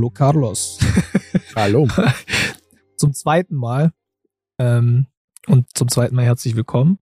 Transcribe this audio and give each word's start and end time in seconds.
Hallo 0.00 0.08
Carlos. 0.08 0.78
Hallo. 1.54 1.86
zum 2.96 3.12
zweiten 3.12 3.54
Mal. 3.54 3.92
Ähm, 4.58 5.08
und 5.46 5.66
zum 5.76 5.88
zweiten 5.88 6.16
Mal 6.16 6.24
herzlich 6.24 6.56
willkommen. 6.56 6.98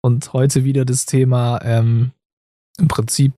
Und 0.00 0.32
heute 0.32 0.64
wieder 0.64 0.86
das 0.86 1.04
Thema 1.04 1.60
ähm, 1.62 2.12
im 2.78 2.88
Prinzip 2.88 3.34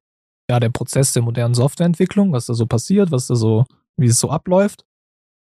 ja 0.48 0.60
der 0.60 0.68
Prozess 0.68 1.12
der 1.14 1.24
modernen 1.24 1.54
Softwareentwicklung, 1.54 2.30
was 2.30 2.46
da 2.46 2.54
so 2.54 2.66
passiert, 2.66 3.10
was 3.10 3.26
da 3.26 3.34
so, 3.34 3.66
wie 3.96 4.06
es 4.06 4.20
so 4.20 4.30
abläuft. 4.30 4.86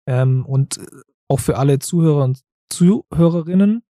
Ähm, 0.08 0.46
und 0.46 0.80
auch 1.28 1.42
für 1.42 1.58
alle 1.58 1.80
Zuhörer 1.80 2.24
und 2.24 2.46
Zuhörerinnen. 2.70 3.84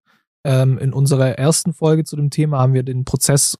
Ähm, 0.47 0.79
in 0.79 0.93
unserer 0.93 1.37
ersten 1.37 1.73
Folge 1.73 2.05
zu 2.05 2.15
dem 2.15 2.31
Thema 2.31 2.57
haben 2.57 2.73
wir 2.73 2.81
den 2.81 3.05
Prozess 3.05 3.55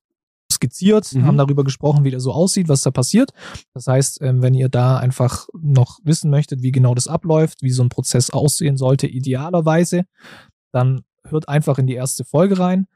skizziert, 0.55 1.14
mhm. 1.14 1.26
haben 1.26 1.38
darüber 1.38 1.64
gesprochen, 1.64 2.04
wie 2.04 2.12
der 2.12 2.20
so 2.20 2.32
aussieht, 2.32 2.68
was 2.68 2.82
da 2.82 2.91
passiert. 2.91 3.32
Das 3.73 3.88
heißt, 3.88 4.22
ähm, 4.22 4.41
wenn 4.41 4.54
ihr 4.54 4.70
da 4.70 4.98
einfach 4.98 5.48
noch 5.54 6.00
wissen 6.04 6.30
möchtet, 6.30 6.62
wie 6.62 6.72
genau 6.72 6.96
das 6.96 7.08
abläuft, 7.08 7.62
wie 7.62 7.72
so 7.72 7.84
ein 7.84 7.90
Prozess 7.90 8.30
aussehen 8.30 8.77
sollte, 8.77 9.07
idealerweise, 9.07 10.05
dann 10.71 11.04
hört 11.27 11.49
einfach 11.49 11.77
in 11.77 11.88
die 11.88 11.93
erste 11.93 12.26
Folge 12.26 12.60
rein. 12.60 12.88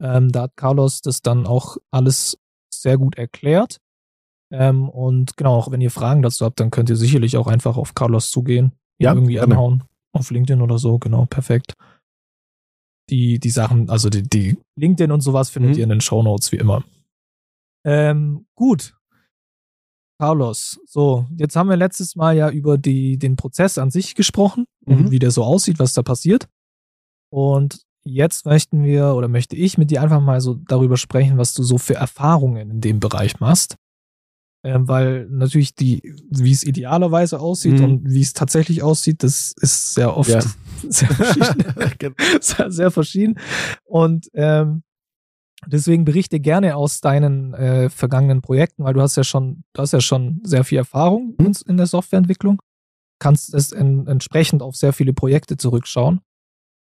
Ähm, 0.00 0.30
da 0.30 0.42
hat 0.42 0.56
Carlos 0.56 1.00
das 1.00 1.22
dann 1.22 1.46
auch 1.46 1.76
alles 1.90 2.38
sehr 2.70 2.98
gut 2.98 3.16
erklärt. 3.16 3.78
Ähm, 4.50 4.88
und 4.88 5.36
genau, 5.36 5.56
auch 5.56 5.70
wenn 5.70 5.80
ihr 5.80 5.90
Fragen 5.90 6.22
dazu 6.22 6.44
habt, 6.44 6.60
dann 6.60 6.70
könnt 6.70 6.90
ihr 6.90 6.96
sicherlich 6.96 7.36
auch 7.36 7.46
einfach 7.46 7.76
auf 7.76 7.94
Carlos 7.94 8.30
zugehen, 8.30 8.72
ja, 8.98 9.12
irgendwie 9.12 9.34
gerne. 9.34 9.54
anhauen. 9.54 9.84
Auf 10.12 10.30
LinkedIn 10.30 10.62
oder 10.62 10.78
so, 10.78 10.98
genau, 10.98 11.26
perfekt. 11.26 11.74
Die, 13.10 13.38
die 13.38 13.50
Sachen, 13.50 13.90
also 13.90 14.10
die, 14.10 14.22
die 14.22 14.56
LinkedIn 14.76 15.10
und 15.10 15.20
sowas 15.20 15.50
findet 15.50 15.72
mhm. 15.72 15.78
ihr 15.78 15.84
in 15.84 15.90
den 15.90 16.00
Show 16.00 16.22
Notes 16.22 16.52
wie 16.52 16.56
immer. 16.56 16.84
Ähm, 17.84 18.46
gut. 18.54 18.94
Carlos, 20.18 20.80
so, 20.86 21.26
jetzt 21.36 21.56
haben 21.56 21.68
wir 21.68 21.76
letztes 21.76 22.16
Mal 22.16 22.36
ja 22.36 22.48
über 22.48 22.78
die, 22.78 23.18
den 23.18 23.36
Prozess 23.36 23.78
an 23.78 23.90
sich 23.90 24.14
gesprochen 24.14 24.66
mhm. 24.86 24.96
und 24.96 25.10
wie 25.10 25.18
der 25.18 25.30
so 25.30 25.42
aussieht, 25.44 25.78
was 25.78 25.92
da 25.92 26.02
passiert. 26.02 26.48
Und 27.30 27.82
jetzt 28.04 28.46
möchten 28.46 28.84
wir 28.84 29.14
oder 29.14 29.28
möchte 29.28 29.56
ich 29.56 29.76
mit 29.76 29.90
dir 29.90 30.02
einfach 30.02 30.20
mal 30.20 30.40
so 30.40 30.54
darüber 30.54 30.96
sprechen, 30.96 31.36
was 31.36 31.52
du 31.54 31.62
so 31.62 31.78
für 31.78 31.94
Erfahrungen 31.94 32.70
in 32.70 32.80
dem 32.80 33.00
Bereich 33.00 33.40
machst. 33.40 33.76
Ähm, 34.62 34.88
weil 34.88 35.26
natürlich 35.28 35.74
die, 35.74 36.14
wie 36.30 36.52
es 36.52 36.64
idealerweise 36.64 37.38
aussieht 37.38 37.80
mhm. 37.80 37.84
und 37.84 38.10
wie 38.10 38.22
es 38.22 38.32
tatsächlich 38.32 38.82
aussieht, 38.82 39.22
das 39.22 39.52
ist 39.60 39.92
sehr 39.94 40.16
oft 40.16 40.30
ja. 40.30 40.40
sehr, 40.88 41.08
verschieden. 41.08 42.14
Sehr, 42.40 42.70
sehr 42.70 42.90
verschieden. 42.90 43.38
Und 43.84 44.28
ähm, 44.32 44.82
Deswegen 45.66 46.04
berichte 46.04 46.40
gerne 46.40 46.76
aus 46.76 47.00
deinen 47.00 47.54
äh, 47.54 47.90
vergangenen 47.90 48.42
Projekten, 48.42 48.84
weil 48.84 48.94
du 48.94 49.00
hast 49.00 49.16
ja 49.16 49.24
schon, 49.24 49.64
du 49.72 49.82
hast 49.82 49.92
ja 49.92 50.00
schon 50.00 50.40
sehr 50.44 50.64
viel 50.64 50.78
Erfahrung 50.78 51.34
mhm. 51.38 51.52
in 51.66 51.76
der 51.76 51.86
Softwareentwicklung, 51.86 52.60
kannst 53.18 53.54
es 53.54 53.72
en 53.72 54.06
entsprechend 54.06 54.62
auf 54.62 54.76
sehr 54.76 54.92
viele 54.92 55.12
Projekte 55.12 55.56
zurückschauen. 55.56 56.20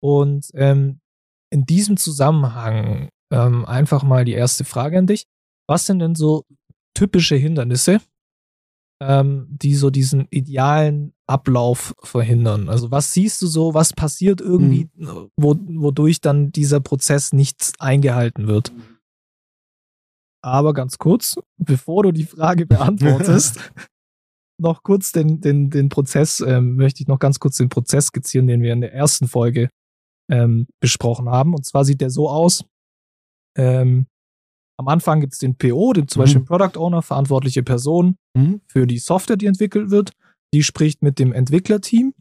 Und 0.00 0.50
ähm, 0.54 1.00
in 1.50 1.64
diesem 1.64 1.96
Zusammenhang 1.96 3.08
ähm, 3.30 3.64
einfach 3.64 4.02
mal 4.02 4.24
die 4.24 4.32
erste 4.32 4.64
Frage 4.64 4.98
an 4.98 5.06
dich. 5.06 5.26
Was 5.66 5.86
sind 5.86 5.98
denn 5.98 6.14
so 6.14 6.44
typische 6.94 7.36
Hindernisse, 7.36 8.00
ähm, 9.02 9.46
die 9.50 9.74
so 9.74 9.90
diesen 9.90 10.26
idealen 10.30 11.14
Ablauf 11.28 11.94
verhindern? 12.02 12.68
Also 12.68 12.90
was 12.90 13.12
siehst 13.12 13.42
du 13.42 13.46
so, 13.46 13.74
was 13.74 13.92
passiert 13.92 14.40
irgendwie, 14.40 14.88
mhm. 14.94 15.30
wo, 15.36 15.56
wodurch 15.68 16.20
dann 16.20 16.50
dieser 16.52 16.80
Prozess 16.80 17.32
nicht 17.32 17.72
eingehalten 17.78 18.46
wird? 18.46 18.72
Aber 20.42 20.72
ganz 20.72 20.98
kurz, 20.98 21.36
bevor 21.58 22.04
du 22.04 22.12
die 22.12 22.24
Frage 22.24 22.66
beantwortest, 22.66 23.72
noch 24.60 24.82
kurz 24.82 25.12
den, 25.12 25.40
den, 25.40 25.70
den 25.70 25.88
Prozess, 25.88 26.40
ähm, 26.40 26.76
möchte 26.76 27.02
ich 27.02 27.08
noch 27.08 27.18
ganz 27.18 27.38
kurz 27.38 27.56
den 27.56 27.68
Prozess 27.68 28.06
skizzieren, 28.06 28.46
den 28.46 28.62
wir 28.62 28.72
in 28.72 28.80
der 28.80 28.92
ersten 28.92 29.28
Folge 29.28 29.68
ähm, 30.30 30.66
besprochen 30.80 31.28
haben. 31.28 31.54
Und 31.54 31.64
zwar 31.64 31.84
sieht 31.84 32.00
der 32.00 32.10
so 32.10 32.28
aus, 32.28 32.64
ähm, 33.56 34.06
am 34.78 34.88
Anfang 34.88 35.20
gibt 35.20 35.32
es 35.32 35.40
den 35.40 35.56
PO, 35.56 35.92
den 35.92 36.08
zum 36.08 36.20
mhm. 36.20 36.24
Beispiel 36.24 36.44
Product 36.44 36.78
Owner, 36.78 37.02
verantwortliche 37.02 37.62
Person 37.62 38.16
mhm. 38.34 38.60
für 38.66 38.86
die 38.86 38.98
Software, 38.98 39.36
die 39.36 39.46
entwickelt 39.46 39.90
wird. 39.90 40.12
Die 40.54 40.62
spricht 40.62 41.02
mit 41.02 41.18
dem 41.18 41.32
Entwicklerteam 41.32 42.14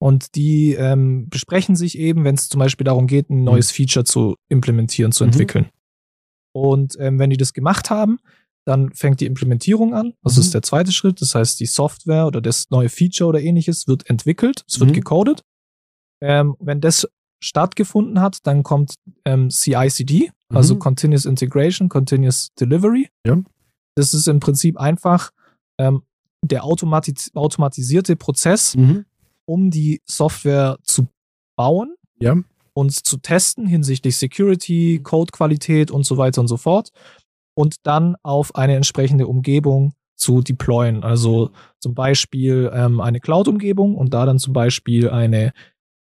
und 0.00 0.34
die 0.34 0.74
ähm, 0.74 1.28
besprechen 1.28 1.76
sich 1.76 1.98
eben, 1.98 2.24
wenn 2.24 2.34
es 2.34 2.48
zum 2.48 2.58
Beispiel 2.58 2.84
darum 2.84 3.06
geht, 3.06 3.30
ein 3.30 3.44
neues 3.44 3.72
mhm. 3.72 3.76
Feature 3.76 4.04
zu 4.04 4.36
implementieren, 4.48 5.12
zu 5.12 5.24
mhm. 5.24 5.30
entwickeln. 5.30 5.70
Und 6.54 6.96
ähm, 7.00 7.18
wenn 7.18 7.30
die 7.30 7.36
das 7.36 7.52
gemacht 7.52 7.90
haben, 7.90 8.18
dann 8.64 8.92
fängt 8.92 9.20
die 9.20 9.26
Implementierung 9.26 9.94
an. 9.94 10.14
Das 10.22 10.38
ist 10.38 10.48
mhm. 10.48 10.52
der 10.52 10.62
zweite 10.62 10.92
Schritt. 10.92 11.20
Das 11.20 11.34
heißt, 11.34 11.60
die 11.60 11.66
Software 11.66 12.26
oder 12.26 12.40
das 12.40 12.70
neue 12.70 12.88
Feature 12.88 13.28
oder 13.28 13.40
ähnliches 13.40 13.86
wird 13.86 14.08
entwickelt, 14.08 14.64
es 14.68 14.80
wird 14.80 14.90
mhm. 14.90 14.94
gecodet. 14.94 15.42
Ähm, 16.22 16.56
wenn 16.60 16.80
das 16.80 17.06
stattgefunden 17.42 18.20
hat, 18.20 18.38
dann 18.44 18.62
kommt 18.62 18.94
ähm, 19.26 19.50
CI/CD, 19.50 20.30
also 20.48 20.74
mhm. 20.74 20.78
Continuous 20.78 21.26
Integration, 21.26 21.88
Continuous 21.88 22.48
Delivery. 22.58 23.08
Ja. 23.26 23.42
Das 23.96 24.14
ist 24.14 24.28
im 24.28 24.40
Prinzip 24.40 24.78
einfach 24.78 25.30
ähm, 25.78 26.02
der 26.44 26.64
automatis 26.64 27.30
automatisierte 27.34 28.16
Prozess, 28.16 28.76
mhm. 28.76 29.04
um 29.46 29.70
die 29.70 30.00
Software 30.06 30.78
zu 30.82 31.08
bauen 31.56 31.94
ja. 32.20 32.36
und 32.72 32.92
zu 32.92 33.16
testen 33.18 33.66
hinsichtlich 33.66 34.16
Security, 34.16 35.00
Codequalität 35.02 35.90
und 35.90 36.04
so 36.04 36.16
weiter 36.16 36.40
und 36.40 36.48
so 36.48 36.56
fort. 36.56 36.90
Und 37.56 37.76
dann 37.84 38.16
auf 38.22 38.56
eine 38.56 38.74
entsprechende 38.74 39.28
Umgebung 39.28 39.94
zu 40.16 40.40
deployen. 40.40 41.04
Also 41.04 41.50
zum 41.80 41.94
Beispiel 41.94 42.70
ähm, 42.74 43.00
eine 43.00 43.20
Cloud-Umgebung 43.20 43.96
und 43.96 44.14
da 44.14 44.26
dann 44.26 44.38
zum 44.38 44.52
Beispiel 44.52 45.10
eine 45.10 45.52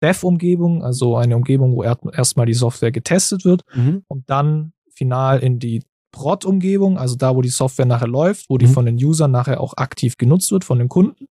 Dev-Umgebung, 0.01 0.83
also 0.83 1.17
eine 1.17 1.35
Umgebung, 1.35 1.75
wo 1.75 1.83
erstmal 1.83 2.45
die 2.45 2.53
Software 2.53 2.91
getestet 2.91 3.45
wird 3.45 3.61
mhm. 3.73 4.03
und 4.07 4.29
dann 4.29 4.73
final 4.93 5.39
in 5.39 5.59
die 5.59 5.81
Prod-Umgebung, 6.15 6.97
also 6.97 7.15
da, 7.15 7.35
wo 7.35 7.41
die 7.41 7.49
Software 7.49 7.85
nachher 7.85 8.07
läuft, 8.07 8.49
wo 8.49 8.57
die 8.57 8.67
mhm. 8.67 8.71
von 8.71 8.85
den 8.85 8.95
Usern 8.95 9.31
nachher 9.31 9.59
auch 9.59 9.75
aktiv 9.75 10.17
genutzt 10.17 10.51
wird, 10.51 10.63
von 10.63 10.79
den 10.79 10.87
Kunden. 10.87 11.27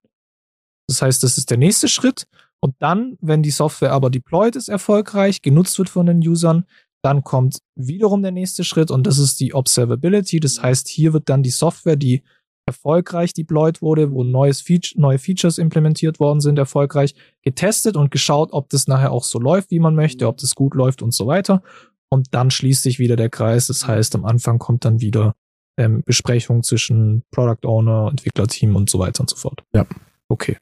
Das 0.87 1.01
heißt, 1.01 1.23
das 1.23 1.39
ist 1.39 1.51
der 1.51 1.57
nächste 1.57 1.89
Schritt. 1.89 2.27
Und 2.61 2.75
dann, 2.79 3.17
wenn 3.21 3.43
die 3.43 3.51
Software 3.51 3.93
aber 3.93 4.11
deployed 4.11 4.57
ist, 4.57 4.69
erfolgreich, 4.69 5.43
genutzt 5.43 5.79
wird 5.79 5.89
von 5.89 6.07
den 6.07 6.19
Usern, 6.19 6.65
dann 7.03 7.25
kommt 7.25 7.59
wiederum 7.75 8.23
der 8.23 8.33
nächste 8.33 8.63
Schritt 8.63 8.91
und 8.91 9.07
das 9.07 9.19
ist 9.19 9.41
die 9.41 9.55
Observability. 9.55 10.39
Das 10.39 10.63
heißt, 10.63 10.89
hier 10.89 11.13
wird 11.13 11.29
dann 11.29 11.43
die 11.43 11.51
Software, 11.51 11.97
die 11.97 12.23
erfolgreich 12.67 13.33
deployed 13.33 13.83
wurde, 13.83 14.13
wo 14.13 14.23
neues 14.23 14.61
Feature, 14.61 15.01
neue 15.01 15.19
Features 15.19 15.59
implementiert 15.59 16.21
worden 16.21 16.41
sind, 16.41 16.59
erfolgreich 16.59 17.15
getestet 17.43 17.97
und 17.97 18.11
geschaut, 18.11 18.53
ob 18.53 18.69
das 18.71 18.87
nachher 18.87 19.13
auch 19.13 19.25
so 19.25 19.39
läuft, 19.39 19.71
wie 19.71 19.81
man 19.81 19.95
möchte, 19.95 20.29
ob 20.29 20.39
das 20.39 20.55
gut 20.55 20.75
läuft 20.75 21.03
und 21.03 21.13
so 21.13 21.27
weiter. 21.27 21.63
Und 22.11 22.29
dann 22.33 22.51
schließt 22.51 22.83
sich 22.83 22.99
wieder 22.99 23.17
der 23.17 23.31
Kreis. 23.31 23.67
Das 23.67 23.87
heißt, 23.87 24.15
am 24.15 24.25
Anfang 24.25 24.59
kommt 24.59 24.85
dann 24.85 25.01
wieder 25.01 25.35
ähm, 25.77 26.03
Besprechung 26.05 26.63
zwischen 26.63 27.25
Product 27.31 27.67
Owner, 27.67 28.09
Entwicklerteam 28.11 28.77
und 28.77 28.89
so 28.89 28.99
weiter 28.99 29.21
und 29.21 29.31
so 29.31 29.37
fort. 29.37 29.65
Ja. 29.75 29.87
Okay. 30.29 30.59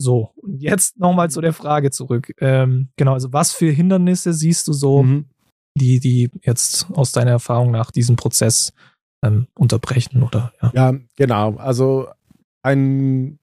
So, 0.00 0.32
und 0.36 0.60
jetzt 0.60 0.98
nochmal 0.98 1.30
zu 1.30 1.40
der 1.40 1.52
Frage 1.52 1.90
zurück. 1.90 2.34
Ähm, 2.38 2.88
genau, 2.96 3.12
also 3.12 3.32
was 3.32 3.52
für 3.52 3.70
Hindernisse 3.70 4.32
siehst 4.32 4.66
du 4.66 4.72
so, 4.72 5.04
mhm. 5.04 5.26
die, 5.78 6.00
die 6.00 6.30
jetzt 6.42 6.88
aus 6.92 7.12
deiner 7.12 7.30
Erfahrung 7.30 7.70
nach 7.70 7.90
diesem 7.90 8.16
Prozess 8.16 8.72
ähm, 9.24 9.46
unterbrechen 9.54 10.22
oder 10.22 10.52
ja. 10.60 10.72
Ja, 10.74 10.98
genau. 11.16 11.54
Also 11.56 12.08
ein, 12.62 13.38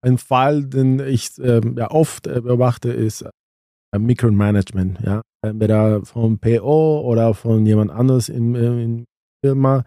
ein 0.00 0.18
Fall, 0.18 0.64
den 0.64 0.98
ich 0.98 1.38
äh, 1.38 1.60
ja 1.76 1.90
oft 1.90 2.26
äh, 2.26 2.40
beobachte, 2.40 2.92
ist 2.92 3.22
äh, 3.22 3.98
Micromanagement. 3.98 5.00
Ja, 5.04 5.22
entweder 5.42 6.04
vom 6.04 6.38
PO 6.38 7.00
oder 7.00 7.34
von 7.34 7.66
jemand 7.66 7.90
anderes 7.90 8.28
in, 8.28 8.54
in 8.54 9.04
Firma, 9.44 9.84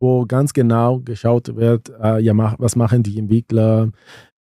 wo 0.00 0.24
ganz 0.26 0.52
genau 0.52 1.00
geschaut 1.00 1.54
wird, 1.56 1.92
äh, 2.02 2.20
ja, 2.20 2.34
mach, 2.34 2.56
was 2.58 2.76
machen 2.76 3.02
die 3.02 3.18
Entwickler, 3.18 3.90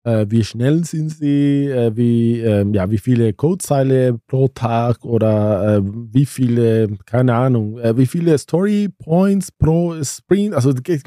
äh, 0.03 0.25
wie 0.29 0.43
schnell 0.43 0.83
sind 0.83 1.09
sie, 1.09 1.67
äh, 1.67 1.95
wie, 1.95 2.39
ähm, 2.39 2.73
ja, 2.73 2.89
wie 2.89 2.97
viele 2.97 3.33
Codezeile 3.33 4.19
pro 4.27 4.47
Tag 4.47 5.03
oder 5.05 5.77
äh, 5.77 5.81
wie 5.83 6.25
viele, 6.25 6.97
keine 7.05 7.35
Ahnung, 7.35 7.77
äh, 7.79 7.95
wie 7.97 8.07
viele 8.07 8.37
Story 8.37 8.89
Points 8.89 9.51
pro 9.51 9.95
Sprint. 10.03 10.53
Also 10.55 10.71
es 10.71 10.83
gibt 10.83 11.05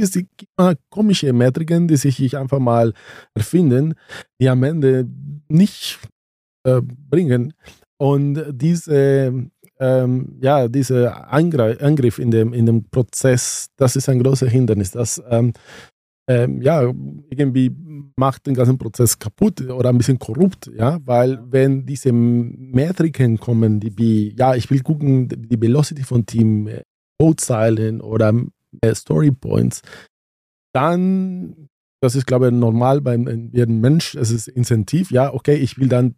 komische 0.90 1.32
Metriken, 1.32 1.88
die 1.88 1.96
sich 1.96 2.36
einfach 2.36 2.60
mal 2.60 2.92
erfinden, 3.34 3.94
die 4.40 4.48
am 4.48 4.62
Ende 4.62 5.08
nicht 5.48 5.98
äh, 6.64 6.80
bringen. 6.82 7.52
Und 8.04 8.44
diese 8.52 9.48
ähm, 9.80 10.38
ja, 10.40 10.68
dieser 10.68 11.32
Angriff 11.32 12.18
in 12.18 12.30
dem, 12.30 12.52
in 12.52 12.66
dem 12.66 12.84
Prozess, 12.90 13.70
das 13.76 13.96
ist 13.96 14.08
ein 14.08 14.22
großes 14.22 14.50
Hindernis. 14.50 14.90
Das 14.90 15.22
ähm, 15.30 15.54
ähm, 16.28 16.62
ja, 16.62 16.82
irgendwie 17.30 17.70
macht 18.16 18.46
den 18.46 18.54
ganzen 18.54 18.78
Prozess 18.78 19.18
kaputt 19.18 19.60
oder 19.62 19.90
ein 19.90 19.98
bisschen 19.98 20.18
korrupt, 20.18 20.70
ja, 20.74 20.98
weil 21.04 21.40
wenn 21.50 21.84
diese 21.84 22.12
Metriken 22.12 23.38
kommen, 23.38 23.80
die 23.80 23.96
wie, 23.98 24.34
ja, 24.38 24.54
ich 24.54 24.70
will 24.70 24.80
gucken, 24.80 25.28
die 25.28 25.60
Velocity 25.60 26.02
von 26.02 26.24
Team, 26.24 26.66
äh, 26.68 26.82
Codezeilen 27.18 28.00
oder 28.00 28.32
äh, 28.80 28.94
Story 28.94 29.32
Points, 29.32 29.82
dann, 30.72 31.68
das 32.00 32.16
ist, 32.16 32.26
glaube 32.26 32.46
ich, 32.48 32.52
normal 32.52 33.00
beim 33.00 33.50
jedem 33.52 33.80
Mensch, 33.80 34.14
es 34.14 34.30
ist 34.30 34.48
Incentiv, 34.48 35.10
ja, 35.10 35.32
okay, 35.32 35.56
ich 35.56 35.78
will 35.78 35.88
dann 35.88 36.14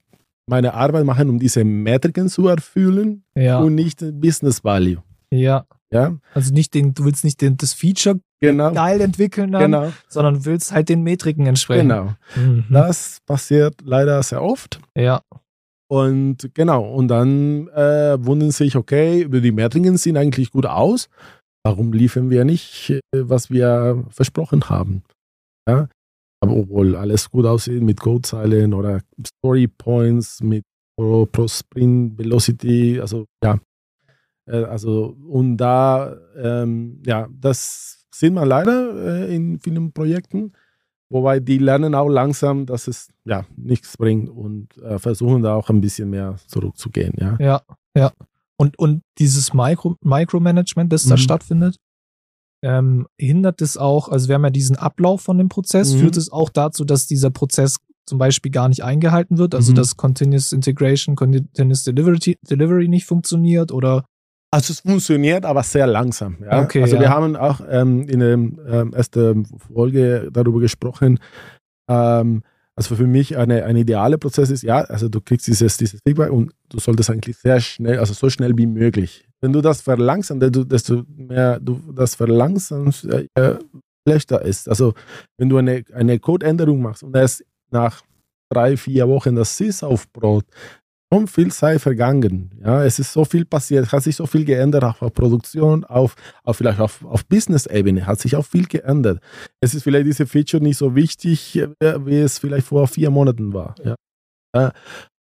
meine 0.49 0.75
Arbeit 0.75 1.05
machen, 1.05 1.29
um 1.29 1.39
diese 1.39 1.65
Metriken 1.65 2.29
zu 2.29 2.49
erfüllen 2.49 3.25
ja. 3.35 3.59
und 3.59 3.75
nicht 3.75 4.01
Business 4.21 4.65
Value. 4.65 5.03
Ja. 5.31 5.67
Ja. 5.93 6.17
Also 6.35 6.53
nicht 6.53 6.75
den, 6.75 6.95
du 6.95 7.05
willst 7.05 7.25
nicht 7.25 7.41
den, 7.41 7.57
das 7.57 7.73
Feature 7.73 8.21
genau. 8.41 8.73
geil 8.73 9.01
entwickeln, 9.01 9.53
dann, 9.53 9.63
genau. 9.63 9.93
sondern 10.09 10.45
willst 10.45 10.73
halt 10.73 10.89
den 10.89 11.03
Metriken 11.03 11.47
entsprechen. 11.47 11.89
Genau. 11.89 12.15
Mhm. 12.35 12.65
Das 12.71 13.19
passiert 13.25 13.77
leider 13.85 14.23
sehr 14.23 14.43
oft. 14.43 14.81
Ja. 14.97 15.23
Und 15.89 16.51
genau, 16.55 16.85
und 16.85 17.09
dann 17.09 17.69
äh, 17.69 18.17
wundern 18.19 18.51
sich, 18.51 18.75
okay, 18.75 19.29
die 19.29 19.53
Metriken 19.53 19.97
sehen 19.97 20.17
eigentlich 20.17 20.51
gut 20.51 20.67
aus. 20.67 21.09
Warum 21.65 21.93
liefern 21.93 22.31
wir 22.31 22.45
nicht, 22.45 22.91
äh, 22.91 23.01
was 23.13 23.51
wir 23.51 24.05
versprochen 24.11 24.69
haben? 24.69 25.03
Ja? 25.69 25.89
Obwohl 26.41 26.97
alles 26.97 27.31
gut 27.31 27.47
aussieht 27.47 27.83
mit 27.83 28.01
Codezeilen 28.01 28.75
oder 28.75 29.01
Story 29.27 29.69
Points, 29.69 30.43
mit 30.43 30.65
Pro, 30.97 31.27
Pro 31.27 31.49
Sprint 31.49 32.19
Velocity, 32.19 33.01
also 33.01 33.27
ja, 33.43 33.59
äh, 34.47 34.65
also, 34.65 35.17
und 35.29 35.57
da, 35.57 36.17
ähm, 36.37 37.03
ja, 37.05 37.29
das 37.31 38.07
sieht 38.15 38.33
man 38.33 38.49
leider 38.49 39.27
äh, 39.29 39.35
in 39.35 39.61
vielen 39.61 39.93
Projekten, 39.93 40.53
wobei 41.11 41.41
die 41.41 41.59
lernen 41.59 41.95
auch 41.95 42.09
langsam, 42.09 42.67
dass 42.67 42.89
es 42.89 43.09
ja 43.25 43.45
nichts 43.57 43.97
bringt 43.97 44.31
und 44.31 44.77
äh, 44.79 44.99
versuchen 44.99 45.43
da 45.43 45.55
auch 45.55 45.69
ein 45.69 45.81
bisschen 45.81 46.11
mehr 46.11 46.37
zurückzugehen. 46.47 47.15
Ja, 47.19 47.37
ja. 47.39 47.63
ja. 47.97 48.13
Und, 48.59 48.79
und 48.79 49.03
dieses 49.19 49.53
Micro, 49.53 49.97
Micromanagement, 50.01 50.93
das 50.93 51.05
mhm. 51.05 51.11
da 51.11 51.17
stattfindet, 51.19 51.77
ähm, 52.67 53.07
hindert 53.17 53.63
es 53.63 53.77
auch, 53.77 54.09
also 54.09 54.27
wir 54.27 54.35
haben 54.35 54.45
ja 54.45 54.51
diesen 54.51 54.77
Ablauf 54.77 55.21
von 55.21 55.39
dem 55.39 55.49
Prozess, 55.49 55.95
mhm. 55.95 56.01
führt 56.01 56.17
es 56.17 56.33
auch 56.33 56.51
dazu, 56.51 56.85
dass 56.85 57.07
dieser 57.07 57.31
Prozess 57.31 57.77
zum 58.07 58.19
Beispiel 58.19 58.51
gar 58.51 58.69
nicht 58.69 58.83
eingehalten 58.83 59.39
wird, 59.39 59.55
also 59.55 59.71
mhm. 59.71 59.77
dass 59.77 59.97
Continuous 59.97 60.53
Integration, 60.53 61.15
Continuous 61.15 61.85
Delivery, 61.85 62.37
Delivery 62.49 62.89
nicht 62.89 63.07
funktioniert 63.07 63.71
oder 63.71 64.05
also 64.51 64.73
es 64.73 64.81
funktioniert, 64.81 65.45
aber 65.45 65.63
sehr 65.63 65.87
langsam. 65.87 66.39
Ja? 66.43 66.63
Okay, 66.63 66.83
also 66.83 66.97
ja. 66.97 67.03
wir 67.03 67.11
haben 67.11 67.37
auch 67.37 67.61
ähm, 67.69 68.09
in 68.09 68.21
der 68.21 68.33
ähm, 68.33 68.93
ersten 68.95 69.45
Folge 69.45 70.29
darüber 70.33 70.61
gesprochen. 70.61 71.19
Ähm, 71.89 72.43
also 72.75 72.95
für 72.95 73.07
mich 73.07 73.37
eine, 73.37 73.65
ein 73.65 73.77
idealer 73.77 74.19
Prozess 74.19 74.51
ist, 74.51 74.63
ja, 74.63 74.79
also 74.83 75.09
du 75.09 75.21
kriegst 75.21 75.47
dieses, 75.47 75.77
dieses 75.77 76.01
Feedback 76.07 76.31
und 76.31 76.53
du 76.69 76.79
solltest 76.79 77.11
eigentlich 77.11 77.37
sehr 77.39 77.61
schnell, 77.61 77.99
also 77.99 78.13
so 78.13 78.31
schnell 78.31 78.57
wie 78.57 78.67
möglich. 78.67 79.26
Wenn 79.41 79.53
du 79.53 79.61
das 79.61 79.81
verlangsamst, 79.81 80.71
desto 80.71 81.05
mehr 81.17 81.61
du 81.61 81.81
das 81.95 82.15
verlangsamst, 82.15 83.05
äh, 83.05 83.59
schlechter 84.07 84.43
ist. 84.43 84.69
Also 84.69 84.95
wenn 85.39 85.49
du 85.49 85.57
eine, 85.57 85.85
eine 85.93 86.19
Codeänderung 86.19 86.81
machst 86.81 87.03
und 87.03 87.17
erst 87.17 87.45
nach 87.71 88.03
drei, 88.51 88.77
vier 88.77 89.09
Wochen 89.09 89.35
das 89.35 89.57
SIS 89.57 89.83
aufbaut, 89.83 90.45
schon 91.13 91.27
viel 91.27 91.53
Zeit 91.53 91.81
vergangen. 91.81 92.51
Ja, 92.65 92.85
es 92.85 92.99
ist 92.99 93.13
so 93.13 93.25
viel 93.25 93.45
passiert, 93.45 93.91
hat 93.93 94.03
sich 94.03 94.17
so 94.17 94.27
viel 94.27 94.45
geändert, 94.45 94.85
auf 95.01 95.13
Produktion, 95.13 95.85
auf, 95.85 96.17
auf 96.43 96.57
vielleicht 96.57 96.81
auf, 96.81 97.05
auf 97.05 97.25
Business-Ebene 97.27 98.07
hat 98.07 98.21
sich 98.21 98.37
auch 98.37 98.45
viel 98.45 98.67
geändert. 98.67 99.21
Es 99.61 99.75
ist 99.75 99.83
vielleicht 99.85 100.07
diese 100.07 100.27
Feature 100.27 100.63
nicht 100.63 100.77
so 100.77 100.95
wichtig, 100.95 101.57
äh, 101.57 102.05
wie 102.05 102.19
es 102.19 102.39
vielleicht 102.39 102.67
vor 102.67 102.87
vier 102.89 103.11
Monaten 103.11 103.53
war. 103.53 103.75
Ja. 103.85 103.95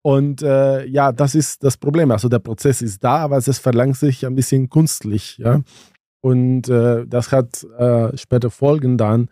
Und 0.02 0.42
äh, 0.42 0.86
ja, 0.86 1.10
das 1.10 1.34
ist 1.34 1.64
das 1.64 1.76
Problem. 1.76 2.10
Also 2.12 2.28
der 2.28 2.38
Prozess 2.38 2.80
ist 2.80 3.02
da, 3.02 3.16
aber 3.18 3.38
es 3.38 3.58
verlangt 3.58 3.96
sich 3.96 4.24
ein 4.24 4.36
bisschen 4.36 4.70
künstlich. 4.70 5.36
Ja. 5.38 5.62
Und 6.20 6.68
äh, 6.68 7.06
das 7.06 7.32
hat 7.32 7.64
äh, 7.78 8.16
später 8.16 8.50
Folgen 8.50 8.98
dann 8.98 9.28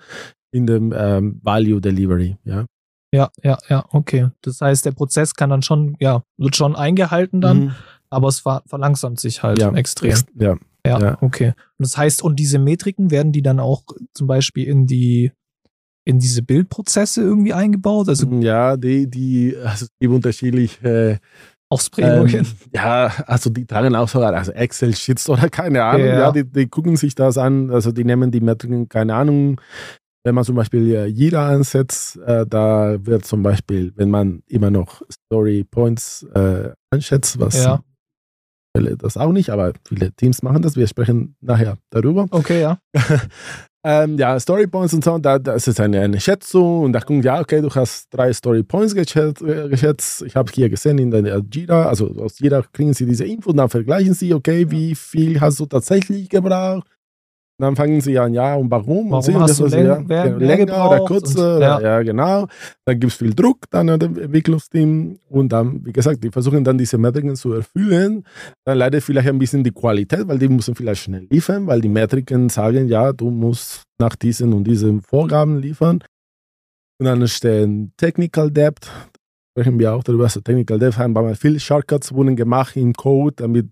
in 0.53 0.67
dem 0.67 0.93
ähm, 0.97 1.41
Value 1.43 1.81
Delivery. 1.81 2.37
Ja. 2.45 2.67
Ja, 3.13 3.31
ja, 3.45 3.59
ja, 3.69 3.85
okay. 3.91 4.31
Das 4.43 4.61
heißt, 4.61 4.85
der 4.85 4.91
Prozess 4.91 5.35
kann 5.35 5.51
dann 5.51 5.63
schon, 5.63 5.97
ja, 6.01 6.25
wird 6.37 6.57
schon 6.57 6.75
eingehalten 6.75 7.41
dann, 7.41 7.59
mhm. 7.59 7.75
aber 8.11 8.27
es 8.27 8.41
ver 8.41 8.65
verlangsamt 8.67 9.21
sich 9.21 9.45
halt 9.45 9.61
ja, 9.61 9.73
extrem. 9.73 10.19
Ja, 10.35 10.57
ja, 10.85 10.99
ja, 10.99 11.19
okay. 11.21 11.49
Und 11.79 11.87
das 11.87 11.97
heißt, 11.97 12.23
und 12.23 12.41
diese 12.41 12.59
Metriken 12.59 13.13
werden 13.13 13.31
die 13.31 13.43
dann 13.43 13.61
auch 13.61 13.85
zum 14.15 14.27
Beispiel 14.27 14.67
in 14.67 14.89
die 14.89 15.31
in 16.05 16.19
diese 16.19 16.43
Bildprozesse 16.43 17.23
irgendwie 17.23 17.53
eingebaut? 17.53 18.09
Also 18.09 18.27
ja, 18.41 18.77
die, 18.77 19.09
die, 19.09 19.57
also 19.57 19.87
es 19.87 19.91
gibt 19.99 20.13
unterschiedliche 20.13 21.21
Ausprägungen. 21.71 22.35
Ähm, 22.35 22.47
ja, 22.75 23.13
also 23.27 23.51
die 23.51 23.67
tragen 23.67 23.95
auch 23.97 24.09
sogar 24.09 24.35
also 24.35 24.53
Excel-Sheets 24.53 25.29
oder 25.29 25.49
keine 25.49 25.83
Ahnung. 25.85 26.07
Ja, 26.07 26.19
ja 26.19 26.33
die, 26.33 26.45
die, 26.45 26.69
gucken 26.69 26.97
sich 26.97 27.15
das 27.15 27.39
an, 27.39 27.71
also 27.71 27.91
die 27.91 28.05
nehmen 28.05 28.31
die 28.31 28.41
Metriken, 28.41 28.89
keine 28.89 29.15
Ahnung, 29.15 29.61
wenn 30.25 30.35
man 30.35 30.45
zum 30.45 30.57
Beispiel 30.57 31.07
Jira 31.07 31.51
ansetzt, 31.51 32.17
äh, 32.19 32.47
da 32.47 32.97
wird 33.05 33.27
zum 33.27 33.43
Beispiel, 33.43 33.93
wenn 33.97 34.11
man 34.11 34.43
immer 34.47 34.71
noch 34.71 35.03
Story 35.11 35.65
Points 35.65 36.27
äh, 36.35 36.71
einschätzt, 36.91 37.39
was 37.39 37.63
ja. 37.63 37.81
das 38.75 39.17
auch 39.17 39.33
nicht, 39.33 39.51
aber 39.51 39.75
viele 39.87 40.13
Teams 40.13 40.43
machen 40.43 40.63
das. 40.63 40.77
Wir 40.77 40.87
sprechen 40.87 41.37
nachher 41.41 41.77
darüber. 41.91 42.27
Okay, 42.31 42.63
ja. 42.63 42.79
ähm, 43.85 44.19
ja, 44.19 44.41
Story 44.41 44.67
Points 44.67 44.95
und 44.95 45.05
so, 45.05 45.19
da, 45.19 45.39
das 45.39 45.69
ist 45.69 45.79
eine, 45.79 46.01
eine 46.01 46.19
Schätzung 46.19 46.85
und 46.85 46.93
da 46.95 47.01
gucken, 47.01 47.23
ja, 47.23 47.39
okay, 47.39 47.61
du 47.61 47.69
hast 47.69 48.09
drei 48.11 48.33
Story 48.33 48.63
Points 48.63 48.95
geschätzt. 48.95 49.43
Äh, 49.43 49.69
geschätzt. 49.69 50.23
Ich 50.23 50.35
habe 50.37 50.51
hier 50.53 50.71
gesehen 50.71 50.99
in 50.99 51.11
der 51.11 51.43
Jira, 51.53 51.85
also 51.87 52.07
aus 52.19 52.39
Jira 52.39 52.63
kriegen 52.73 52.95
sie 52.95 53.05
diese 53.05 53.27
Info 53.27 53.51
und 53.51 53.59
dann 53.59 53.69
vergleichen 53.69 54.15
sie, 54.15 54.33
okay, 54.33 54.71
wie 54.71 54.95
viel 54.95 55.39
hast 55.41 55.61
du 55.61 55.67
tatsächlich 55.67 56.31
gebraucht? 56.31 56.94
Und 57.57 57.67
dann 57.67 57.77
fangen 57.77 58.01
sie 58.01 58.19
an, 58.19 58.35
ja, 58.35 58.57
und 58.57 58.69
warum? 58.69 59.13
Warum 59.13 59.35
und 59.37 59.43
hast 59.43 59.61
du 59.61 59.67
läng 59.67 60.09
ja, 60.09 60.25
genau, 60.27 60.39
länger 60.39 60.87
oder 60.87 61.05
kürzer? 61.05 61.55
und, 61.55 61.63
ja. 61.63 61.81
ja. 61.81 62.03
genau. 62.03 62.49
Dann 62.85 62.99
gibt 62.99 63.13
es 63.13 63.19
viel 63.19 63.33
Druck 63.33 63.59
dann 63.71 63.89
an 63.91 64.01
dem 64.01 64.19
Entwicklungsteam. 64.19 65.21
Und 65.29 65.53
dann, 65.53 65.87
wie 65.87 65.93
gesagt, 65.93 66.25
die 66.25 66.31
versuchen 66.31 66.65
dann 66.65 66.79
diese 66.79 66.99
Metriken 66.99 67.37
zu 67.37 67.53
erfüllen. 67.53 68.25
Dann 68.65 68.79
leidet 68.79 69.05
vielleicht 69.05 69.29
ein 69.29 69.39
bisschen 69.39 69.63
die 69.63 69.71
Qualität, 69.71 70.27
weil 70.27 70.39
die 70.39 70.49
müssen 70.49 70.75
vielleicht 70.75 71.03
schnell 71.03 71.29
liefern, 71.31 71.69
weil 71.69 71.81
die 71.81 71.89
Metriken 71.89 72.49
sagen, 72.49 72.89
ja, 72.89 73.13
du 73.13 73.31
musst 73.31 73.85
nach 74.01 74.17
diesen 74.17 74.53
und 74.53 74.65
diesen 74.65 75.01
Vorgaben 75.03 75.61
liefern. 75.61 76.03
Und 76.99 77.07
dann 77.07 77.29
stehen 77.29 77.93
Technical 77.97 78.51
Debt, 78.51 78.91
sprechen 79.53 79.79
wir 79.79 79.95
auch 79.95 80.03
darüber, 80.03 80.25
also 80.25 80.41
Technical 80.41 80.81
Debt 80.81 80.99
haben 80.99 81.15
wir 81.15 81.37
viele 81.37 81.61
Shortcuts 81.61 82.13
wurden 82.13 82.35
gemacht 82.35 82.77
im 82.77 82.93
Code, 82.95 83.37
damit 83.37 83.69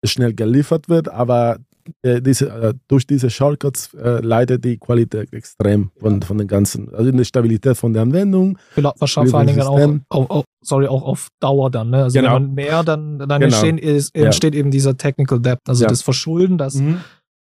es 0.00 0.10
schnell 0.10 0.32
geliefert 0.32 0.88
wird, 0.88 1.08
aber 1.08 1.58
äh, 2.02 2.20
diese, 2.22 2.48
äh, 2.48 2.74
durch 2.88 3.06
diese 3.06 3.30
Shortcuts 3.30 3.94
äh, 3.94 4.20
leidet 4.20 4.64
die 4.64 4.78
Qualität 4.78 5.32
extrem 5.32 5.90
von, 5.98 6.22
von 6.22 6.38
den 6.38 6.46
ganzen, 6.48 6.94
also 6.94 7.10
die 7.10 7.24
Stabilität 7.24 7.76
von 7.76 7.92
der 7.92 8.02
Anwendung. 8.02 8.58
Wahrscheinlich 8.74 9.30
vor 9.30 9.40
allen 9.40 9.48
Dingen 9.48 10.02
auch, 10.08 10.30
auch, 10.30 10.44
sorry, 10.62 10.86
auch 10.86 11.02
auf 11.02 11.28
Dauer 11.40 11.70
dann. 11.70 11.90
Ne? 11.90 12.04
Also 12.04 12.18
genau. 12.18 12.34
wenn 12.34 12.42
man 12.42 12.54
mehr, 12.54 12.82
dann, 12.84 13.18
dann 13.18 13.28
Genau. 13.28 13.44
entstehen, 13.44 13.78
ist, 13.78 14.14
entsteht 14.14 14.54
eben 14.54 14.70
dieser 14.70 14.96
Technical 14.96 15.40
Debt, 15.40 15.58
also 15.66 15.84
Ja. 15.84 15.88
das 15.88 16.02
Verschulden, 16.02 16.58
das, 16.58 16.74
Mhm. 16.74 17.00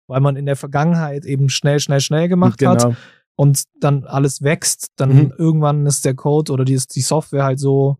weil 0.08 0.20
man 0.20 0.36
in 0.36 0.46
der 0.46 0.56
Vergangenheit 0.56 1.24
eben 1.24 1.48
schnell, 1.48 1.80
schnell, 1.80 2.00
schnell 2.00 2.28
gemacht 2.28 2.64
hat 2.64 2.82
genau. 2.82 2.96
und 3.36 3.62
dann 3.80 4.04
alles 4.04 4.42
wächst, 4.42 4.88
dann 4.96 5.14
Mhm. 5.14 5.32
irgendwann 5.38 5.86
ist 5.86 6.04
der 6.04 6.14
Code 6.14 6.52
oder 6.52 6.64
die, 6.64 6.78
die 6.94 7.00
Software 7.02 7.44
halt 7.44 7.58
so 7.60 7.98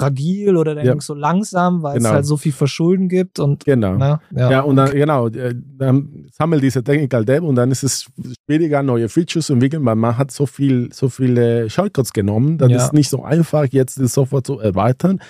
fragil 0.00 0.56
oder 0.56 0.74
dann 0.74 0.84
Ja. 0.86 1.00
so 1.00 1.14
langsam, 1.14 1.82
weil 1.82 1.98
Genau. 1.98 2.08
es 2.10 2.14
halt 2.14 2.26
so 2.26 2.36
viel 2.36 2.52
Verschulden 2.52 3.08
gibt 3.08 3.38
und 3.38 3.64
Genau. 3.64 3.96
ne? 3.96 4.20
Ja, 4.32 4.60
und 4.62 4.76
dann, 4.76 4.90
genau, 4.90 5.28
äh, 5.28 5.54
dann 5.78 6.26
sammelt 6.32 6.62
diese 6.62 6.82
Technical 6.82 7.24
Debt 7.24 7.42
und 7.42 7.54
dann 7.54 7.70
ist 7.70 7.84
es 7.84 8.06
schwieriger, 8.44 8.82
neue 8.82 9.08
Features 9.08 9.46
zu 9.46 9.52
entwickeln, 9.52 9.84
weil 9.84 9.94
man 9.94 10.18
hat 10.18 10.30
so 10.32 10.46
viel, 10.46 10.92
so 10.92 11.08
viele 11.08 11.70
Shortcuts 11.70 12.12
genommen, 12.12 12.58
dann 12.58 12.70
Ja. 12.70 12.78
ist 12.78 12.82
es 12.86 12.92
nicht 12.92 13.08
so 13.08 13.22
einfach, 13.22 13.66
jetzt 13.70 13.98
die 13.98 14.08
Software 14.08 14.42
zu 14.42 14.58
erweitern. 14.58 15.20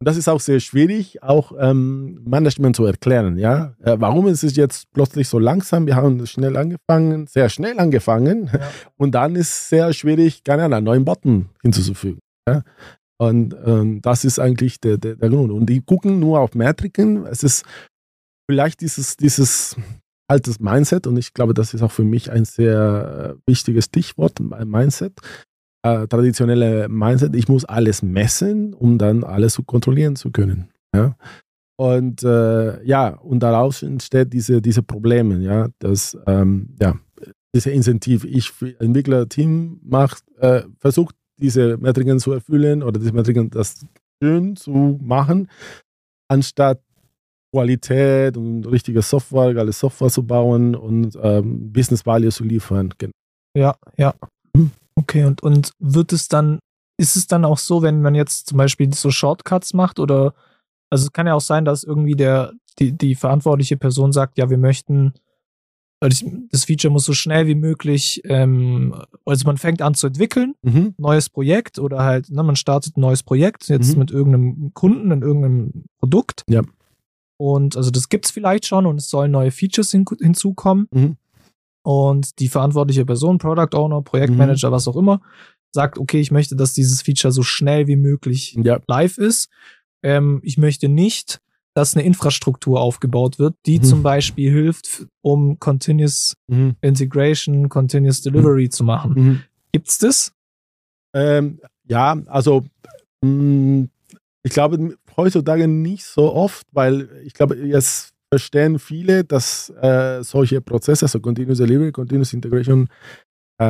Und 0.00 0.06
das 0.08 0.16
ist 0.16 0.28
auch 0.28 0.40
sehr 0.40 0.58
schwierig, 0.58 1.22
auch 1.22 1.52
ähm, 1.60 2.20
Management 2.26 2.74
zu 2.74 2.84
erklären. 2.84 3.38
Ja? 3.38 3.76
Äh, 3.84 3.96
warum 4.00 4.26
ist 4.26 4.42
es 4.42 4.56
jetzt 4.56 4.86
plötzlich 4.92 5.28
so 5.28 5.38
langsam? 5.38 5.86
Wir 5.86 5.94
haben 5.94 6.26
schnell 6.26 6.56
angefangen, 6.56 7.28
sehr 7.28 7.48
schnell 7.48 7.78
angefangen. 7.78 8.50
Ja. 8.52 8.58
Und 8.96 9.14
dann 9.14 9.36
ist 9.36 9.48
es 9.50 9.68
sehr 9.68 9.92
schwierig, 9.92 10.42
keine 10.42 10.64
Ahnung, 10.64 10.78
einen 10.78 10.86
neuen 10.86 11.04
Button 11.04 11.50
hinzuzufügen. 11.62 12.18
Ja? 12.48 12.62
Und 13.18 13.54
ähm, 13.64 14.00
das 14.02 14.24
ist 14.24 14.38
eigentlich 14.38 14.80
der, 14.80 14.98
der, 14.98 15.16
der, 15.16 15.28
Grund. 15.28 15.52
Und 15.52 15.66
die 15.66 15.80
gucken 15.80 16.18
nur 16.18 16.40
auf 16.40 16.54
Metriken. 16.54 17.26
Es 17.26 17.42
ist 17.42 17.64
vielleicht 18.50 18.80
dieses, 18.80 19.16
dieses 19.16 19.76
altes 20.28 20.60
Mindset 20.60 21.06
und 21.06 21.16
ich 21.16 21.34
glaube, 21.34 21.54
das 21.54 21.74
ist 21.74 21.82
auch 21.82 21.92
für 21.92 22.04
mich 22.04 22.30
ein 22.30 22.44
sehr 22.44 23.36
äh, 23.36 23.50
wichtiges 23.50 23.86
Stichwort, 23.86 24.40
Mindset 24.40 25.20
äh, 25.82 26.06
traditionelle 26.06 26.88
Mindset, 26.88 27.34
ich 27.34 27.48
muss 27.48 27.64
alles 27.64 28.02
messen, 28.02 28.74
um 28.74 28.98
dann 28.98 29.24
alles 29.24 29.54
zu 29.54 29.64
kontrollieren 29.64 30.16
zu 30.16 30.30
können. 30.30 30.70
Ja? 30.94 31.16
Und 31.76 32.22
äh, 32.22 32.82
ja, 32.84 33.08
und 33.16 33.40
daraus 33.40 33.82
entsteht 33.82 34.32
diese, 34.32 34.62
diese 34.62 34.82
Probleme, 34.82 35.38
ja, 35.38 35.68
dass 35.80 36.16
ähm, 36.26 36.76
ja, 36.80 36.94
diese 37.54 37.70
Incentive, 37.70 38.26
ich 38.26 38.52
Entwickler-Team 38.78 39.80
macht, 39.82 40.24
äh, 40.38 40.62
versucht, 40.78 41.16
diese 41.42 41.76
Metriken 41.76 42.18
zu 42.18 42.32
erfüllen 42.32 42.82
oder 42.82 42.98
diese 42.98 43.12
Metriken 43.12 43.50
das 43.50 43.84
schön 44.22 44.56
zu 44.56 44.98
machen, 45.02 45.48
anstatt 46.28 46.80
Qualität 47.52 48.36
und 48.36 48.64
richtige 48.64 49.02
Software, 49.02 49.52
geile 49.52 49.72
Software 49.72 50.08
zu 50.08 50.26
bauen 50.26 50.74
und 50.74 51.18
ähm, 51.22 51.72
Business 51.72 52.06
Value 52.06 52.30
zu 52.30 52.44
liefern. 52.44 52.94
Ja, 53.56 53.76
ja. 53.98 54.14
Hm. 54.56 54.70
Okay, 54.94 55.24
und, 55.24 55.42
und 55.42 55.72
wird 55.78 56.12
es 56.12 56.28
dann, 56.28 56.58
ist 56.98 57.16
es 57.16 57.26
dann 57.26 57.44
auch 57.44 57.58
so, 57.58 57.82
wenn 57.82 58.00
man 58.00 58.14
jetzt 58.14 58.48
zum 58.48 58.58
Beispiel 58.58 58.92
so 58.94 59.10
Shortcuts 59.10 59.74
macht 59.74 59.98
oder, 59.98 60.34
also 60.90 61.04
es 61.04 61.12
kann 61.12 61.26
ja 61.26 61.34
auch 61.34 61.42
sein, 61.42 61.64
dass 61.64 61.84
irgendwie 61.84 62.14
der, 62.14 62.52
die, 62.78 62.92
die 62.92 63.14
verantwortliche 63.14 63.76
Person 63.76 64.12
sagt, 64.12 64.38
ja, 64.38 64.48
wir 64.48 64.58
möchten, 64.58 65.12
das 66.08 66.64
Feature 66.64 66.92
muss 66.92 67.04
so 67.04 67.12
schnell 67.12 67.46
wie 67.46 67.54
möglich, 67.54 68.22
ähm, 68.24 68.94
also 69.24 69.44
man 69.46 69.58
fängt 69.58 69.82
an 69.82 69.94
zu 69.94 70.08
entwickeln, 70.08 70.54
mhm. 70.62 70.94
neues 70.98 71.28
Projekt 71.28 71.78
oder 71.78 72.02
halt, 72.02 72.30
ne, 72.30 72.42
man 72.42 72.56
startet 72.56 72.96
ein 72.96 73.00
neues 73.00 73.22
Projekt, 73.22 73.68
jetzt 73.68 73.92
mhm. 73.92 73.98
mit 73.98 74.10
irgendeinem 74.10 74.74
Kunden 74.74 75.10
in 75.10 75.22
irgendeinem 75.22 75.84
Produkt. 75.98 76.44
Ja. 76.48 76.62
Und 77.36 77.76
also 77.76 77.90
das 77.90 78.08
gibt 78.08 78.26
es 78.26 78.30
vielleicht 78.30 78.66
schon 78.66 78.86
und 78.86 78.96
es 78.96 79.08
sollen 79.08 79.30
neue 79.30 79.50
Features 79.50 79.90
hin, 79.90 80.04
hinzukommen. 80.20 80.88
Mhm 80.92 81.16
und 81.82 82.38
die 82.38 82.48
verantwortliche 82.48 83.04
Person, 83.04 83.38
Product 83.38 83.74
Owner, 83.76 84.02
Projektmanager, 84.02 84.68
mhm. 84.68 84.72
was 84.72 84.88
auch 84.88 84.96
immer, 84.96 85.20
sagt, 85.72 85.98
okay, 85.98 86.20
ich 86.20 86.30
möchte, 86.30 86.56
dass 86.56 86.74
dieses 86.74 87.02
Feature 87.02 87.32
so 87.32 87.42
schnell 87.42 87.86
wie 87.86 87.96
möglich 87.96 88.56
ja. 88.62 88.80
live 88.86 89.18
ist. 89.18 89.50
Ähm, 90.02 90.40
ich 90.44 90.58
möchte 90.58 90.88
nicht, 90.88 91.40
dass 91.74 91.94
eine 91.94 92.04
Infrastruktur 92.04 92.80
aufgebaut 92.80 93.38
wird, 93.38 93.54
die 93.66 93.78
mhm. 93.78 93.84
zum 93.84 94.02
Beispiel 94.02 94.50
hilft, 94.50 95.06
um 95.22 95.58
Continuous 95.58 96.34
mhm. 96.48 96.76
Integration, 96.80 97.68
Continuous 97.68 98.22
Delivery 98.22 98.68
zu 98.68 98.84
machen. 98.84 99.12
Mhm. 99.14 99.42
Gibt's 99.72 99.98
das? 99.98 100.32
Ähm, 101.14 101.60
ja, 101.88 102.16
also 102.26 102.64
mh, 103.22 103.30
mm, 103.30 103.88
ich 104.44 104.52
glaube 104.52 104.96
heutzutage 105.16 105.68
nicht 105.68 106.04
so 106.04 106.32
oft, 106.32 106.66
weil 106.72 107.08
ich 107.24 107.34
glaube, 107.34 107.56
jetzt 107.56 108.12
verstehen 108.30 108.78
viele, 108.78 109.24
dass 109.24 109.70
äh, 109.80 110.22
solche 110.22 110.60
Prozesse, 110.60 111.04
also 111.04 111.20
Continuous 111.20 111.58
Delivery, 111.58 111.92
Continuous 111.92 112.32
Integration, 112.32 112.88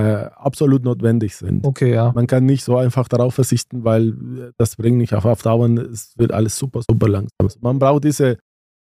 äh, 0.00 0.30
absolut 0.36 0.84
notwendig 0.84 1.36
sind. 1.36 1.66
Okay, 1.66 1.92
ja. 1.92 2.12
Man 2.14 2.26
kann 2.26 2.46
nicht 2.46 2.64
so 2.64 2.76
einfach 2.76 3.08
darauf 3.08 3.34
verzichten, 3.34 3.84
weil 3.84 4.52
das 4.56 4.76
bringt 4.76 4.98
nicht 4.98 5.14
auf, 5.14 5.24
auf 5.24 5.42
Dauer, 5.42 5.68
es 5.70 6.16
wird 6.16 6.32
alles 6.32 6.56
super, 6.56 6.80
super 6.88 7.08
langsam. 7.08 7.30
Also 7.42 7.58
man 7.60 7.78
braucht 7.78 8.04
diese 8.04 8.38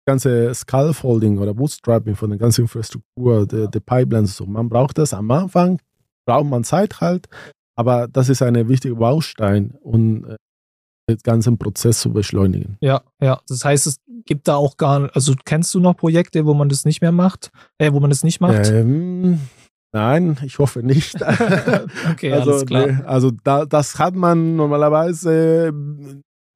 ganze 0.07 0.55
Scaffolding 0.55 1.39
oder 1.39 1.55
Bootstrapping 1.55 2.15
von 2.15 2.31
der 2.31 2.39
ganzen 2.39 2.63
Infrastruktur, 2.63 3.47
der, 3.47 3.69
der 3.69 3.81
Pipelines. 3.81 4.37
So. 4.37 4.47
Man 4.47 4.69
braucht 4.69 4.99
das 4.99 5.15
am 5.15 5.31
Anfang, 5.31 5.81
braucht 6.27 6.47
man 6.47 6.65
Zeit 6.65 7.01
halt, 7.01 7.27
aber 7.77 8.09
das 8.09 8.29
ist 8.29 8.43
ein 8.43 8.69
wichtiger 8.69 8.97
Baustein 8.97 9.73
und 9.81 10.25
äh, 10.25 10.37
den 11.09 11.19
ganzen 11.23 11.59
Prozess 11.59 12.01
zu 12.01 12.13
beschleunigen. 12.13 12.77
Ja, 12.81 13.03
ja. 13.21 13.41
Das 13.49 13.65
heißt, 13.65 13.87
es 13.87 13.99
gibt 14.25 14.49
da 14.49 14.57
auch 14.57 14.77
gar, 14.77 15.11
also 15.15 15.35
kennst 15.45 15.75
du 15.75 15.81
noch 15.81 15.97
Projekte, 15.97 16.47
wo 16.47 16.55
man 16.55 16.69
das 16.69 16.85
nicht 16.85 17.03
mehr 17.03 17.13
macht, 17.13 17.51
äh, 17.79 17.93
wo 17.93 18.01
man 18.01 18.11
das 18.11 18.25
nicht 18.25 18.41
macht? 18.41 18.71
Ähm, 18.71 19.41
nein, 19.95 20.37
ich 20.45 20.59
hoffe 20.59 20.83
nicht. 20.83 21.15
okay, 22.11 22.33
also, 22.33 22.51
alles 22.51 22.67
klar. 22.67 22.87
Nee, 22.87 23.03
also 23.05 23.31
da, 23.45 23.65
das 23.65 23.99
hat 23.99 24.15
man 24.15 24.57
normalerweise 24.57 25.73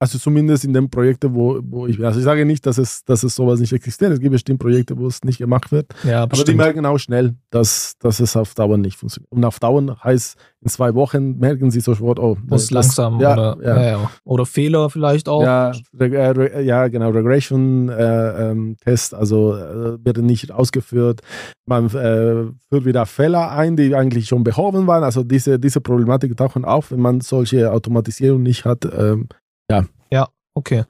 also 0.00 0.18
zumindest 0.18 0.64
in 0.64 0.72
den 0.72 0.90
Projekten, 0.90 1.34
wo, 1.34 1.58
wo 1.62 1.86
ich, 1.86 2.02
also 2.04 2.20
ich 2.20 2.24
sage 2.24 2.44
nicht, 2.44 2.64
dass 2.66 2.78
es, 2.78 3.04
dass 3.04 3.24
es 3.24 3.34
sowas 3.34 3.58
nicht 3.58 3.72
existiert. 3.72 4.12
Es 4.12 4.20
gibt 4.20 4.30
bestimmt 4.30 4.60
Projekte, 4.60 4.96
wo 4.96 5.08
es 5.08 5.24
nicht 5.24 5.38
gemacht 5.38 5.72
wird. 5.72 5.92
Ja, 6.04 6.22
aber 6.22 6.44
die 6.44 6.54
merken 6.54 6.86
auch 6.86 6.98
schnell, 6.98 7.34
dass, 7.50 7.94
dass 7.98 8.20
es 8.20 8.36
auf 8.36 8.54
Dauer 8.54 8.78
nicht 8.78 8.96
funktioniert. 8.96 9.32
Und 9.32 9.44
auf 9.44 9.58
Dauer 9.58 9.96
heißt, 10.02 10.36
in 10.60 10.68
zwei 10.68 10.94
Wochen 10.94 11.38
merken 11.38 11.72
sie 11.72 11.80
sofort, 11.80 12.20
oh, 12.20 12.36
das 12.46 12.64
ist 12.64 12.70
langsam 12.70 13.20
ja, 13.20 13.32
oder, 13.32 13.56
ja. 13.62 13.82
Ja, 13.82 14.10
oder 14.24 14.46
Fehler 14.46 14.88
vielleicht 14.88 15.28
auch. 15.28 15.42
Ja, 15.42 15.72
äh, 15.98 16.64
ja 16.64 16.86
genau, 16.86 17.10
Regression-Test, 17.10 19.12
äh, 19.12 19.16
ähm, 19.16 19.20
also 19.20 19.56
äh, 19.56 19.98
wird 20.04 20.18
nicht 20.18 20.52
ausgeführt. 20.52 21.22
Man 21.66 21.86
äh, 21.86 22.52
führt 22.68 22.84
wieder 22.84 23.04
Fehler 23.06 23.50
ein, 23.50 23.76
die 23.76 23.96
eigentlich 23.96 24.28
schon 24.28 24.44
behoben 24.44 24.86
waren. 24.86 25.02
Also 25.02 25.24
diese, 25.24 25.58
diese 25.58 25.80
Problematik 25.80 26.36
tauchen 26.36 26.64
auf, 26.64 26.92
wenn 26.92 27.00
man 27.00 27.20
solche 27.20 27.72
Automatisierung 27.72 28.42
nicht 28.42 28.64
hat. 28.64 28.84
Ähm, 28.84 29.28
ja. 29.70 29.86
Ja, 30.10 30.28
okay. 30.54 30.84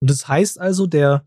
Und 0.00 0.10
das 0.10 0.28
heißt 0.28 0.60
also, 0.60 0.86
der, 0.86 1.24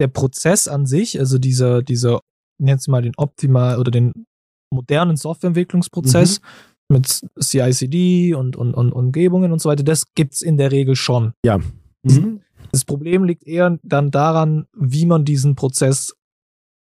der 0.00 0.08
Prozess 0.08 0.68
an 0.68 0.86
sich, 0.86 1.18
also 1.18 1.38
dieser, 1.38 1.82
dieser, 1.82 2.20
jetzt 2.58 2.88
mal 2.88 3.02
den 3.02 3.14
optimal 3.16 3.78
oder 3.78 3.90
den 3.90 4.26
modernen 4.72 5.16
Softwareentwicklungsprozess 5.16 6.40
mhm. 6.40 6.96
mit 6.96 7.20
CICD 7.40 8.34
und, 8.34 8.56
und, 8.56 8.74
und 8.74 8.92
Umgebungen 8.92 9.52
und 9.52 9.60
so 9.60 9.68
weiter, 9.68 9.84
das 9.84 10.14
gibt 10.14 10.34
es 10.34 10.42
in 10.42 10.56
der 10.56 10.72
Regel 10.72 10.96
schon. 10.96 11.32
Ja. 11.44 11.58
Mhm. 12.02 12.40
Das 12.72 12.84
Problem 12.84 13.24
liegt 13.24 13.44
eher 13.44 13.78
dann 13.82 14.10
daran, 14.10 14.66
wie 14.76 15.06
man 15.06 15.24
diesen 15.24 15.54
Prozess 15.54 16.14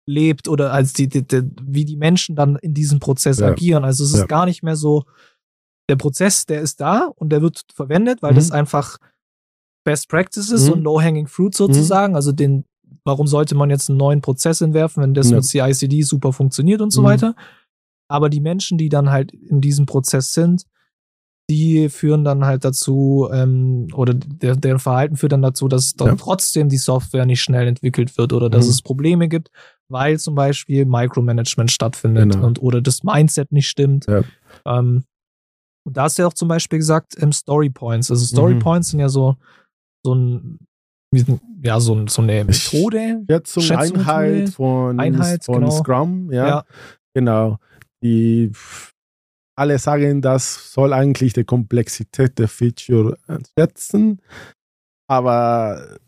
lebt 0.06 0.48
oder 0.48 0.72
als 0.72 0.92
die, 0.92 1.08
die, 1.08 1.26
die 1.26 1.42
wie 1.62 1.84
die 1.84 1.96
Menschen 1.96 2.36
dann 2.36 2.56
in 2.56 2.74
diesem 2.74 3.00
Prozess 3.00 3.38
ja. 3.38 3.48
agieren. 3.48 3.84
Also 3.84 4.04
es 4.04 4.12
ist 4.12 4.20
ja. 4.20 4.26
gar 4.26 4.46
nicht 4.46 4.62
mehr 4.62 4.76
so, 4.76 5.04
der 5.88 5.96
Prozess, 5.96 6.46
der 6.46 6.60
ist 6.60 6.80
da 6.80 7.10
und 7.16 7.30
der 7.30 7.42
wird 7.42 7.62
verwendet, 7.74 8.22
weil 8.22 8.32
mhm. 8.32 8.36
das 8.36 8.50
einfach 8.50 8.98
Best 9.84 10.08
Practices 10.08 10.66
mhm. 10.66 10.72
und 10.72 10.82
Low-Hanging 10.82 11.26
Fruit 11.26 11.54
sozusagen. 11.54 12.12
Mhm. 12.12 12.16
Also 12.16 12.32
den, 12.32 12.64
warum 13.04 13.26
sollte 13.26 13.54
man 13.54 13.70
jetzt 13.70 13.88
einen 13.88 13.98
neuen 13.98 14.20
Prozess 14.20 14.60
entwerfen, 14.60 15.02
wenn 15.02 15.14
das 15.14 15.30
ja. 15.30 15.36
mit 15.36 15.44
CICD 15.44 16.02
super 16.02 16.32
funktioniert 16.32 16.80
und 16.80 16.90
so 16.90 17.02
mhm. 17.02 17.06
weiter. 17.06 17.36
Aber 18.08 18.28
die 18.28 18.40
Menschen, 18.40 18.78
die 18.78 18.88
dann 18.88 19.10
halt 19.10 19.32
in 19.32 19.60
diesem 19.60 19.86
Prozess 19.86 20.32
sind, 20.32 20.66
die 21.50 21.90
führen 21.90 22.24
dann 22.24 22.44
halt 22.46 22.64
dazu, 22.64 23.28
ähm, 23.30 23.88
oder 23.92 24.14
der, 24.14 24.56
deren 24.56 24.78
Verhalten 24.78 25.16
führt 25.16 25.32
dann 25.32 25.42
dazu, 25.42 25.68
dass 25.68 25.94
dann 25.94 26.08
ja. 26.08 26.14
trotzdem 26.16 26.70
die 26.70 26.78
Software 26.78 27.26
nicht 27.26 27.42
schnell 27.42 27.68
entwickelt 27.68 28.16
wird 28.16 28.32
oder 28.32 28.48
dass 28.48 28.64
mhm. 28.64 28.70
es 28.70 28.82
Probleme 28.82 29.28
gibt, 29.28 29.50
weil 29.88 30.18
zum 30.18 30.34
Beispiel 30.34 30.86
Micromanagement 30.86 31.70
stattfindet 31.70 32.32
genau. 32.32 32.46
und 32.46 32.62
oder 32.62 32.80
das 32.80 33.02
Mindset 33.02 33.52
nicht 33.52 33.68
stimmt. 33.68 34.06
Ja. 34.06 34.22
Ähm, 34.64 35.04
und 35.86 35.96
da 35.98 36.04
hast 36.04 36.16
du 36.16 36.22
ja 36.22 36.28
auch 36.28 36.34
zum 36.34 36.48
Beispiel 36.48 36.78
gesagt, 36.78 37.14
ähm, 37.18 37.32
Story 37.32 37.68
Points. 37.68 38.10
Also 38.10 38.24
Story 38.24 38.54
mhm. 38.54 38.60
Points 38.60 38.88
sind 38.88 39.00
ja 39.00 39.10
so 39.10 39.36
so 40.04 40.14
ein 40.14 40.58
ja, 41.62 41.78
so, 41.80 42.06
so 42.08 42.22
eine 42.22 42.44
Methode. 42.44 43.24
Schätzung, 43.28 43.70
Einheit 43.70 44.50
von, 44.50 44.98
Einheit, 44.98 45.44
von 45.44 45.60
genau. 45.60 45.70
Scrum, 45.70 46.32
ja, 46.32 46.46
ja. 46.46 46.64
Genau. 47.14 47.58
Die 48.02 48.50
alle 49.56 49.78
sagen, 49.78 50.20
das 50.20 50.72
soll 50.72 50.92
eigentlich 50.92 51.32
die 51.32 51.44
Komplexität 51.44 52.38
der 52.38 52.48
Feature 52.48 53.16
schätzen, 53.56 54.20
aber 55.08 55.98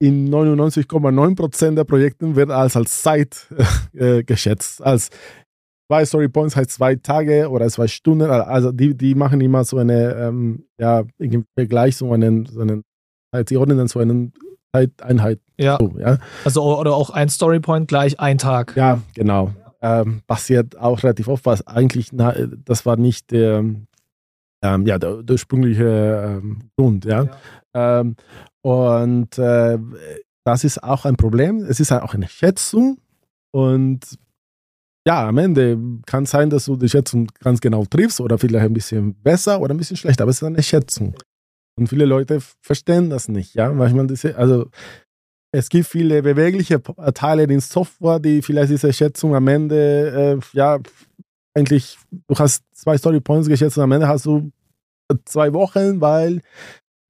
in 0.00 0.32
99,9% 0.32 1.74
der 1.74 1.84
Projekten 1.84 2.36
wird 2.36 2.50
als, 2.50 2.76
als 2.76 3.02
Zeit 3.02 3.48
äh, 3.92 4.22
geschätzt. 4.22 4.82
Als 4.82 5.10
zwei 5.90 6.04
Story 6.04 6.28
Points 6.28 6.56
heißt 6.56 6.70
zwei 6.70 6.96
Tage 6.96 7.48
oder 7.48 7.68
zwei 7.68 7.86
Stunden. 7.86 8.30
Also 8.30 8.72
die, 8.72 8.96
die 8.96 9.14
machen 9.14 9.40
immer 9.40 9.64
so 9.64 9.78
eine 9.78 10.14
ähm, 10.14 10.66
ja, 10.78 11.04
Vergleich, 11.56 11.96
so 11.96 12.12
einen, 12.12 12.46
so 12.46 12.60
einen 12.60 12.82
halt, 13.32 13.48
sie 13.48 13.56
ordnen 13.56 13.78
dann 13.78 13.88
so 13.88 13.98
eine 13.98 14.32
Zeiteinheit. 14.74 15.40
Ja. 15.58 15.78
So, 15.80 15.94
ja. 15.98 16.18
Also, 16.44 16.62
oder 16.78 16.94
auch 16.94 17.10
ein 17.10 17.28
Storypoint 17.28 17.88
gleich 17.88 18.20
ein 18.20 18.38
Tag. 18.38 18.76
Ja, 18.76 19.00
genau. 19.14 19.52
Ähm, 19.80 20.22
passiert 20.26 20.78
auch 20.78 21.02
relativ 21.02 21.28
oft, 21.28 21.44
was 21.44 21.66
eigentlich, 21.66 22.12
na, 22.12 22.34
das 22.64 22.86
war 22.86 22.96
nicht 22.96 23.32
der, 23.32 23.64
ähm, 24.62 24.86
ja, 24.86 24.98
der, 24.98 25.22
der 25.22 25.34
ursprüngliche 25.34 26.40
ähm, 26.40 26.70
Grund, 26.76 27.04
ja. 27.04 27.24
ja. 27.74 28.00
Ähm, 28.00 28.16
und 28.62 29.38
äh, 29.38 29.78
das 30.44 30.64
ist 30.64 30.82
auch 30.82 31.04
ein 31.04 31.16
Problem. 31.16 31.64
Es 31.64 31.80
ist 31.80 31.92
auch 31.92 32.14
eine 32.14 32.28
Schätzung 32.28 32.98
und 33.52 34.00
ja, 35.06 35.28
am 35.28 35.38
Ende 35.38 35.78
kann 36.06 36.26
sein, 36.26 36.48
dass 36.48 36.66
du 36.66 36.76
die 36.76 36.88
Schätzung 36.88 37.26
ganz 37.40 37.60
genau 37.60 37.84
triffst 37.84 38.20
oder 38.20 38.38
vielleicht 38.38 38.66
ein 38.66 38.72
bisschen 38.72 39.14
besser 39.14 39.60
oder 39.60 39.74
ein 39.74 39.78
bisschen 39.78 39.96
schlechter, 39.96 40.22
aber 40.22 40.30
es 40.30 40.36
ist 40.36 40.44
eine 40.44 40.62
Schätzung. 40.62 41.14
Und 41.78 41.88
viele 41.88 42.04
Leute 42.04 42.40
verstehen 42.60 43.10
das 43.10 43.28
nicht, 43.28 43.54
ja. 43.54 43.72
Manchmal 43.72 44.06
diese, 44.06 44.36
also 44.36 44.66
es 45.52 45.68
gibt 45.68 45.86
viele 45.86 46.22
bewegliche 46.22 46.82
Teile 47.14 47.44
in 47.44 47.60
Software, 47.60 48.18
die 48.18 48.42
vielleicht 48.42 48.70
diese 48.70 48.92
Schätzung 48.92 49.34
am 49.34 49.48
Ende, 49.48 50.40
äh, 50.40 50.56
ja, 50.56 50.78
eigentlich, 51.54 51.98
du 52.10 52.34
hast 52.38 52.64
zwei 52.72 52.96
Story 52.96 53.20
Points 53.20 53.48
geschätzt 53.48 53.76
und 53.76 53.84
am 53.84 53.92
Ende 53.92 54.08
hast 54.08 54.24
du 54.24 54.50
zwei 55.26 55.52
Wochen, 55.52 56.00
weil 56.00 56.40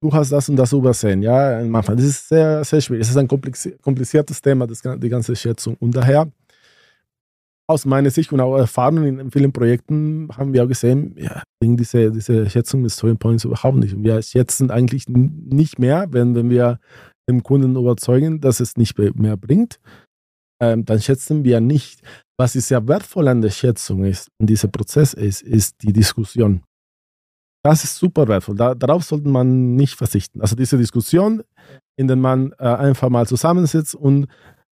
du 0.01 0.11
hast 0.11 0.31
das 0.31 0.49
und 0.49 0.57
das 0.57 0.73
übersehen. 0.73 1.23
Ja, 1.23 1.59
Anfang. 1.59 1.95
Das 1.95 2.05
ist 2.05 2.27
sehr, 2.27 2.63
sehr 2.65 2.81
schwierig. 2.81 3.03
Es 3.03 3.09
ist 3.09 3.17
ein 3.17 3.27
kompliziertes 3.27 4.41
Thema, 4.41 4.67
das, 4.67 4.81
die 4.81 5.09
ganze 5.09 5.35
Schätzung. 5.35 5.77
Und 5.79 5.95
daher, 5.95 6.29
aus 7.67 7.85
meiner 7.85 8.09
Sicht 8.09 8.31
und 8.33 8.39
auch 8.41 8.57
Erfahrung 8.57 9.03
in 9.05 9.31
vielen 9.31 9.53
Projekten, 9.53 10.29
haben 10.35 10.53
wir 10.53 10.63
auch 10.63 10.67
gesehen, 10.67 11.15
ja, 11.17 11.43
diese, 11.61 12.11
diese 12.11 12.49
Schätzung 12.49 12.81
mit 12.81 12.91
Story 12.91 13.15
Points 13.15 13.45
überhaupt 13.45 13.77
nicht. 13.77 13.93
Und 13.93 14.03
wir 14.03 14.21
schätzen 14.21 14.69
eigentlich 14.69 15.07
nicht 15.07 15.79
mehr, 15.79 16.07
wenn, 16.11 16.35
wenn 16.35 16.49
wir 16.49 16.79
dem 17.29 17.41
Kunden 17.41 17.75
überzeugen, 17.75 18.41
dass 18.41 18.59
es 18.59 18.75
nicht 18.75 18.97
mehr 18.97 19.37
bringt, 19.37 19.79
ähm, 20.61 20.83
dann 20.85 21.01
schätzen 21.01 21.43
wir 21.43 21.61
nicht. 21.61 22.01
Was 22.37 22.55
ist 22.55 22.67
sehr 22.67 22.85
wertvoll 22.87 23.27
an 23.27 23.41
der 23.41 23.49
Schätzung 23.49 24.03
ist, 24.03 24.27
in 24.39 24.47
diesem 24.47 24.71
Prozess 24.71 25.13
ist, 25.13 25.41
ist 25.41 25.81
die 25.83 25.93
Diskussion. 25.93 26.63
Das 27.63 27.85
ist 27.85 27.95
super 27.95 28.27
wertvoll. 28.27 28.55
Da, 28.57 28.75
darauf 28.75 29.03
sollte 29.03 29.29
man 29.29 29.75
nicht 29.75 29.95
verzichten. 29.95 30.41
Also 30.41 30.55
diese 30.55 30.77
Diskussion, 30.77 31.43
in 31.95 32.07
der 32.07 32.17
man 32.17 32.51
äh, 32.59 32.65
einfach 32.65 33.09
mal 33.09 33.25
zusammensitzt 33.25 33.95
und 33.95 34.27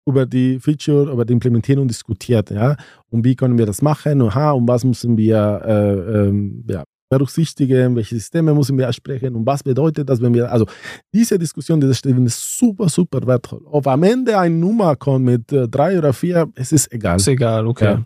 über 0.05 0.25
die 0.25 0.59
Feature, 0.59 1.11
über 1.11 1.25
die 1.25 1.33
Implementierung 1.33 1.87
diskutiert, 1.87 2.49
ja. 2.51 2.75
Und 3.09 3.23
wie 3.23 3.35
können 3.35 3.57
wir 3.57 3.65
das 3.65 3.81
machen? 3.81 4.21
Und, 4.21 4.35
und 4.35 4.67
was 4.67 4.83
müssen 4.83 5.17
wir 5.17 5.61
äh, 5.65 6.27
ähm, 6.27 6.63
ja, 6.69 6.83
berücksichtigen, 7.11 7.95
welche 7.95 8.15
Systeme 8.15 8.53
müssen 8.53 8.77
wir 8.77 8.87
ansprechen 8.87 9.35
und 9.35 9.45
was 9.45 9.61
bedeutet 9.61 10.09
das, 10.09 10.21
wenn 10.21 10.33
wir, 10.33 10.49
also 10.49 10.65
diese 11.13 11.37
Diskussion, 11.37 11.81
diese 11.81 11.93
Stelle 11.93 12.23
ist 12.23 12.57
super, 12.57 12.87
super 12.87 13.19
wertvoll. 13.27 13.61
Ob 13.65 13.85
am 13.87 14.03
Ende 14.03 14.39
eine 14.39 14.55
Nummer 14.55 14.95
kommt 14.95 15.25
mit 15.25 15.51
äh, 15.51 15.67
drei 15.67 15.97
oder 15.97 16.13
vier, 16.13 16.47
es 16.55 16.71
ist 16.71 16.91
egal. 16.91 17.17
Ist 17.17 17.27
egal, 17.27 17.67
okay. 17.67 17.85
Ja. 17.85 18.05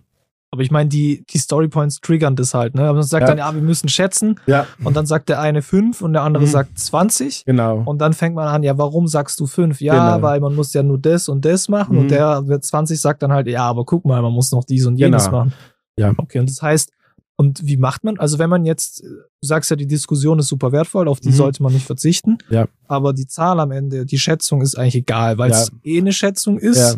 Aber 0.56 0.64
ich 0.64 0.72
meine, 0.72 0.88
die, 0.88 1.26
die 1.30 1.38
Storypoints 1.38 2.00
triggern 2.00 2.38
das 2.38 2.54
halt, 2.54 2.76
ne? 2.76 2.84
Aber 2.84 2.94
man 2.94 3.04
sagt 3.04 3.24
ja. 3.24 3.28
dann, 3.28 3.38
ja, 3.40 3.54
wir 3.54 3.62
müssen 3.62 3.90
schätzen. 3.90 4.40
Ja. 4.46 4.66
Und 4.86 4.96
dann 4.96 5.06
sagt 5.06 5.28
der 5.28 5.42
eine 5.42 5.62
fünf 5.62 6.02
und 6.02 6.14
der 6.14 6.22
andere 6.22 6.46
mhm. 6.46 6.50
sagt 6.50 6.80
20. 6.80 7.44
Genau. 7.44 7.84
Und 7.84 8.00
dann 8.00 8.14
fängt 8.14 8.36
man 8.36 8.48
an, 8.48 8.64
ja, 8.64 8.78
warum 8.78 9.10
sagst 9.10 9.38
du 9.42 9.48
fünf? 9.48 9.82
Ja, 9.82 10.16
genau. 10.16 10.26
weil 10.26 10.40
man 10.40 10.56
muss 10.56 10.72
ja 10.72 10.82
nur 10.82 10.98
das 10.98 11.28
und 11.28 11.44
das 11.44 11.68
machen. 11.68 11.98
Mhm. 11.98 12.02
Und 12.04 12.12
der 12.12 12.42
mit 12.42 12.64
20 12.64 13.02
sagt 13.02 13.22
dann 13.22 13.34
halt, 13.34 13.48
ja, 13.48 13.66
aber 13.66 13.84
guck 13.84 14.06
mal, 14.06 14.22
man 14.22 14.32
muss 14.32 14.54
noch 14.54 14.64
dies 14.64 14.86
und 14.86 14.96
jenes 14.96 15.26
genau. 15.26 15.40
machen. 15.40 15.54
Ja. 15.98 16.14
Okay, 16.16 16.40
und 16.40 16.50
das 16.50 16.62
heißt, 16.62 16.90
und 17.36 17.68
wie 17.68 17.76
macht 17.76 18.06
man? 18.06 18.18
Also 18.18 18.40
wenn 18.40 18.50
man 18.50 18.64
jetzt, 18.64 19.04
du 19.04 19.18
sagst 19.42 19.70
ja, 19.70 19.76
die 19.76 19.88
Diskussion 19.88 20.40
ist 20.40 20.48
super 20.48 20.72
wertvoll, 20.72 21.10
auf 21.10 21.20
die 21.20 21.30
mhm. 21.30 21.34
sollte 21.34 21.64
man 21.64 21.74
nicht 21.74 21.86
verzichten. 21.86 22.38
Ja. 22.50 22.68
Aber 22.88 23.12
die 23.12 23.28
Zahl 23.28 23.60
am 23.60 23.72
Ende, 23.72 24.06
die 24.06 24.20
Schätzung 24.20 24.62
ist 24.62 24.78
eigentlich 24.78 24.96
egal, 24.96 25.38
weil 25.38 25.52
es 25.52 25.70
ja. 25.84 25.92
eh 25.92 25.98
eine 26.00 26.14
Schätzung 26.14 26.58
ist. 26.58 26.78
Ja. 26.78 26.96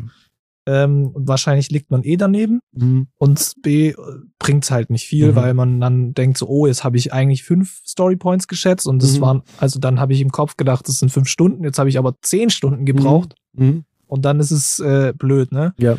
Ähm, 0.68 1.08
und 1.14 1.30
wahrscheinlich 1.30 1.72
liegt 1.72 1.92
man 1.92 2.04
eh 2.04 2.18
daneben. 2.18 2.60
Mhm. 2.74 3.08
Und 3.18 3.54
B 3.62 3.94
bringt 4.38 4.66
es 4.66 4.72
halt 4.72 4.90
nicht 4.90 5.08
viel, 5.08 5.32
mhm. 5.32 5.36
weil 5.36 5.54
man 5.54 5.80
dann 5.80 6.14
denkt 6.14 6.38
so, 6.38 6.48
oh, 6.48 6.68
jetzt 6.68 6.84
habe 6.84 6.98
ich 6.98 7.14
eigentlich 7.14 7.44
fünf 7.44 7.82
Storypoints 7.88 8.50
geschätzt 8.50 8.86
und 8.86 9.02
das 9.02 9.18
mhm. 9.18 9.22
waren, 9.22 9.42
also 9.60 9.80
dann 9.80 10.00
habe 10.00 10.12
ich 10.12 10.20
im 10.20 10.32
Kopf 10.32 10.58
gedacht, 10.58 10.88
das 10.90 11.00
sind 11.00 11.10
fünf 11.10 11.30
Stunden, 11.30 11.64
jetzt 11.64 11.80
habe 11.80 11.88
ich 11.88 11.98
aber 11.98 12.16
zehn 12.22 12.50
Stunden 12.50 12.86
gebraucht. 12.86 13.36
Mhm. 13.54 13.66
Mhm. 13.66 13.86
Und 14.08 14.26
dann 14.26 14.42
ist 14.42 14.52
es 14.52 14.80
äh, 14.80 15.14
blöd, 15.18 15.54
ne? 15.54 15.74
Ja. 15.80 15.98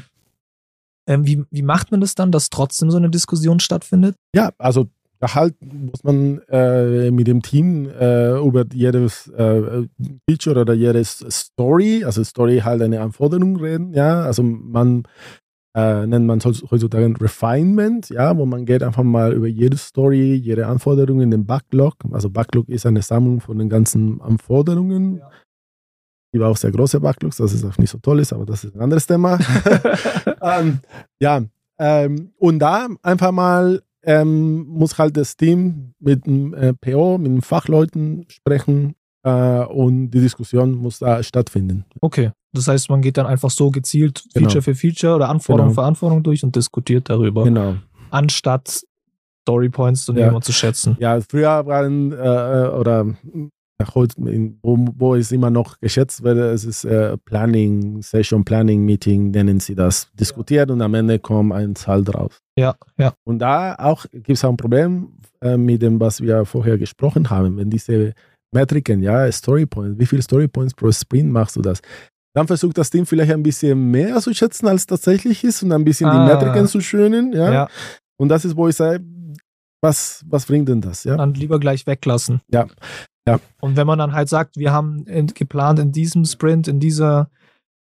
Ähm, 1.06 1.26
wie, 1.26 1.42
wie 1.50 1.62
macht 1.62 1.90
man 1.90 2.02
das 2.02 2.14
dann, 2.14 2.30
dass 2.30 2.50
trotzdem 2.50 2.90
so 2.90 2.98
eine 2.98 3.08
Diskussion 3.08 3.60
stattfindet? 3.60 4.16
Ja, 4.34 4.52
also 4.58 4.88
da 5.20 5.34
halt 5.34 5.54
muss 5.60 6.04
man 6.04 6.40
äh, 6.48 7.10
mit 7.10 7.26
dem 7.26 7.42
Team 7.42 7.88
äh, 7.88 8.38
über 8.38 8.64
jedes 8.72 9.28
äh, 9.28 9.86
Feature 10.28 10.60
oder 10.60 10.74
jedes 10.74 11.24
Story, 11.28 12.04
also 12.04 12.22
Story 12.24 12.60
halt 12.64 12.82
eine 12.82 13.00
Anforderung 13.00 13.56
reden, 13.56 13.92
ja, 13.94 14.22
also 14.22 14.42
man 14.42 15.04
äh, 15.74 16.06
nennt 16.06 16.26
man 16.26 16.40
heutzutage 16.40 17.14
Refinement, 17.20 18.08
ja, 18.10 18.36
wo 18.36 18.46
man 18.46 18.64
geht 18.64 18.82
einfach 18.82 19.02
mal 19.02 19.32
über 19.32 19.46
jede 19.46 19.76
Story, 19.76 20.34
jede 20.34 20.66
Anforderung 20.66 21.20
in 21.20 21.30
den 21.30 21.46
Backlog, 21.46 21.94
also 22.12 22.30
Backlog 22.30 22.68
ist 22.68 22.86
eine 22.86 23.02
Sammlung 23.02 23.40
von 23.40 23.58
den 23.58 23.68
ganzen 23.68 24.20
Anforderungen, 24.20 25.18
ja. 25.18 25.30
Die 26.34 26.40
war 26.40 26.50
auch 26.50 26.58
sehr 26.58 26.70
große 26.70 27.00
Backlogs, 27.00 27.38
das 27.38 27.54
ist 27.54 27.64
auch 27.64 27.78
nicht 27.78 27.90
so 27.90 27.98
toll 27.98 28.20
ist, 28.20 28.34
aber 28.34 28.44
das 28.44 28.62
ist 28.62 28.74
ein 28.74 28.82
anderes 28.82 29.06
Thema. 29.06 29.38
ähm, 30.42 30.80
ja, 31.20 31.42
ähm, 31.78 32.32
und 32.36 32.58
da 32.58 32.88
einfach 33.02 33.32
mal 33.32 33.82
ähm, 34.08 34.66
muss 34.66 34.96
halt 34.96 35.18
das 35.18 35.36
Team 35.36 35.92
mit 36.00 36.24
dem 36.24 36.54
äh, 36.54 36.72
PO, 36.72 37.18
mit 37.18 37.30
den 37.30 37.42
Fachleuten 37.42 38.24
sprechen 38.28 38.94
äh, 39.22 39.64
und 39.64 40.10
die 40.10 40.20
Diskussion 40.20 40.72
muss 40.72 41.00
da 41.00 41.22
stattfinden. 41.22 41.84
Okay, 42.00 42.30
das 42.52 42.68
heißt, 42.68 42.88
man 42.88 43.02
geht 43.02 43.18
dann 43.18 43.26
einfach 43.26 43.50
so 43.50 43.70
gezielt 43.70 44.24
genau. 44.32 44.48
Feature 44.48 44.62
für 44.62 44.74
Feature 44.74 45.16
oder 45.16 45.28
Anforderung 45.28 45.72
genau. 45.72 45.82
für 45.82 45.86
Anforderung 45.86 46.22
durch 46.22 46.42
und 46.42 46.56
diskutiert 46.56 47.10
darüber. 47.10 47.44
Genau. 47.44 47.74
Anstatt 48.08 48.82
Storypoints 49.42 50.06
zu 50.06 50.14
nehmen 50.14 50.28
ja. 50.28 50.32
und 50.32 50.44
zu 50.44 50.52
schätzen. 50.52 50.96
Ja, 51.00 51.20
früher 51.20 51.66
waren 51.66 52.12
äh, 52.12 52.16
äh 52.16 52.68
oder 52.68 53.14
wo, 53.78 55.14
es 55.14 55.32
immer 55.32 55.50
noch 55.50 55.78
geschätzt 55.80 56.22
wird, 56.22 56.38
es 56.38 56.64
ist 56.64 56.84
äh, 56.84 57.16
Planning, 57.18 58.02
Session 58.02 58.44
Planning 58.44 58.84
Meeting, 58.84 59.30
nennen 59.30 59.60
sie 59.60 59.74
das, 59.74 60.10
diskutiert 60.14 60.70
und 60.70 60.82
am 60.82 60.94
Ende 60.94 61.18
kommt 61.18 61.52
ein 61.52 61.76
Zahl 61.76 62.02
drauf. 62.02 62.40
Ja, 62.58 62.74
ja. 62.96 63.12
Und 63.24 63.38
da 63.38 63.76
auch 63.76 64.06
gibt 64.12 64.30
es 64.30 64.44
auch 64.44 64.50
ein 64.50 64.56
Problem 64.56 65.12
äh, 65.40 65.56
mit 65.56 65.82
dem, 65.82 66.00
was 66.00 66.20
wir 66.20 66.44
vorher 66.44 66.76
gesprochen 66.76 67.30
haben. 67.30 67.56
Wenn 67.56 67.70
diese 67.70 68.14
Metriken, 68.52 69.02
ja, 69.02 69.30
Story 69.30 69.66
Points, 69.66 69.98
wie 69.98 70.06
viele 70.06 70.22
Story 70.22 70.48
Points 70.48 70.74
pro 70.74 70.90
Sprint 70.90 71.30
machst 71.30 71.56
du 71.56 71.62
das? 71.62 71.80
Dann 72.34 72.46
versucht 72.46 72.78
das 72.78 72.90
Team 72.90 73.06
vielleicht 73.06 73.32
ein 73.32 73.42
bisschen 73.42 73.90
mehr 73.90 74.20
zu 74.20 74.34
schätzen, 74.34 74.66
als 74.66 74.86
tatsächlich 74.86 75.44
ist 75.44 75.62
und 75.62 75.72
ein 75.72 75.84
bisschen 75.84 76.08
ah. 76.08 76.26
die 76.26 76.32
Metriken 76.32 76.66
zu 76.66 76.80
schönen, 76.80 77.32
ja? 77.32 77.52
ja. 77.52 77.68
Und 78.16 78.28
das 78.28 78.44
ist, 78.44 78.56
wo 78.56 78.68
ich 78.68 78.76
sage, 78.76 79.04
was, 79.80 80.24
was 80.28 80.46
bringt 80.46 80.68
denn 80.68 80.80
das? 80.80 81.04
Ja? 81.04 81.16
Dann 81.16 81.34
lieber 81.34 81.60
gleich 81.60 81.86
weglassen. 81.86 82.40
Ja. 82.48 82.66
Ja. 83.28 83.40
Und 83.60 83.76
wenn 83.76 83.86
man 83.86 83.98
dann 83.98 84.12
halt 84.12 84.28
sagt, 84.28 84.56
wir 84.56 84.72
haben 84.72 85.04
in, 85.06 85.28
geplant 85.28 85.78
in 85.78 85.92
diesem 85.92 86.24
Sprint, 86.24 86.68
in 86.68 86.80
dieser 86.80 87.30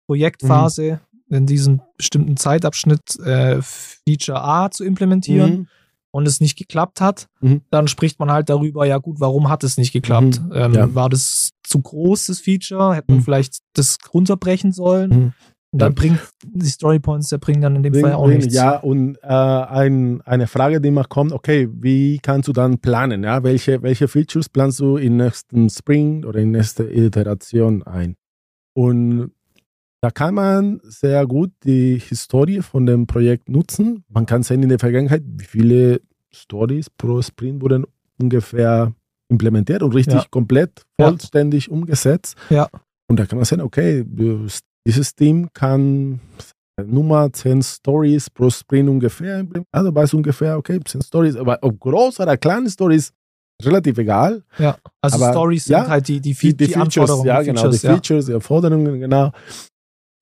Projektphase, 0.08 1.00
mhm. 1.28 1.36
in 1.38 1.46
diesem 1.46 1.82
bestimmten 1.98 2.38
Zeitabschnitt 2.38 3.20
äh, 3.20 3.62
Feature 3.62 4.44
A 4.44 4.72
zu 4.72 4.84
implementieren 4.84 5.52
mhm. 5.52 5.67
und 6.12 6.28
es 6.28 6.41
nicht 6.41 6.58
geklappt 6.58 7.02
hat, 7.02 7.28
mhm. 7.39 7.62
dann 7.70 7.88
spricht 7.88 8.20
man 8.20 8.32
halt 8.32 8.50
darüber, 8.50 8.86
ja 8.86 8.98
gut, 8.98 9.20
warum 9.20 9.50
hat 9.50 9.63
es 9.63 9.78
nicht 9.78 9.94
geklappt? 9.94 10.41
Mhm. 10.41 10.52
Ähm, 10.54 10.74
ja. 10.74 10.96
War 10.96 11.10
das 11.10 11.52
zu 11.63 11.82
groß, 11.82 12.28
das 12.28 12.39
Feature? 12.39 12.96
Hätte 12.96 13.12
man 13.12 13.20
mhm. 13.20 13.24
vielleicht 13.24 13.60
das 13.74 13.98
runterbrechen 14.13 14.72
sollen? 14.72 15.34
Und 15.73 15.81
dann 15.81 15.93
ja. 15.93 15.95
bringt 15.95 16.19
die 16.43 16.65
Storypoints, 16.65 17.29
der 17.29 17.38
bringt 17.38 17.63
dann 17.63 17.77
in 17.77 17.84
dem 17.84 17.93
bring, 17.93 18.03
Fall 18.03 18.13
auch 18.13 18.25
bring, 18.25 18.39
nichts. 18.39 18.53
Ja, 18.53 18.77
und 18.77 19.17
äh, 19.23 19.27
ein, 19.27 20.21
eine 20.21 20.47
Frage, 20.47 20.81
die 20.81 20.89
immer 20.89 21.05
kommt, 21.05 21.31
okay, 21.31 21.69
wie 21.71 22.19
kannst 22.19 22.49
du 22.49 22.53
dann 22.53 22.79
planen? 22.79 23.23
Ja? 23.23 23.43
Welche, 23.43 23.81
welche 23.81 24.10
Features 24.10 24.49
planst 24.49 24.81
du 24.81 24.97
in 24.97 25.15
nächsten 25.15 25.69
Spring 25.69 26.25
oder 26.25 26.39
in 26.39 26.51
nächste 26.51 26.84
Iteration 26.84 27.84
ein? 27.84 28.17
Und 28.73 29.31
da 30.01 30.12
kann 30.12 30.34
man 30.34 30.81
sehr 30.84 31.25
gut 31.25 31.51
die 31.63 31.99
Historie 31.99 32.62
von 32.62 32.86
dem 32.86 33.07
Projekt 33.07 33.47
nutzen. 33.47 34.03
Man 34.10 34.25
kann 34.25 34.43
sehen 34.43 34.63
in 34.63 34.69
der 34.69 34.79
Vergangenheit, 34.79 35.23
wie 35.25 35.45
viele 35.45 36.01
Stories 36.31 36.89
pro 36.89 37.21
Sprint 37.21 37.62
wurden 37.62 37.86
ungefähr 38.19 38.93
implementiert 39.29 39.84
und 39.84 39.95
richtig 39.95 40.15
ja. 40.15 40.25
komplett 40.29 40.84
vollständig 40.99 41.67
ja. 41.67 41.73
umgesetzt. 41.73 42.36
Ja. 42.49 42.67
Und 43.07 43.19
da 43.19 43.25
kann 43.25 43.38
man 43.38 43.45
sehen, 43.45 43.62
okay, 43.62 44.03
dieses 44.86 45.15
Team 45.15 45.50
kann 45.54 46.20
Nummer 46.84 47.32
10 47.32 47.62
Stories 47.62 48.30
pro 48.30 48.50
Sprint 48.50 48.89
ungefähr, 48.89 49.46
also 49.72 49.94
weiß 49.94 50.13
ungefähr, 50.13 50.58
okay, 50.58 50.80
10 50.84 51.02
Stories, 51.02 51.36
aber 51.36 51.60
ob 51.62 51.80
groß 51.80 52.20
oder 52.20 52.38
kleine 52.38 52.70
Stories, 52.70 53.12
relativ 53.63 53.98
egal. 53.98 54.44
Ja, 54.58 54.78
also 55.02 55.17
aber, 55.17 55.34
Stories 55.34 55.65
sind 55.65 55.88
halt 55.88 56.08
die, 56.08 56.20
die, 56.20 56.34
die, 56.34 56.58
die, 56.58 56.67
die 56.67 56.74
Features, 56.74 57.24
ja, 57.24 57.41
genau, 57.41 57.67
die 57.70 57.78
Features, 57.78 58.26
die 58.26 58.32
Erforderungen, 58.32 59.00
genau. 59.00 59.32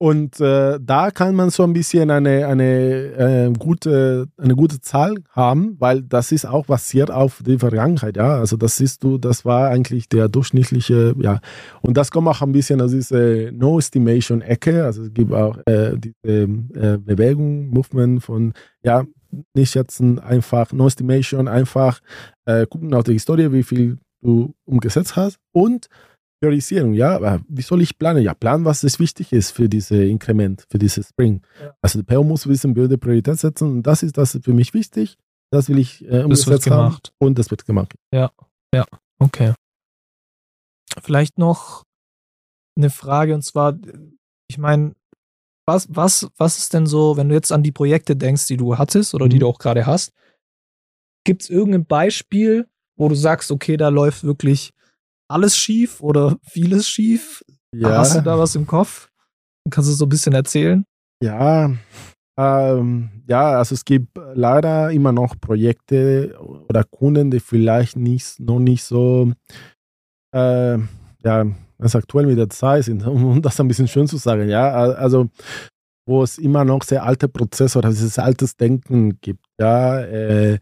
Und 0.02 0.40
äh, 0.40 0.78
da 0.80 1.10
kann 1.10 1.34
man 1.34 1.50
so 1.50 1.62
ein 1.62 1.74
bisschen 1.74 2.10
eine, 2.10 2.46
eine, 2.46 2.64
äh, 2.64 3.52
gute, 3.52 4.28
eine 4.38 4.56
gute 4.56 4.80
Zahl 4.80 5.16
haben, 5.28 5.76
weil 5.78 6.00
das 6.00 6.32
ist 6.32 6.46
auch 6.46 6.64
basiert 6.64 7.10
auf 7.10 7.42
die 7.44 7.58
Vergangenheit. 7.58 8.16
Ja? 8.16 8.38
Also 8.38 8.56
das 8.56 8.78
siehst 8.78 9.04
du, 9.04 9.18
das 9.18 9.44
war 9.44 9.68
eigentlich 9.68 10.08
der 10.08 10.30
durchschnittliche, 10.30 11.14
ja. 11.18 11.40
Und 11.82 11.98
das 11.98 12.10
kommt 12.10 12.28
auch 12.28 12.40
ein 12.40 12.52
bisschen 12.52 12.80
aus 12.80 12.92
dieser 12.92 13.52
No-Estimation-Ecke. 13.52 14.86
Also 14.86 15.02
es 15.02 15.12
gibt 15.12 15.34
auch 15.34 15.58
äh, 15.66 15.98
diese 15.98 16.44
äh, 16.44 16.96
Bewegung, 16.96 17.68
Movement 17.68 18.24
von, 18.24 18.54
ja, 18.82 19.04
nicht 19.52 19.74
jetzt 19.74 20.00
einfach 20.00 20.72
No-Estimation, 20.72 21.46
einfach 21.46 22.00
äh, 22.46 22.66
gucken 22.66 22.94
auf 22.94 23.04
die 23.04 23.12
Historie, 23.12 23.52
wie 23.52 23.62
viel 23.62 23.98
du 24.22 24.54
umgesetzt 24.64 25.16
hast 25.16 25.38
und 25.52 25.88
Priorisierung, 26.40 26.94
ja, 26.94 27.14
aber 27.16 27.40
wie 27.48 27.62
soll 27.62 27.82
ich 27.82 27.98
planen? 27.98 28.22
Ja, 28.22 28.32
planen, 28.34 28.64
was 28.64 28.80
das 28.80 28.98
wichtig 28.98 29.32
ist 29.32 29.50
für 29.50 29.68
diese 29.68 30.02
Inkrement, 30.04 30.66
für 30.70 30.78
diese 30.78 31.02
Spring. 31.02 31.42
Ja. 31.60 31.74
Also 31.82 32.00
der 32.02 32.14
PO 32.14 32.24
muss 32.24 32.46
wissen, 32.46 32.74
würde 32.76 32.96
Priorität 32.98 33.38
setzen 33.38 33.70
und 33.70 33.82
das 33.82 34.02
ist 34.02 34.16
das 34.16 34.38
für 34.42 34.54
mich 34.54 34.72
wichtig. 34.72 35.16
Das 35.52 35.68
will 35.68 35.78
ich 35.78 36.02
äh, 36.04 36.22
umgesetzt 36.22 36.46
das 36.46 36.52
wird 36.52 36.62
gemacht. 36.64 37.08
Haben 37.08 37.26
und 37.26 37.38
das 37.38 37.50
wird 37.50 37.66
gemacht. 37.66 37.94
Ja, 38.14 38.30
ja, 38.74 38.84
okay. 39.18 39.52
vielleicht 41.02 41.38
noch 41.38 41.84
eine 42.76 42.90
Frage 42.90 43.34
und 43.34 43.42
zwar, 43.42 43.78
ich 44.48 44.58
meine, 44.58 44.94
was, 45.66 45.88
was, 45.90 46.28
was 46.36 46.58
ist 46.58 46.72
denn 46.74 46.86
so, 46.86 47.16
wenn 47.16 47.28
du 47.28 47.34
jetzt 47.34 47.52
an 47.52 47.62
die 47.62 47.72
Projekte 47.72 48.16
denkst, 48.16 48.46
die 48.46 48.56
du 48.56 48.78
hattest 48.78 49.14
oder 49.14 49.28
die 49.28 49.36
Mhm. 49.36 49.40
du 49.40 49.46
auch 49.48 49.58
gerade 49.58 49.86
hast, 49.86 50.12
gibt 51.24 51.42
es 51.42 51.50
irgendein 51.50 51.84
Beispiel, 51.84 52.66
wo 52.96 53.08
du 53.08 53.14
sagst, 53.14 53.50
okay, 53.50 53.76
da 53.76 53.88
läuft 53.88 54.24
wirklich 54.24 54.72
alles 55.30 55.56
schief 55.56 56.00
oder 56.00 56.36
vieles 56.42 56.88
schief? 56.88 57.44
Hast 57.82 58.16
du 58.16 58.20
da 58.20 58.38
was 58.38 58.54
im 58.54 58.66
Kopf? 58.66 59.08
Kannst 59.70 59.88
du 59.88 59.94
so 59.94 60.06
ein 60.06 60.08
bisschen 60.08 60.32
erzählen? 60.32 60.84
Ja, 61.22 61.70
ähm, 62.38 63.10
ja, 63.28 63.58
also 63.58 63.74
es 63.74 63.84
gibt 63.84 64.18
leider 64.34 64.90
immer 64.90 65.12
noch 65.12 65.38
Projekte 65.40 66.36
oder 66.68 66.84
Kunden, 66.84 67.30
die 67.30 67.40
vielleicht 67.40 67.96
nicht, 67.96 68.40
noch 68.40 68.58
nicht 68.58 68.82
so 68.82 69.32
äh, 70.34 70.78
ja, 71.22 71.46
ganz 71.78 71.94
aktuell 71.94 72.26
mit 72.26 72.38
der 72.38 72.48
Zeit 72.48 72.84
sind, 72.84 73.06
um 73.06 73.42
das 73.42 73.60
ein 73.60 73.68
bisschen 73.68 73.88
schön 73.88 74.06
zu 74.06 74.16
sagen. 74.16 74.48
Ja, 74.48 74.72
also 74.72 75.28
wo 76.08 76.22
es 76.22 76.38
immer 76.38 76.64
noch 76.64 76.82
sehr 76.82 77.04
alte 77.04 77.28
Prozesse 77.28 77.78
oder 77.78 77.90
dieses 77.90 78.18
altes 78.18 78.56
Denken 78.56 79.20
gibt. 79.20 79.44
Ja, 79.60 80.00
äh, 80.00 80.58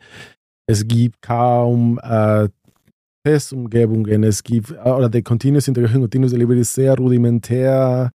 es 0.67 0.87
gibt 0.87 1.23
kaum 1.23 1.99
äh, 2.03 2.49
Testumgebungen, 3.29 4.25
es 4.25 4.43
gibt, 4.43 4.73
oder 4.73 5.11
die 5.11 5.23
Continuous 5.23 5.69
Integration, 5.69 6.01
Continuous 6.01 6.33
Delivery 6.33 6.61
ist 6.61 6.73
sehr 6.73 6.97
rudimentär, 6.97 8.11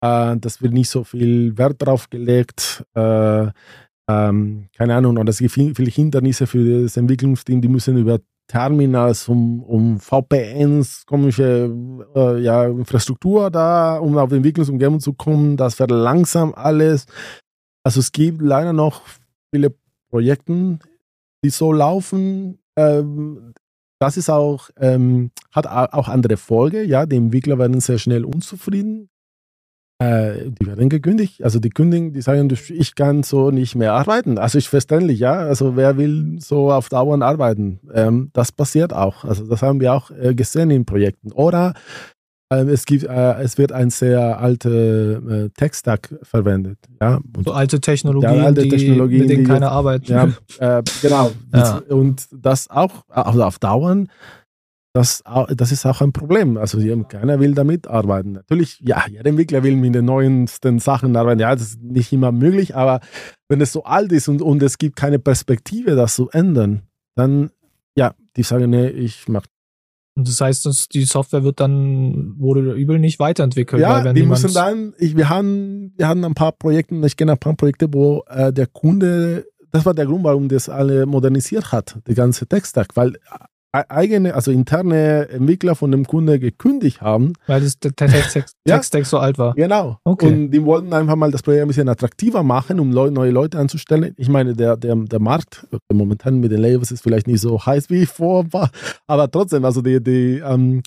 äh, 0.00 0.36
das 0.36 0.60
wird 0.60 0.72
nicht 0.72 0.90
so 0.90 1.04
viel 1.04 1.56
Wert 1.56 1.76
drauf 1.78 2.10
gelegt. 2.10 2.84
Äh, 2.94 3.46
ähm, 4.10 4.68
keine 4.76 4.96
Ahnung, 4.96 5.16
und 5.16 5.28
es 5.28 5.38
gibt 5.38 5.52
viel, 5.52 5.74
viele 5.76 5.90
Hindernisse 5.90 6.48
für 6.48 6.82
das 6.82 6.96
Entwicklungsteam, 6.96 7.60
die 7.60 7.68
müssen 7.68 7.98
über 7.98 8.18
Terminals, 8.48 9.28
um, 9.28 9.62
um 9.62 10.00
VPNs, 10.00 11.06
komische 11.06 11.72
äh, 12.16 12.40
ja, 12.40 12.64
Infrastruktur 12.64 13.50
da, 13.50 13.98
um 13.98 14.18
auf 14.18 14.30
die 14.30 14.36
Entwicklungsumgebung 14.36 14.98
zu 14.98 15.12
kommen. 15.12 15.56
Das 15.56 15.76
verlangsamt 15.76 16.56
alles. 16.56 17.06
Also 17.84 18.00
es 18.00 18.10
gibt 18.10 18.42
leider 18.42 18.72
noch 18.72 19.02
viele 19.54 19.72
Projekte, 20.10 20.78
die 21.44 21.50
so 21.50 21.72
laufen. 21.72 22.58
Ähm, 22.76 23.52
das 23.98 24.16
ist 24.16 24.30
auch, 24.30 24.70
ähm, 24.78 25.30
hat 25.52 25.66
auch 25.66 26.08
andere 26.08 26.36
Folge. 26.36 26.84
Ja, 26.84 27.06
die 27.06 27.16
Entwickler 27.16 27.58
werden 27.58 27.80
sehr 27.80 27.98
schnell 27.98 28.24
unzufrieden. 28.24 29.08
Äh, 30.00 30.50
die 30.52 30.66
werden 30.66 30.88
gekündigt. 30.88 31.42
Also 31.42 31.58
die 31.58 31.70
kündigen, 31.70 32.12
die 32.12 32.22
sagen, 32.22 32.48
ich 32.68 32.94
kann 32.94 33.24
so 33.24 33.50
nicht 33.50 33.74
mehr 33.74 33.94
arbeiten. 33.94 34.38
Also 34.38 34.58
ist 34.58 34.68
verständlich, 34.68 35.18
ja. 35.18 35.32
Also 35.32 35.74
wer 35.74 35.96
will 35.96 36.36
so 36.40 36.70
auf 36.70 36.88
Dauer 36.88 37.20
arbeiten? 37.20 37.80
Ähm, 37.92 38.30
das 38.32 38.52
passiert 38.52 38.92
auch. 38.92 39.24
Also 39.24 39.46
das 39.48 39.60
haben 39.62 39.80
wir 39.80 39.92
auch 39.92 40.12
äh, 40.12 40.34
gesehen 40.34 40.70
in 40.70 40.84
Projekten. 40.84 41.32
Oder 41.32 41.74
es 42.50 42.86
gibt, 42.86 43.04
äh, 43.04 43.42
es 43.42 43.58
wird 43.58 43.72
ein 43.72 43.90
sehr 43.90 44.40
alte 44.40 45.50
äh, 45.50 45.58
Tech-Stack 45.58 46.14
verwendet. 46.22 46.78
Ja. 47.00 47.20
Und 47.36 47.44
so 47.44 47.52
alte 47.52 47.80
Technologien, 47.80 48.36
ja, 48.36 48.44
alte 48.44 48.62
die, 48.62 48.68
Technologien 48.70 49.20
mit 49.20 49.30
denen 49.30 49.44
die, 49.44 49.50
keiner 49.50 49.70
arbeitet. 49.70 50.08
Ja, 50.08 50.28
äh, 50.78 50.82
genau. 51.02 51.30
Ja. 51.52 51.82
Und 51.88 52.26
das 52.32 52.70
auch, 52.70 53.04
also 53.08 53.44
auf 53.44 53.58
Dauern 53.58 54.08
das, 54.98 55.22
das 55.54 55.70
ist 55.70 55.86
auch 55.86 56.00
ein 56.00 56.12
Problem. 56.12 56.56
Also 56.56 56.78
keiner 57.04 57.38
will 57.38 57.54
damit 57.54 57.86
arbeiten. 57.86 58.32
Natürlich, 58.32 58.80
ja, 58.80 59.04
jeder 59.08 59.26
Entwickler 59.26 59.62
will 59.62 59.76
mit 59.76 59.94
den 59.94 60.06
neuesten 60.06 60.80
Sachen 60.80 61.14
arbeiten. 61.14 61.40
Ja, 61.40 61.54
das 61.54 61.68
ist 61.68 61.82
nicht 61.82 62.12
immer 62.12 62.32
möglich, 62.32 62.74
aber 62.74 63.00
wenn 63.48 63.60
es 63.60 63.72
so 63.72 63.84
alt 63.84 64.10
ist 64.12 64.28
und, 64.28 64.42
und 64.42 64.62
es 64.62 64.78
gibt 64.78 64.96
keine 64.96 65.18
Perspektive, 65.18 65.94
das 65.94 66.16
zu 66.16 66.30
ändern, 66.30 66.82
dann, 67.14 67.50
ja, 67.96 68.14
die 68.36 68.42
sagen, 68.42 68.70
nee, 68.70 68.88
ich 68.88 69.28
mach. 69.28 69.44
Und 70.18 70.26
das 70.26 70.40
heißt, 70.40 70.66
dass 70.66 70.88
die 70.88 71.04
Software 71.04 71.44
wird 71.44 71.60
dann 71.60 72.34
wohl 72.38 72.58
oder 72.58 72.74
übel 72.74 72.98
nicht 72.98 73.20
weiterentwickelt. 73.20 73.80
Ja, 73.80 74.12
die 74.12 74.24
müssen 74.24 74.52
dann, 74.52 74.92
ich, 74.98 75.16
wir, 75.16 75.28
haben, 75.28 75.92
wir 75.96 76.08
haben 76.08 76.24
ein 76.24 76.34
paar 76.34 76.50
Projekte, 76.50 76.96
ich 77.06 77.16
kenne 77.16 77.32
ein 77.32 77.38
paar 77.38 77.54
Projekte, 77.54 77.86
wo 77.92 78.24
äh, 78.28 78.52
der 78.52 78.66
Kunde, 78.66 79.46
das 79.70 79.86
war 79.86 79.94
der 79.94 80.06
Grund, 80.06 80.24
warum 80.24 80.48
das 80.48 80.68
alle 80.68 81.06
modernisiert 81.06 81.70
hat, 81.70 82.00
die 82.08 82.14
ganze 82.14 82.48
Tech-Stack, 82.48 82.96
weil 82.96 83.16
eigene, 83.88 84.34
also 84.34 84.50
interne 84.50 85.28
Entwickler 85.28 85.74
von 85.74 85.90
dem 85.90 86.06
Kunde 86.06 86.38
gekündigt 86.38 87.00
haben. 87.00 87.32
Weil 87.46 87.60
das 87.60 87.78
der 87.78 87.94
Text-Stack 87.94 88.48
ja, 88.66 89.04
so 89.04 89.18
alt 89.18 89.38
war. 89.38 89.54
Genau. 89.54 89.98
Okay. 90.04 90.26
Und 90.26 90.50
die 90.50 90.64
wollten 90.64 90.92
einfach 90.92 91.16
mal 91.16 91.30
das 91.30 91.42
Projekt 91.42 91.62
ein 91.62 91.68
bisschen 91.68 91.88
attraktiver 91.88 92.42
machen, 92.42 92.80
um 92.80 92.90
neue 92.90 93.30
Leute 93.30 93.58
anzustellen. 93.58 94.14
Ich 94.16 94.28
meine, 94.28 94.54
der, 94.54 94.76
der, 94.76 94.96
der 94.96 95.20
Markt 95.20 95.66
momentan 95.92 96.40
mit 96.40 96.52
den 96.52 96.60
Labels 96.60 96.90
ist 96.90 97.02
vielleicht 97.02 97.26
nicht 97.26 97.40
so 97.40 97.64
heiß 97.64 97.90
wie 97.90 98.06
vor 98.06 98.52
war, 98.52 98.70
aber 99.06 99.30
trotzdem, 99.30 99.64
also 99.64 99.82
die, 99.82 100.02
die, 100.02 100.42
ähm, 100.44 100.82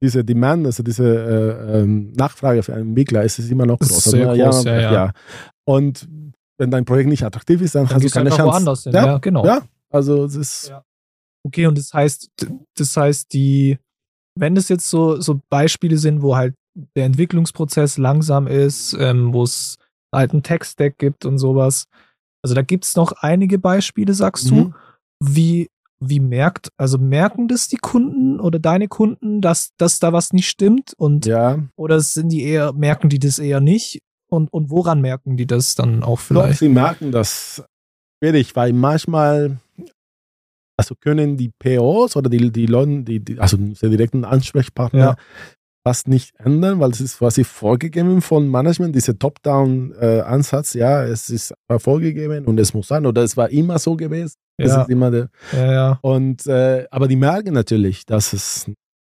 diese 0.00 0.24
Demand, 0.24 0.66
also 0.66 0.82
diese 0.82 1.04
äh, 1.04 1.80
ähm, 1.80 2.12
Nachfrage 2.16 2.62
für 2.62 2.74
einen 2.74 2.90
Entwickler 2.90 3.24
ist 3.24 3.38
es 3.38 3.50
immer 3.50 3.66
noch 3.66 3.78
groß. 3.78 4.04
Sehr 4.04 4.28
also, 4.28 4.42
groß, 4.42 4.64
ja, 4.64 4.80
ja, 4.80 4.92
ja. 4.92 5.12
Und 5.64 6.08
wenn 6.56 6.70
dein 6.70 6.84
Projekt 6.84 7.08
nicht 7.08 7.24
attraktiv 7.24 7.60
ist, 7.62 7.74
dann, 7.74 7.86
dann 7.86 7.96
hast 7.96 8.04
du 8.04 8.10
keine 8.10 8.30
halt 8.30 8.38
Chance. 8.38 8.52
Woanders 8.52 8.82
hin. 8.84 8.92
Ja, 8.92 9.06
ja, 9.06 9.18
genau. 9.18 9.44
Ja, 9.44 9.62
also 9.90 10.24
es 10.24 10.34
ist. 10.34 10.72
Okay, 11.46 11.66
und 11.66 11.78
das 11.78 11.92
heißt, 11.94 12.30
das 12.76 12.96
heißt, 12.96 13.32
die, 13.32 13.78
wenn 14.38 14.56
es 14.56 14.68
jetzt 14.68 14.88
so, 14.90 15.20
so 15.20 15.40
Beispiele 15.50 15.96
sind, 15.96 16.22
wo 16.22 16.36
halt 16.36 16.54
der 16.96 17.06
Entwicklungsprozess 17.06 17.98
langsam 17.98 18.46
ist, 18.46 18.94
ähm, 18.98 19.32
wo 19.32 19.42
es 19.42 19.76
halt 20.14 20.32
einen 20.32 20.42
Tech-Stack 20.42 20.98
gibt 20.98 21.24
und 21.24 21.38
sowas, 21.38 21.84
also 22.42 22.54
da 22.54 22.62
gibt 22.62 22.84
es 22.84 22.94
noch 22.96 23.12
einige 23.20 23.58
Beispiele, 23.58 24.14
sagst 24.14 24.50
Mhm. 24.50 24.56
du. 24.56 24.74
Wie, 25.20 25.68
wie 26.00 26.20
merkt, 26.20 26.70
also 26.76 26.96
merken 26.98 27.48
das 27.48 27.66
die 27.68 27.76
Kunden 27.78 28.38
oder 28.38 28.60
deine 28.60 28.86
Kunden, 28.86 29.40
dass, 29.40 29.70
dass 29.78 29.98
da 29.98 30.12
was 30.12 30.32
nicht 30.32 30.48
stimmt? 30.48 30.92
Und 30.96 31.26
ja. 31.26 31.58
oder 31.76 31.98
sind 32.00 32.28
die 32.28 32.42
eher, 32.42 32.72
merken 32.72 33.08
die 33.08 33.18
das 33.18 33.38
eher 33.40 33.60
nicht? 33.60 34.00
Und, 34.30 34.52
und 34.52 34.70
woran 34.70 35.00
merken 35.00 35.36
die 35.36 35.46
das 35.46 35.74
dann 35.74 36.02
auch 36.04 36.18
Doch, 36.18 36.20
vielleicht? 36.20 36.58
sie 36.60 36.68
merken 36.68 37.10
das 37.10 37.64
schwierig, 38.22 38.54
weil 38.54 38.72
manchmal 38.72 39.58
also 40.78 40.94
können 40.94 41.36
die 41.36 41.50
POs 41.58 42.16
oder 42.16 42.30
die, 42.30 42.50
die 42.52 42.66
Leute, 42.66 43.02
die, 43.02 43.20
die, 43.20 43.38
also 43.38 43.56
die 43.56 43.74
direkten 43.74 44.24
Ansprechpartner, 44.24 44.98
Ja. 45.00 45.16
das 45.84 46.06
nicht 46.06 46.34
ändern, 46.38 46.78
weil 46.80 46.90
es 46.90 47.00
ist 47.00 47.18
quasi 47.18 47.44
vorgegeben 47.44 48.20
von 48.20 48.48
Management, 48.50 48.94
dieser 48.94 49.18
Top-Down-Ansatz, 49.18 50.74
ja, 50.74 51.04
es 51.04 51.30
ist 51.30 51.54
vorgegeben 51.78 52.44
und 52.46 52.58
es 52.60 52.74
muss 52.74 52.88
sein, 52.88 53.06
oder 53.06 53.22
es 53.22 53.36
war 53.36 53.50
immer 53.50 53.78
so 53.78 53.96
gewesen. 53.96 54.34
Es 54.56 54.70
Ja. 54.72 54.82
ist 54.82 54.88
immer 54.90 55.10
der, 55.10 55.28
Ja, 55.52 55.72
ja. 55.72 55.98
und, 56.02 56.46
äh, 56.46 56.86
aber 56.90 57.08
die 57.08 57.16
merken 57.16 57.54
natürlich, 57.54 58.06
dass 58.06 58.32
es 58.32 58.70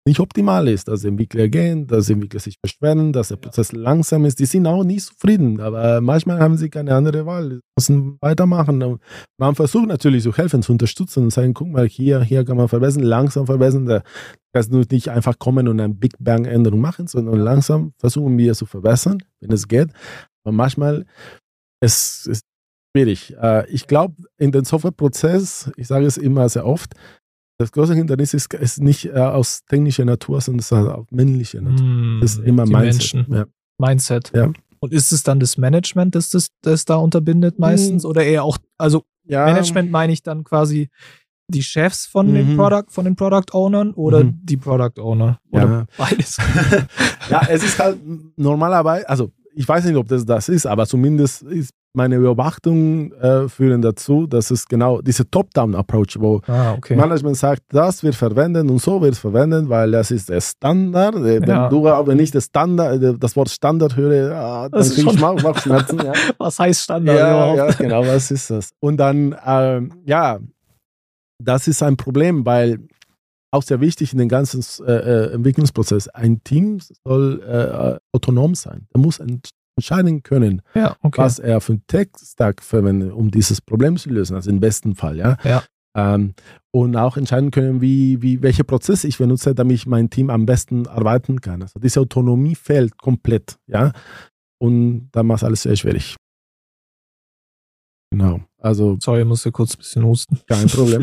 nicht 0.07 0.21
optimal 0.21 0.67
ist, 0.69 0.89
dass 0.89 1.05
Entwickler 1.05 1.49
gehen, 1.49 1.87
dass 1.87 2.09
Entwickler 2.09 2.41
sich 2.41 2.61
beschweren, 2.61 3.13
dass 3.13 3.29
der 3.29 3.37
Prozess 3.37 3.73
langsam 3.73 4.25
ist. 4.25 4.39
Die 4.39 4.47
sind 4.47 4.67
auch 4.67 4.83
nicht 4.83 5.05
zufrieden, 5.05 5.61
aber 5.61 6.01
manchmal 6.01 6.41
haben 6.41 6.57
sie 6.57 6.71
keine 6.71 6.95
andere 6.95 7.27
Wahl. 7.27 7.51
Sie 7.51 7.61
müssen 7.77 8.19
weitermachen. 8.21 8.83
Und 8.83 9.03
Man 9.39 9.55
versucht 9.55 9.89
natürlich 9.89 10.23
zu 10.23 10.35
helfen, 10.35 10.63
zu 10.63 10.73
unterstützen 10.73 11.25
und 11.25 11.31
sagen, 11.31 11.53
guck 11.53 11.69
mal, 11.69 11.87
hier, 11.87 12.23
hier 12.23 12.45
kann 12.45 12.57
man 12.57 12.69
verbessern, 12.69 13.03
langsam 13.03 13.47
verbessern. 13.47 13.87
Da 13.87 14.03
kannst 14.55 14.73
du 14.73 14.83
nicht 14.91 15.09
einfach 15.11 15.39
kommen 15.39 15.69
und 15.69 15.79
eine 15.81 15.93
Big 15.93 16.15
Bang 16.19 16.47
Änderung 16.47 16.81
machen, 16.81 17.07
sondern 17.07 17.39
langsam 17.39 17.93
versuchen 17.99 18.39
wir 18.39 18.55
zu 18.55 18.67
verbessern, 18.67 19.23
wenn 19.41 19.53
es 19.53 19.69
geht. 19.69 19.91
Aber 20.45 20.53
manchmal 20.53 21.05
es 21.81 22.27
ist 22.27 22.45
schwierig. 22.95 23.35
Äh, 23.41 23.69
Ich 23.71 23.87
glaube, 23.87 24.15
in 24.39 24.53
den 24.53 24.65
Softwareprozess, 24.65 25.71
ich 25.77 25.87
sage 25.87 26.07
es 26.07 26.17
immer 26.17 26.49
sehr 26.49 26.67
oft, 26.67 26.95
das 27.61 27.73
große 27.73 27.95
Hindernis 27.95 28.33
ist, 28.35 28.53
ist 28.55 28.81
nicht 28.81 29.05
äh, 29.07 29.13
aus 29.19 29.63
technischer 29.69 30.05
Natur, 30.05 30.41
sondern 30.41 30.61
es 30.61 30.67
ist 30.67 30.73
aus 30.73 31.07
männlicher 31.11 31.61
Natur. 31.61 31.87
Hm, 31.87 32.19
Das 32.23 32.33
ist 32.33 32.45
immer 32.45 32.65
die 32.65 32.73
Mindset. 32.73 33.15
Menschen. 33.15 33.35
Ja. 33.35 33.45
Mindset. 33.79 34.33
Ja. 34.35 34.51
Und 34.81 34.93
ist 34.93 35.13
es 35.13 35.23
dann 35.23 35.41
das 35.41 35.59
Management, 35.59 36.15
das 36.15 36.31
das, 36.31 36.49
das 36.63 36.85
da 36.87 36.97
unterbindet 36.97 37.59
meistens? 37.59 38.05
Oder 38.05 38.25
eher 38.25 38.45
auch, 38.45 38.57
also 38.79 39.05
Ja, 39.25 39.45
Management 39.45 39.91
meine 39.91 40.13
ich 40.13 40.23
dann 40.23 40.43
quasi 40.43 40.89
die 41.49 41.63
Chefs 41.63 42.07
von 42.07 42.33
den 42.33 42.53
Mhm. 42.53 42.57
Product, 42.57 42.85
von 42.91 43.05
den 43.05 43.15
Product 43.17 43.53
Ownern 43.53 43.93
oder 43.93 44.25
Mhm. 44.25 44.41
die 44.43 44.57
Product 44.57 44.99
Owner? 45.01 45.39
Oder 45.51 45.63
Ja. 45.63 45.87
beides? 45.99 46.37
ja, 47.31 47.43
es 47.49 47.63
ist 47.63 47.79
halt 47.79 47.99
normalerweise, 48.37 49.09
also 49.09 49.31
ich 49.55 49.69
weiß 49.69 49.85
nicht, 49.85 49.97
ob 49.97 50.09
das 50.09 50.25
das 50.25 50.49
ist, 50.49 50.65
aber 50.67 50.87
zumindest 50.87 51.43
ist 51.43 51.73
meine 51.93 52.19
Beobachtung 52.21 53.13
äh, 53.15 53.49
führen 53.49 53.83
dazu, 53.83 54.27
dass 54.27 54.51
es 54.53 54.67
genau 54.67 55.01
diese 55.01 55.29
Top-Down-Approach, 55.29 56.17
wo 56.21 56.41
ah, 56.47 56.75
okay. 56.75 56.95
Management 56.95 57.37
sagt, 57.37 57.63
das 57.71 58.03
wird 58.05 58.15
verwenden 58.15 58.71
und 58.71 58.81
so 58.81 59.01
wird 59.03 59.15
es 59.15 59.19
verwenden, 59.19 59.69
weil 59.69 59.91
das 59.91 60.11
ist 60.13 60.29
der 60.29 60.41
Standard. 60.41 61.17
Äh, 61.17 61.41
Wenn 61.43 61.49
Ja. 61.49 61.69
du 61.69 61.89
aber 61.89 62.15
nicht 62.15 62.35
das 62.35 62.45
Standard, 62.45 63.03
äh, 63.03 63.15
das 63.19 63.35
Wort 63.35 63.49
Standard 63.51 63.97
höre, 63.97 64.35
ah, 64.37 64.69
dann 64.69 64.83
kriege 64.89 65.11
ich 65.11 65.21
Bauch- 65.21 65.43
Bauchschmerzen. 65.43 65.99
Ja. 66.05 66.13
Was 66.39 66.59
heißt 66.61 66.83
Standard 66.83 67.17
ja, 67.19 67.31
überhaupt? 67.55 67.81
ja, 67.81 67.85
genau, 67.87 68.07
was 68.07 68.31
ist 68.31 68.51
das? 68.51 68.71
Und 68.81 68.97
dann, 68.99 69.35
ähm, 69.45 69.93
ja, 70.07 70.39
das 71.43 71.67
ist 71.69 71.83
ein 71.83 71.97
Problem, 71.97 72.47
weil 72.47 72.79
auch 73.53 73.63
sehr 73.65 73.81
wichtig 73.81 74.13
in 74.13 74.19
den 74.21 74.29
ganzen 74.29 74.63
äh, 74.87 74.93
äh, 74.93 75.33
Entwicklungsprozess, 75.35 76.07
ein 76.09 76.43
Team 76.45 76.79
soll 77.05 77.43
äh, 77.43 77.99
autonom 78.17 78.55
sein. 78.55 78.87
Er 78.95 79.01
muss 79.01 79.19
ent 79.19 79.51
entscheiden 79.81 80.23
können, 80.23 80.63
Ja, 80.75 80.97
okay. 81.03 81.23
was 81.23 81.39
er 81.39 81.61
für 81.61 81.73
einen 81.73 81.83
Tech-Stack 81.87 82.63
verwendet, 82.63 83.13
um 83.13 83.31
dieses 83.31 83.61
Problem 83.61 83.97
zu 83.97 84.11
lösen, 84.11 84.37
also 84.37 84.51
im 84.51 84.61
besten 84.61 84.95
Fall, 84.95 85.17
ja. 85.17 85.37
Ja. 85.45 85.63
Ähm, 85.97 86.35
und 86.71 86.95
auch 86.97 87.17
entscheiden 87.17 87.51
können, 87.51 87.81
wie, 87.81 88.23
wie, 88.23 88.43
welche 88.43 88.63
Prozesse 88.63 89.09
ich 89.09 89.19
benutze, 89.19 89.55
damit 89.55 89.75
ich 89.75 89.87
mein 89.87 90.09
Team 90.09 90.31
am 90.31 90.47
besten 90.47 90.87
arbeiten 90.87 91.41
kann. 91.41 91.63
Also 91.63 91.81
diese 91.81 92.01
Autonomie 92.01 92.55
fehlt 92.55 92.97
komplett, 92.97 93.57
ja. 93.67 93.93
Und 94.59 95.09
da 95.13 95.23
macht 95.23 95.43
alles 95.43 95.63
sehr 95.63 95.75
schwierig. 95.75 96.17
Genau. 98.11 98.41
Also. 98.59 98.99
Sorry, 99.01 99.21
ich 99.21 99.27
musste 99.27 99.53
kurz 99.53 99.75
ein 99.75 99.79
bisschen 99.79 100.05
husten. 100.05 100.41
Kein 100.47 100.67
Problem. 100.67 101.03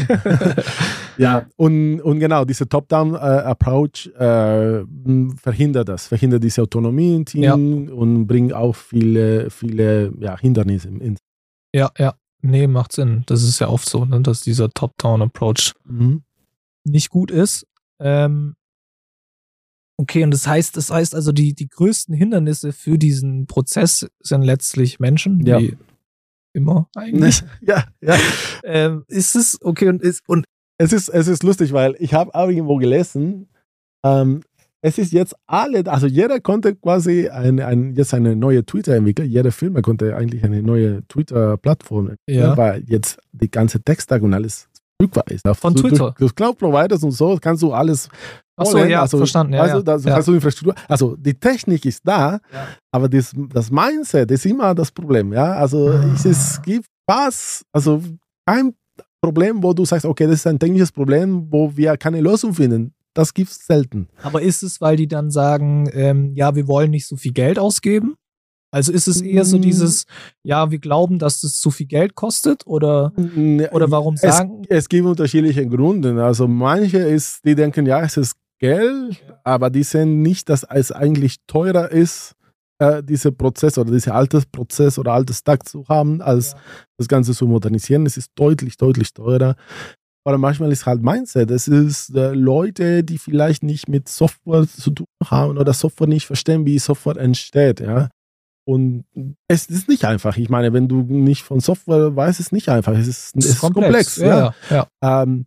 ja, 1.17 1.47
und, 1.55 2.01
und 2.01 2.19
genau, 2.19 2.43
dieser 2.43 2.67
Top-Down-Approach 2.67 4.07
äh, 4.17 4.83
verhindert 5.37 5.89
das, 5.89 6.07
verhindert 6.07 6.43
diese 6.43 6.61
Autonomie 6.61 7.15
im 7.15 7.25
Team 7.25 7.43
ja. 7.43 7.53
und 7.53 8.27
bringt 8.27 8.53
auch 8.53 8.75
viele, 8.75 9.49
viele 9.49 10.13
ja, 10.19 10.37
Hindernisse 10.37 10.89
ins. 10.89 11.19
Ja, 11.73 11.91
ja. 11.97 12.13
Nee, 12.41 12.67
macht 12.67 12.91
Sinn. 12.91 13.23
Das 13.25 13.41
ist 13.41 13.59
ja 13.59 13.67
oft 13.67 13.89
so, 13.89 14.05
ne, 14.05 14.21
dass 14.21 14.41
dieser 14.41 14.69
Top-Down-Approach 14.69 15.73
mhm. 15.85 16.23
nicht 16.83 17.09
gut 17.09 17.31
ist. 17.31 17.65
Ähm, 17.99 18.55
okay, 19.97 20.23
und 20.23 20.31
das 20.31 20.45
heißt, 20.45 20.77
das 20.77 20.91
heißt 20.91 21.15
also, 21.15 21.31
die, 21.31 21.55
die 21.55 21.67
größten 21.67 22.13
Hindernisse 22.13 22.73
für 22.73 22.97
diesen 22.97 23.47
Prozess 23.47 24.07
sind 24.19 24.43
letztlich 24.43 24.99
Menschen, 24.99 25.45
ja. 25.45 25.57
die 25.57 25.77
immer 26.57 26.89
eigentlich. 26.95 27.43
Ja, 27.61 27.85
ja. 28.01 28.17
Ähm, 28.63 29.03
ist 29.07 29.35
es 29.35 29.57
okay 29.61 29.87
und 29.87 30.01
ist 30.01 30.27
und 30.27 30.45
es 30.77 30.91
ist 30.91 31.09
es 31.09 31.27
ist 31.27 31.43
lustig, 31.43 31.71
weil 31.71 31.95
ich 31.99 32.13
habe 32.13 32.31
irgendwo 32.33 32.77
gelesen, 32.77 33.47
ähm, 34.03 34.41
es 34.81 34.97
ist 34.97 35.11
jetzt 35.11 35.35
alle, 35.47 35.85
also 35.87 36.07
jeder 36.07 36.39
konnte 36.39 36.75
quasi 36.75 37.29
ein, 37.29 37.59
ein, 37.59 37.95
jetzt 37.95 38.13
eine 38.13 38.35
neue 38.35 38.63
Twitter 38.65 38.95
entwickeln. 38.95 39.29
Jeder 39.29 39.51
Firma 39.51 39.81
konnte 39.81 40.15
eigentlich 40.15 40.43
eine 40.43 40.61
neue 40.61 41.05
Twitter-Plattform 41.07 42.11
entwickeln, 42.11 42.49
ja. 42.49 42.57
weil 42.57 42.83
jetzt 42.87 43.19
die 43.31 43.49
ganze 43.49 43.81
Texttag 43.81 44.21
und 44.21 44.33
alles 44.33 44.69
verfügbar 44.97 45.23
ist. 45.29 45.47
Von 45.59 45.73
du, 45.73 45.81
Twitter? 45.81 46.13
Durch 46.17 46.33
Cloud-Providers 46.35 47.03
und 47.03 47.11
so 47.11 47.37
kannst 47.39 47.63
du 47.63 47.71
alles 47.71 48.09
Ach 48.55 48.65
so, 48.65 48.79
ja, 48.79 49.01
also, 49.01 49.17
verstanden. 49.17 49.53
Ja, 49.53 49.61
also, 49.61 49.81
das, 49.81 50.03
ja. 50.03 50.15
hast 50.15 50.27
du 50.27 50.33
Infrastruktur. 50.33 50.73
Also 50.87 51.15
die 51.15 51.33
Technik 51.33 51.85
ist 51.85 52.01
da, 52.03 52.39
ja. 52.51 52.67
aber 52.91 53.07
das, 53.07 53.31
das 53.53 53.69
Mindset 53.69 54.31
ist 54.31 54.45
immer 54.45 54.73
das 54.73 54.91
Problem. 54.91 55.31
Ja, 55.31 55.53
also 55.53 55.89
ah. 55.89 56.03
es, 56.15 56.25
es 56.25 56.61
gibt 56.63 56.87
was, 57.05 57.63
also 57.71 58.01
kein 58.45 58.73
Problem, 59.21 59.61
wo 59.61 59.73
du 59.73 59.85
sagst, 59.85 60.05
okay, 60.05 60.25
das 60.25 60.35
ist 60.35 60.47
ein 60.47 60.57
technisches 60.57 60.91
Problem, 60.91 61.47
wo 61.51 61.75
wir 61.75 61.97
keine 61.97 62.19
Lösung 62.19 62.53
finden. 62.53 62.93
Das 63.13 63.33
gibt 63.33 63.51
es 63.51 63.65
selten. 63.65 64.07
Aber 64.23 64.41
ist 64.41 64.63
es, 64.63 64.81
weil 64.81 64.95
die 64.95 65.07
dann 65.07 65.31
sagen, 65.31 65.89
ähm, 65.93 66.33
ja, 66.35 66.55
wir 66.55 66.67
wollen 66.67 66.91
nicht 66.91 67.07
so 67.07 67.15
viel 67.15 67.33
Geld 67.33 67.57
ausgeben? 67.57 68.15
Also 68.71 68.91
ist 68.91 69.07
es 69.07 69.21
eher 69.21 69.45
so 69.45 69.57
mm. 69.57 69.61
dieses, 69.61 70.05
ja, 70.43 70.71
wir 70.71 70.79
glauben, 70.79 71.19
dass 71.19 71.41
das 71.41 71.59
zu 71.59 71.71
viel 71.71 71.87
Geld 71.87 72.15
kostet 72.15 72.67
oder, 72.67 73.13
oder 73.71 73.91
warum 73.91 74.17
sagen? 74.17 74.63
Es, 74.67 74.79
es 74.79 74.89
gibt 74.89 75.05
unterschiedliche 75.05 75.65
Gründe. 75.67 76.21
Also 76.23 76.47
manche 76.47 76.97
ist, 76.97 77.45
die 77.45 77.55
denken, 77.55 77.85
ja, 77.85 78.01
es 78.01 78.17
ist 78.17 78.35
Geld, 78.59 79.23
aber 79.43 79.69
die 79.69 79.83
sehen 79.83 80.21
nicht, 80.21 80.49
dass 80.49 80.63
es 80.63 80.91
eigentlich 80.91 81.37
teurer 81.47 81.91
ist, 81.91 82.35
äh, 82.79 83.03
dieser 83.03 83.31
Prozess 83.31 83.77
oder 83.77 83.91
dieser 83.91 84.15
Altersprozess 84.15 84.99
oder 84.99 85.13
Alterstag 85.13 85.67
zu 85.67 85.87
haben, 85.87 86.21
als 86.21 86.51
ja. 86.51 86.59
das 86.97 87.07
Ganze 87.07 87.33
zu 87.33 87.47
modernisieren. 87.47 88.05
Es 88.05 88.17
ist 88.17 88.31
deutlich, 88.35 88.77
deutlich 88.77 89.13
teurer. 89.13 89.55
Oder 90.25 90.37
manchmal 90.37 90.71
ist 90.73 90.85
halt 90.85 91.01
Mindset. 91.01 91.49
Es 91.51 91.69
ist 91.69 92.13
äh, 92.13 92.33
Leute, 92.33 93.03
die 93.03 93.17
vielleicht 93.17 93.63
nicht 93.63 93.87
mit 93.87 94.09
Software 94.09 94.67
zu 94.67 94.91
tun 94.91 95.07
haben 95.23 95.57
oder 95.57 95.71
Software 95.73 96.07
nicht 96.07 96.27
verstehen, 96.27 96.65
wie 96.65 96.79
Software 96.79 97.15
entsteht. 97.15 97.79
Ja? 97.79 98.09
Und 98.67 99.05
es 99.47 99.67
ist 99.67 99.87
nicht 99.87 100.03
einfach. 100.03 100.35
Ich 100.35 100.49
meine, 100.49 100.73
wenn 100.73 100.89
du 100.89 101.01
nicht 101.01 101.43
von 101.43 101.61
Software 101.61 102.13
weißt, 102.13 102.41
ist 102.41 102.47
es 102.47 102.51
nicht 102.51 102.67
einfach. 102.67 102.91
Es 102.91 103.07
ist, 103.07 103.33
es 103.37 103.45
ist 103.45 103.59
komplex. 103.61 103.87
komplex 103.87 104.17
ja, 104.17 104.53
ja. 104.69 104.87
ja. 105.01 105.23
Ähm, 105.23 105.45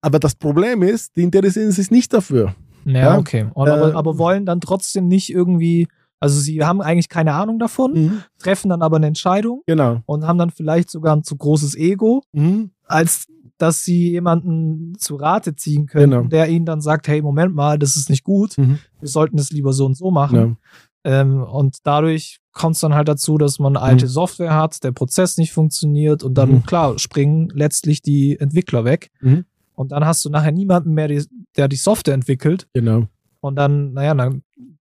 aber 0.00 0.18
das 0.18 0.34
Problem 0.34 0.82
ist, 0.82 1.14
die 1.14 1.22
interessieren 1.22 1.70
sich 1.70 1.92
nicht 1.92 2.12
dafür. 2.12 2.56
Ja, 2.84 2.92
ja? 2.92 3.18
okay. 3.18 3.46
Und, 3.54 3.68
aber, 3.68 3.90
äh, 3.90 3.94
aber 3.94 4.18
wollen 4.18 4.44
dann 4.44 4.60
trotzdem 4.60 5.06
nicht 5.06 5.30
irgendwie 5.30 5.86
also 6.20 6.40
sie 6.40 6.64
haben 6.64 6.80
eigentlich 6.80 7.08
keine 7.08 7.34
Ahnung 7.34 7.60
davon, 7.60 7.92
mhm. 7.92 8.22
treffen 8.40 8.70
dann 8.70 8.82
aber 8.82 8.96
eine 8.96 9.06
Entscheidung 9.06 9.62
genau. 9.66 10.02
und 10.04 10.26
haben 10.26 10.36
dann 10.36 10.50
vielleicht 10.50 10.90
sogar 10.90 11.14
ein 11.14 11.22
zu 11.22 11.36
großes 11.36 11.76
Ego, 11.76 12.24
mhm. 12.32 12.72
als 12.86 13.28
dass 13.56 13.84
sie 13.84 14.10
jemanden 14.10 14.94
zu 14.98 15.16
Rate 15.16 15.54
ziehen 15.54 15.86
können, 15.86 16.10
genau. 16.10 16.28
der 16.28 16.48
ihnen 16.48 16.64
dann 16.64 16.80
sagt, 16.80 17.08
hey, 17.08 17.22
Moment 17.22 17.54
mal, 17.54 17.78
das 17.78 17.96
ist 17.96 18.08
nicht 18.08 18.24
gut, 18.24 18.56
mhm. 18.56 18.78
wir 19.00 19.08
sollten 19.08 19.38
es 19.38 19.50
lieber 19.50 19.72
so 19.72 19.84
und 19.86 19.96
so 19.96 20.10
machen. 20.10 20.36
Ja. 20.36 20.56
Ähm, 21.04 21.42
und 21.42 21.78
dadurch 21.84 22.40
kommt 22.52 22.74
es 22.74 22.80
dann 22.80 22.94
halt 22.94 23.08
dazu, 23.08 23.38
dass 23.38 23.58
man 23.58 23.76
alte 23.76 24.06
mhm. 24.06 24.10
Software 24.10 24.54
hat, 24.54 24.82
der 24.82 24.92
Prozess 24.92 25.36
nicht 25.36 25.52
funktioniert 25.52 26.22
und 26.22 26.34
dann, 26.34 26.50
mhm. 26.50 26.62
klar, 26.64 26.98
springen 26.98 27.48
letztlich 27.54 28.02
die 28.02 28.38
Entwickler 28.38 28.84
weg. 28.84 29.10
Mhm. 29.20 29.44
Und 29.74 29.92
dann 29.92 30.04
hast 30.04 30.24
du 30.24 30.30
nachher 30.30 30.50
niemanden 30.50 30.92
mehr, 30.92 31.06
die, 31.06 31.24
der 31.56 31.68
die 31.68 31.76
Software 31.76 32.14
entwickelt. 32.14 32.66
Genau. 32.74 33.06
Und 33.40 33.54
dann, 33.54 33.92
naja, 33.92 34.12
dann, 34.12 34.42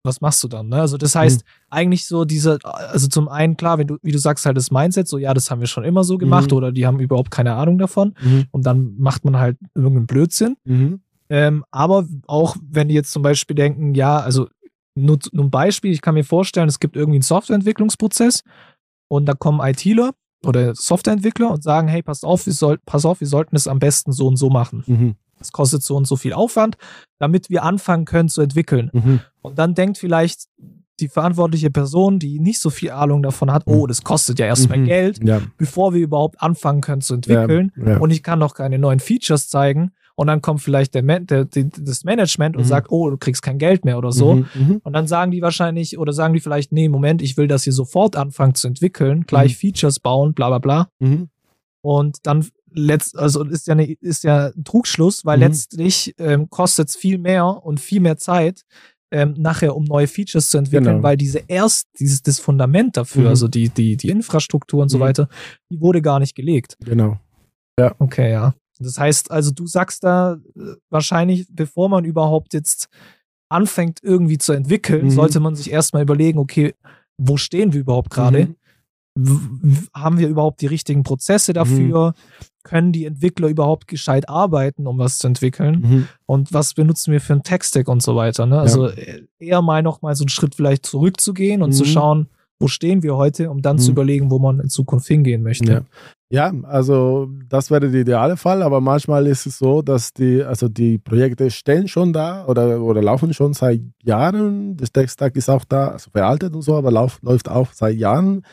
was 0.05 0.21
machst 0.21 0.45
du 0.45 0.49
dann? 0.49 0.69
Ne? 0.69 0.77
Also 0.77 0.97
das 0.97 1.17
heißt, 1.17 1.41
mhm. 1.41 1.51
eigentlich 1.71 2.07
so 2.07 2.25
diese, 2.25 2.59
also 2.63 3.09
zum 3.09 3.29
einen, 3.29 3.57
klar, 3.57 3.79
wenn 3.79 3.89
du, 3.89 3.97
wie 4.03 4.13
du 4.13 4.19
sagst, 4.19 4.47
halt 4.47 4.57
das 4.57 4.71
Mindset, 4.71 5.09
so 5.09 5.19
ja, 5.19 5.35
das 5.35 5.51
haben 5.51 5.61
wir 5.61 5.67
schon 5.67 5.83
immer 5.83 6.05
so 6.05 6.17
gemacht 6.19 6.53
mhm. 6.53 6.57
oder 6.57 6.73
die 6.73 6.87
haben 6.87 7.01
überhaupt 7.01 7.33
keine 7.33 7.55
Ahnung 7.55 7.79
davon. 7.79 8.15
Mhm. 8.23 8.45
Und 8.53 8.65
dann 8.65 8.95
macht 8.97 9.25
man 9.25 9.37
halt 9.37 9.59
irgendeinen 9.75 10.07
Blödsinn. 10.07 10.57
Ähm, 11.29 11.65
aber 11.73 12.07
auch 12.29 12.57
wenn 12.63 12.89
die 12.89 12.95
jetzt 12.95 13.11
zum 13.11 13.23
Beispiel 13.23 13.57
denken, 13.57 13.95
ja, 13.95 14.21
also 14.21 14.47
nur, 14.97 15.19
nur 15.33 15.45
ein 15.45 15.51
Beispiel, 15.51 15.93
ich 15.93 16.01
kann 16.01 16.15
mir 16.15 16.25
vorstellen, 16.25 16.69
es 16.69 16.81
gibt 16.81 16.97
irgendwie 16.97 17.17
einen 17.17 17.23
Softwareentwicklungsprozess 17.23 18.43
und 19.09 19.27
da 19.27 19.35
kommen 19.35 19.61
ITler 19.61 20.13
oder 20.45 20.75
Softwareentwickler 20.75 21.51
und 21.51 21.63
sagen, 21.63 21.89
hey, 21.89 22.03
pass 22.03 22.25
auf, 22.25 22.47
wir 22.47 22.53
soll, 22.53 22.79
pass 22.85 23.05
auf, 23.05 23.21
wir 23.21 23.27
sollten 23.27 23.57
es 23.57 23.69
am 23.69 23.79
besten 23.79 24.13
so 24.13 24.27
und 24.27 24.37
so 24.37 24.51
machen. 24.51 24.85
Mhm. 24.87 25.15
Das 25.39 25.53
kostet 25.53 25.83
so 25.83 25.97
und 25.97 26.07
so 26.07 26.17
viel 26.17 26.33
Aufwand, 26.33 26.77
damit 27.19 27.51
wir 27.51 27.63
anfangen 27.63 28.07
können 28.07 28.29
zu 28.29 28.41
entwickeln. 28.41 28.91
Mhm. 28.93 29.21
Und 29.43 29.59
dann 29.59 29.75
denkt 29.75 29.99
vielleicht 29.99 30.49
die 31.01 31.09
verantwortliche 31.09 31.71
Person, 31.71 32.19
die 32.19 32.41
nicht 32.41 32.59
so 32.59 32.71
viel 32.71 32.91
Ahnung 32.91 33.23
davon 33.23 33.53
hat, 33.53 33.65
oh, 33.67 33.87
das 33.87 34.03
kostet 34.03 34.39
ja 34.39 34.47
erstmal 34.47 34.79
mhm. 34.79 34.87
Geld, 34.87 35.23
ja. 35.23 35.43
bevor 35.59 35.93
wir 35.93 36.01
überhaupt 36.01 36.41
anfangen 36.41 36.81
können 36.81 37.03
zu 37.03 37.15
entwickeln. 37.15 37.73
Ja, 37.77 37.91
ja. 37.93 37.99
Und 37.99 38.11
ich 38.11 38.23
kann 38.23 38.39
noch 38.39 38.55
keine 38.55 38.79
neuen 38.79 39.01
Features 39.01 39.49
zeigen. 39.49 39.93
Und 40.19 40.29
dann 40.29 40.41
kommt 40.41 40.63
vielleicht 40.63 40.95
der, 40.95 41.03
der, 41.03 41.45
der 41.45 41.65
das 41.79 42.05
Management 42.05 42.57
und 42.57 42.63
mhm. 42.63 42.69
sagt, 42.69 42.91
oh, 42.91 43.11
du 43.11 43.19
kriegst 43.19 43.43
kein 43.43 43.59
Geld 43.59 43.85
mehr 43.85 43.99
oder 43.99 44.13
so. 44.13 44.35
Mhm, 44.35 44.47
mhm. 44.55 44.81
Und 44.83 44.95
dann 44.95 45.07
sagen 45.07 45.31
die 45.31 45.43
wahrscheinlich, 45.43 45.99
oder 45.99 46.13
sagen 46.13 46.33
die 46.33 46.41
vielleicht, 46.41 46.73
nee, 46.73 46.89
Moment, 46.89 47.21
ich 47.21 47.37
will, 47.37 47.47
dass 47.47 47.67
ihr 47.67 47.75
sofort 47.75 48.17
anfangt 48.17 48.57
zu 48.57 48.67
entwickeln, 48.67 49.27
gleich 49.27 49.53
mhm. 49.53 49.59
Features 49.59 50.01
bauen, 50.01 50.33
bla 50.33 50.49
bla 50.49 50.59
bla. 50.59 50.89
Mhm. 51.01 51.29
Und 51.83 52.27
dann 52.27 52.49
letzt, 52.73 53.19
also 53.19 53.45
ist 53.45 53.67
ja, 53.67 53.73
eine, 53.73 53.93
ist 53.93 54.25
ja 54.25 54.53
ein 54.57 54.65
Trugschluss, 54.65 55.25
weil 55.25 55.39
letztlich 55.41 56.15
ähm, 56.19 56.49
kostet 56.49 56.89
es 56.89 56.97
viel 56.97 57.19
mehr 57.19 57.47
und 57.47 57.79
viel 57.79 58.01
mehr 58.01 58.17
Zeit, 58.17 58.65
ähm, 59.11 59.35
nachher 59.37 59.77
um 59.77 59.85
neue 59.85 60.07
Features 60.07 60.51
zu 60.51 60.59
entwickeln, 60.59 60.97
genau. 60.97 61.03
weil 61.03 61.17
diese 61.17 61.43
erst, 61.47 61.89
dieses 61.99 62.23
das 62.23 62.41
Fundament 62.41 62.97
dafür, 62.97 63.23
mhm. 63.23 63.29
also 63.29 63.49
die, 63.49 63.69
die, 63.69 63.97
die 63.97 64.09
Infrastruktur 64.09 64.83
und 64.83 64.89
so 64.89 64.99
weiter, 64.99 65.29
die 65.71 65.81
wurde 65.81 66.03
gar 66.03 66.19
nicht 66.19 66.35
gelegt. 66.35 66.77
Genau. 66.85 67.19
Ja. 67.79 67.95
Okay, 67.99 68.33
ja. 68.33 68.55
Das 68.79 68.99
heißt, 68.99 69.31
also 69.31 69.51
du 69.51 69.67
sagst 69.67 70.05
da 70.05 70.35
äh, 70.55 70.75
wahrscheinlich, 70.91 71.47
bevor 71.51 71.89
man 71.89 72.05
überhaupt 72.05 72.55
jetzt 72.55 72.89
anfängt 73.49 74.01
irgendwie 74.03 74.39
zu 74.39 74.53
entwickeln, 74.53 75.07
mhm. 75.07 75.11
sollte 75.11 75.41
man 75.41 75.55
sich 75.55 75.71
erstmal 75.71 76.03
überlegen, 76.03 76.39
okay, 76.39 76.75
wo 77.17 77.37
stehen 77.37 77.73
wir 77.73 77.81
überhaupt 77.81 78.11
gerade? 78.11 78.55
Mhm. 79.15 79.89
Haben 79.95 80.19
wir 80.19 80.29
überhaupt 80.29 80.61
die 80.61 80.67
richtigen 80.67 81.03
Prozesse 81.03 81.53
dafür? 81.53 82.09
Mhm. 82.09 82.43
Können 82.65 82.93
die 82.93 83.07
Entwickler 83.07 83.49
überhaupt 83.49 83.87
gescheit 83.89 84.29
arbeiten, 84.29 84.87
um 84.87 84.99
was 84.99 85.19
zu 85.19 85.29
entwickeln? 85.29 85.81
Mhm. 85.81 86.09
Und 86.27 86.53
was 86.53 86.75
benutzen 86.75 87.13
wir 87.13 87.21
für 87.21 87.33
einen 87.33 87.43
Tech-Stack 87.43 87.89
und 87.89 88.03
so 88.03 88.17
weiter? 88.17 88.45
Ne? 88.45 88.59
Also 88.59 88.89
ja. 88.89 88.95
Äh, 88.95 89.23
eher 89.39 89.63
mal 89.63 89.83
noch 89.83 90.03
mal 90.03 90.15
so 90.15 90.25
einen 90.25 90.29
Schritt 90.29 90.55
vielleicht 90.55 90.85
zurückzugehen 90.85 91.63
und 91.63 91.73
zu 91.73 91.85
mhm. 91.85 91.89
schauen, 91.89 92.29
wo 92.59 92.69
stehen 92.69 93.03
wir 93.03 93.17
heute, 93.17 93.51
um 93.51 93.63
dann 93.63 93.79
zu 93.79 93.91
mhm. 93.91 93.95
überlegen, 93.95 94.31
wo 94.31 94.39
man 94.39 94.61
in 94.61 94.69
Zukunft 94.69 95.07
hingehen 95.07 95.43
möchte. 95.43 95.73
Ja. 95.73 95.83
Ja, 96.29 96.53
also 96.65 97.29
das 97.49 97.71
wäre 97.71 97.89
der 97.89 98.01
ideale 98.01 98.37
Fall, 98.37 98.63
aber 98.63 98.81
manchmal 98.81 99.29
ist 99.29 99.47
es 99.47 99.59
so, 99.59 99.81
dass 99.81 100.13
die, 100.13 100.43
also 100.43 100.69
die 100.69 100.99
Projekte 100.99 101.53
stehen 101.53 101.87
schon 101.87 102.13
da 102.13 102.47
oder, 102.47 102.83
oder 102.83 103.01
laufen 103.01 103.33
schon 103.33 103.53
seit 103.53 103.81
Jahren. 104.03 104.77
Das 104.77 104.91
Tech-Stack 104.91 105.37
ist 105.37 105.49
auch 105.49 105.65
da, 105.65 105.89
also 105.91 106.11
veraltet 106.11 106.53
und 106.57 106.63
so, 106.63 106.75
aber 106.75 106.91
lauf, 106.91 107.21
läuft 107.23 107.49
auch 107.49 107.73
seit 107.73 107.95
Jahren. 107.97 108.45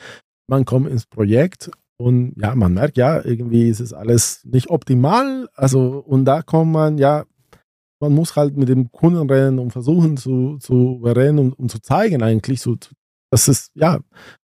Man 0.47 0.65
kommt 0.65 0.87
ins 0.87 1.07
Projekt 1.07 1.71
und 1.97 2.33
ja, 2.37 2.53
man 2.53 2.75
merkt 2.75 2.95
ja, 2.95 3.25
irgendwie 3.25 3.69
ist 3.69 3.79
es 3.79 3.91
alles 3.91 4.45
nicht 4.45 4.69
optimal. 4.69 5.47
Also, 5.55 6.03
und 6.05 6.25
da 6.25 6.43
kommt 6.43 6.73
man 6.73 6.99
ja, 6.99 7.23
man 7.99 8.13
muss 8.13 8.35
halt 8.35 8.55
mit 8.55 8.69
dem 8.69 8.91
Kunden 8.91 9.27
reden 9.27 9.57
und 9.57 9.71
versuchen 9.71 10.17
zu, 10.17 10.57
zu 10.59 11.01
reden 11.03 11.39
und, 11.39 11.53
und 11.53 11.71
zu 11.71 11.81
zeigen 11.81 12.21
eigentlich, 12.21 12.61
so, 12.61 12.75
dass 13.33 13.47
es, 13.47 13.71
ja, 13.73 13.99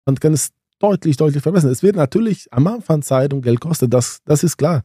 man 0.05 0.15
kann 0.15 0.33
es 0.33 0.49
deutlich, 0.79 1.15
deutlich 1.15 1.43
verbessern. 1.43 1.69
Es 1.69 1.83
wird 1.83 1.95
natürlich 1.95 2.47
am 2.51 2.65
Anfang 2.65 3.03
Zeit 3.03 3.33
und 3.33 3.43
Geld 3.43 3.59
kosten, 3.59 3.89
das, 3.89 4.21
das 4.25 4.43
ist 4.43 4.57
klar. 4.57 4.81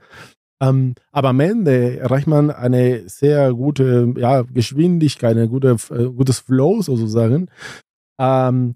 Ähm, 0.61 0.95
aber 1.11 1.31
am 1.31 1.40
Ende 1.40 1.99
erreicht 1.99 2.27
man 2.27 2.51
eine 2.51 3.09
sehr 3.09 3.55
gute 3.55 4.12
ja, 4.19 4.43
Geschwindigkeit, 4.43 5.37
ein 5.38 5.49
gute, 5.49 5.77
äh, 5.90 6.05
gutes 6.05 6.40
Flow 6.40 6.83
sozusagen. 6.83 7.49
Ähm, 8.21 8.75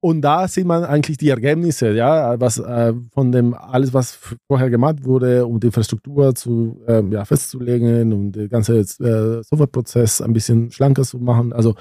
und 0.00 0.22
da 0.22 0.48
sieht 0.48 0.64
man 0.64 0.84
eigentlich 0.84 1.18
die 1.18 1.28
Ergebnisse, 1.28 1.92
ja, 1.92 2.40
was 2.40 2.58
äh, 2.58 2.94
von 3.12 3.30
dem 3.30 3.52
alles, 3.52 3.92
was 3.92 4.18
vorher 4.48 4.70
gemacht 4.70 5.04
wurde, 5.04 5.46
um 5.46 5.60
die 5.60 5.66
Infrastruktur 5.66 6.34
zu 6.34 6.82
äh, 6.88 7.02
ja, 7.10 7.26
festzulegen 7.26 8.12
und 8.14 8.32
den 8.32 8.48
ganzen 8.48 8.76
äh, 8.76 9.42
Softwareprozess 9.42 10.22
ein 10.22 10.32
bisschen 10.32 10.72
schlanker 10.72 11.02
zu 11.02 11.18
machen. 11.18 11.52
Also, 11.52 11.74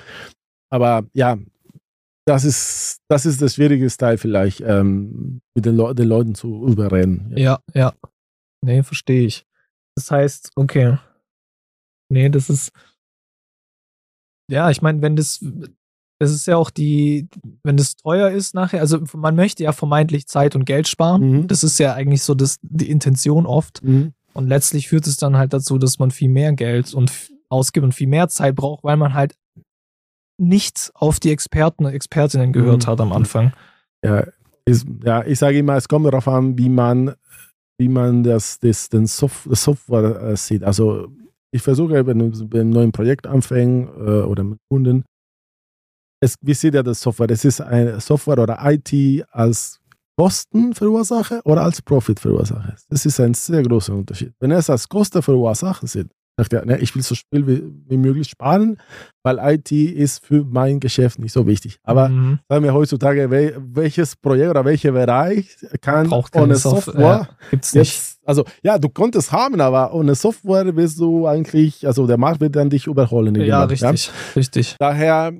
aber 0.69 1.03
ja, 1.13 1.37
das 2.25 2.45
ist 2.45 2.97
das 3.07 3.25
ist 3.25 3.41
das 3.41 3.55
schwierige 3.55 3.87
Teil 3.87 4.17
vielleicht, 4.17 4.61
ähm, 4.61 5.41
mit 5.55 5.65
den, 5.65 5.75
Le 5.75 5.93
den 5.95 6.07
Leuten 6.07 6.35
zu 6.35 6.65
überreden. 6.67 7.33
Ja. 7.35 7.59
ja, 7.73 7.81
ja. 7.81 7.93
Nee, 8.63 8.83
verstehe 8.83 9.25
ich. 9.25 9.45
Das 9.95 10.11
heißt, 10.11 10.51
okay. 10.55 10.97
Nee, 12.09 12.29
das 12.29 12.49
ist. 12.49 12.71
Ja, 14.49 14.69
ich 14.69 14.81
meine, 14.81 15.01
wenn 15.01 15.15
das, 15.15 15.43
das 16.19 16.31
ist 16.31 16.45
ja 16.45 16.57
auch 16.57 16.69
die, 16.69 17.29
wenn 17.63 17.77
das 17.77 17.95
teuer 17.95 18.29
ist 18.29 18.53
nachher, 18.53 18.81
also 18.81 18.99
man 19.13 19.35
möchte 19.35 19.63
ja 19.63 19.71
vermeintlich 19.71 20.27
Zeit 20.27 20.55
und 20.55 20.65
Geld 20.65 20.87
sparen. 20.87 21.29
Mhm. 21.29 21.47
Das 21.47 21.63
ist 21.63 21.79
ja 21.79 21.93
eigentlich 21.93 22.23
so 22.23 22.35
das, 22.35 22.57
die 22.61 22.89
Intention 22.89 23.45
oft. 23.45 23.83
Mhm. 23.83 24.13
Und 24.33 24.47
letztlich 24.47 24.89
führt 24.89 25.07
es 25.07 25.17
dann 25.17 25.37
halt 25.37 25.53
dazu, 25.53 25.77
dass 25.77 25.99
man 25.99 26.11
viel 26.11 26.29
mehr 26.29 26.53
Geld 26.53 26.93
und 26.93 27.11
ausgibt 27.49 27.83
und 27.83 27.93
viel 27.93 28.07
mehr 28.07 28.29
Zeit 28.29 28.55
braucht, 28.55 28.83
weil 28.83 28.97
man 28.97 29.13
halt 29.13 29.35
nicht 30.41 30.91
auf 30.95 31.19
die 31.19 31.31
Experten 31.31 31.85
und 31.85 31.93
Expertinnen 31.93 32.51
gehört 32.51 32.85
mhm. 32.85 32.91
hat 32.91 32.99
am 32.99 33.13
Anfang. 33.13 33.53
Ja, 34.03 34.25
ist, 34.65 34.87
ja, 35.03 35.23
ich 35.23 35.39
sage 35.39 35.59
immer, 35.59 35.75
es 35.75 35.87
kommt 35.87 36.07
darauf 36.07 36.27
an, 36.27 36.57
wie 36.57 36.69
man, 36.69 37.13
wie 37.77 37.87
man 37.87 38.23
das, 38.23 38.59
das, 38.59 38.89
den 38.89 39.05
Sof 39.05 39.47
das 39.49 39.63
Software 39.63 40.21
äh, 40.21 40.35
sieht. 40.35 40.63
Also 40.63 41.07
ich 41.51 41.61
versuche, 41.61 42.05
wenn 42.05 42.19
wir 42.51 42.61
ein 42.61 42.69
neues 42.69 42.91
Projekt 42.91 43.27
anfangen 43.27 43.87
äh, 43.87 44.23
oder 44.23 44.43
mit 44.43 44.59
Kunden, 44.69 45.03
es, 46.19 46.35
wie 46.41 46.53
sieht 46.53 46.75
er 46.75 46.83
das 46.83 47.01
Software? 47.01 47.29
Es 47.29 47.45
ist 47.45 47.61
eine 47.61 47.99
Software 47.99 48.39
oder 48.39 48.59
IT 48.63 49.25
als 49.31 49.79
Kostenverursacher 50.17 51.41
oder 51.45 51.63
als 51.63 51.81
Profitverursacher. 51.81 52.75
Das 52.89 53.05
ist 53.05 53.19
ein 53.19 53.33
sehr 53.33 53.63
großer 53.63 53.93
Unterschied. 53.93 54.33
Wenn 54.39 54.51
es 54.51 54.69
als 54.69 54.87
Kostenverursacher 54.87 55.87
sieht, 55.87 56.11
sagt 56.37 56.53
er, 56.53 56.65
ne, 56.65 56.79
ich 56.79 56.95
will 56.95 57.01
so 57.01 57.15
viel 57.15 57.47
wie, 57.47 57.63
wie, 57.87 57.97
möglich 57.97 58.29
sparen, 58.29 58.77
weil 59.23 59.37
IT 59.39 59.71
ist 59.71 60.25
für 60.25 60.43
mein 60.43 60.79
Geschäft 60.79 61.19
nicht 61.19 61.33
so 61.33 61.45
wichtig. 61.45 61.79
Aber 61.83 62.09
mhm. 62.09 62.39
sagen 62.49 62.63
wir 62.63 62.73
heutzutage, 62.73 63.29
wel, 63.29 63.57
welches 63.59 64.15
Projekt 64.15 64.49
oder 64.49 64.65
welcher 64.65 64.93
Bereich 64.93 65.55
kann 65.81 66.09
Braucht 66.09 66.35
ohne 66.35 66.55
Software, 66.55 66.93
Software 66.93 67.27
ja, 67.29 67.29
gibt's 67.51 67.73
nicht. 67.73 67.93
Jetzt, 67.93 68.19
also 68.25 68.45
ja, 68.63 68.77
du 68.77 68.89
konntest 68.89 69.31
haben, 69.31 69.59
aber 69.61 69.93
ohne 69.93 70.15
Software 70.15 70.75
wirst 70.75 70.99
du 70.99 71.27
eigentlich, 71.27 71.85
also 71.85 72.07
der 72.07 72.17
Markt 72.17 72.41
wird 72.41 72.55
dann 72.55 72.69
dich 72.69 72.87
überholen. 72.87 73.35
Ja, 73.35 73.63
richtig, 73.65 74.07
ja? 74.07 74.13
richtig. 74.35 74.75
Daher 74.79 75.33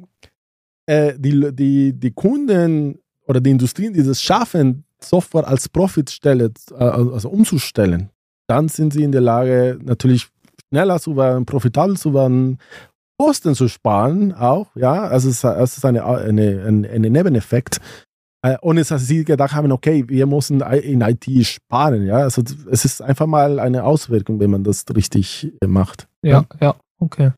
äh, 0.86 1.14
die, 1.18 1.54
die, 1.54 1.94
die 1.94 2.12
Kunden 2.12 3.00
oder 3.26 3.40
die 3.40 3.52
Industrien, 3.52 3.94
die 3.94 4.02
es 4.02 4.22
schaffen, 4.22 4.84
Software 5.00 5.48
als 5.48 5.70
Profitstelle 5.70 6.52
äh, 6.72 6.76
also 6.76 7.30
umzustellen, 7.30 8.10
dann 8.48 8.68
sind 8.68 8.94
sie 8.94 9.04
in 9.04 9.12
der 9.12 9.22
Lage, 9.22 9.80
natürlich 9.82 10.28
schneller 10.72 11.00
zu 11.00 11.16
werden, 11.18 11.46
profitabel 11.46 11.98
zu 11.98 12.14
werden, 12.14 12.58
Kosten 13.18 13.54
zu 13.54 13.68
sparen 13.68 14.34
auch, 14.34 14.76
ja, 14.76 15.04
also 15.04 15.30
es, 15.30 15.44
es 15.44 15.78
ist 15.78 15.86
eine, 15.86 16.04
eine, 16.06 16.66
ein, 16.66 16.86
ein 16.86 17.02
Nebeneffekt. 17.02 17.80
Äh, 18.44 18.58
ohne 18.64 18.84
dass 18.84 19.06
sie 19.06 19.24
gedacht 19.24 19.54
haben, 19.54 19.72
okay, 19.72 20.04
wir 20.08 20.26
müssen 20.26 20.62
in 20.62 21.02
IT 21.02 21.46
sparen, 21.46 22.08
ja, 22.08 22.18
also 22.18 22.42
es 22.72 22.86
ist 22.86 23.00
einfach 23.00 23.28
mal 23.28 23.60
eine 23.60 23.84
Auswirkung, 23.84 24.40
wenn 24.40 24.50
man 24.50 24.64
das 24.64 24.86
richtig 24.96 25.54
macht. 25.64 26.08
Ja, 26.24 26.32
ja, 26.32 26.46
ja 26.60 26.76
okay. 26.98 27.34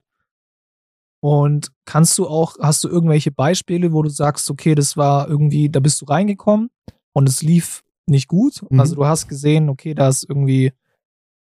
Und 1.21 1.73
kannst 1.85 2.17
du 2.17 2.27
auch, 2.27 2.55
hast 2.61 2.85
du 2.85 2.87
irgendwelche 2.87 3.31
Beispiele, 3.31 3.91
wo 3.91 4.01
du 4.01 4.09
sagst, 4.09 4.49
okay, 4.49 4.75
das 4.75 4.95
war 4.95 5.27
irgendwie, 5.27 5.69
da 5.69 5.81
bist 5.81 6.01
du 6.01 6.05
reingekommen 6.05 6.69
und 7.13 7.27
es 7.27 7.41
lief 7.41 7.83
nicht 8.05 8.29
gut. 8.29 8.61
Mhm. 8.69 8.79
Also 8.79 8.95
du 8.95 9.05
hast 9.05 9.27
gesehen, 9.27 9.67
okay, 9.67 9.93
da 9.93 10.07
ist 10.07 10.25
irgendwie, 10.27 10.71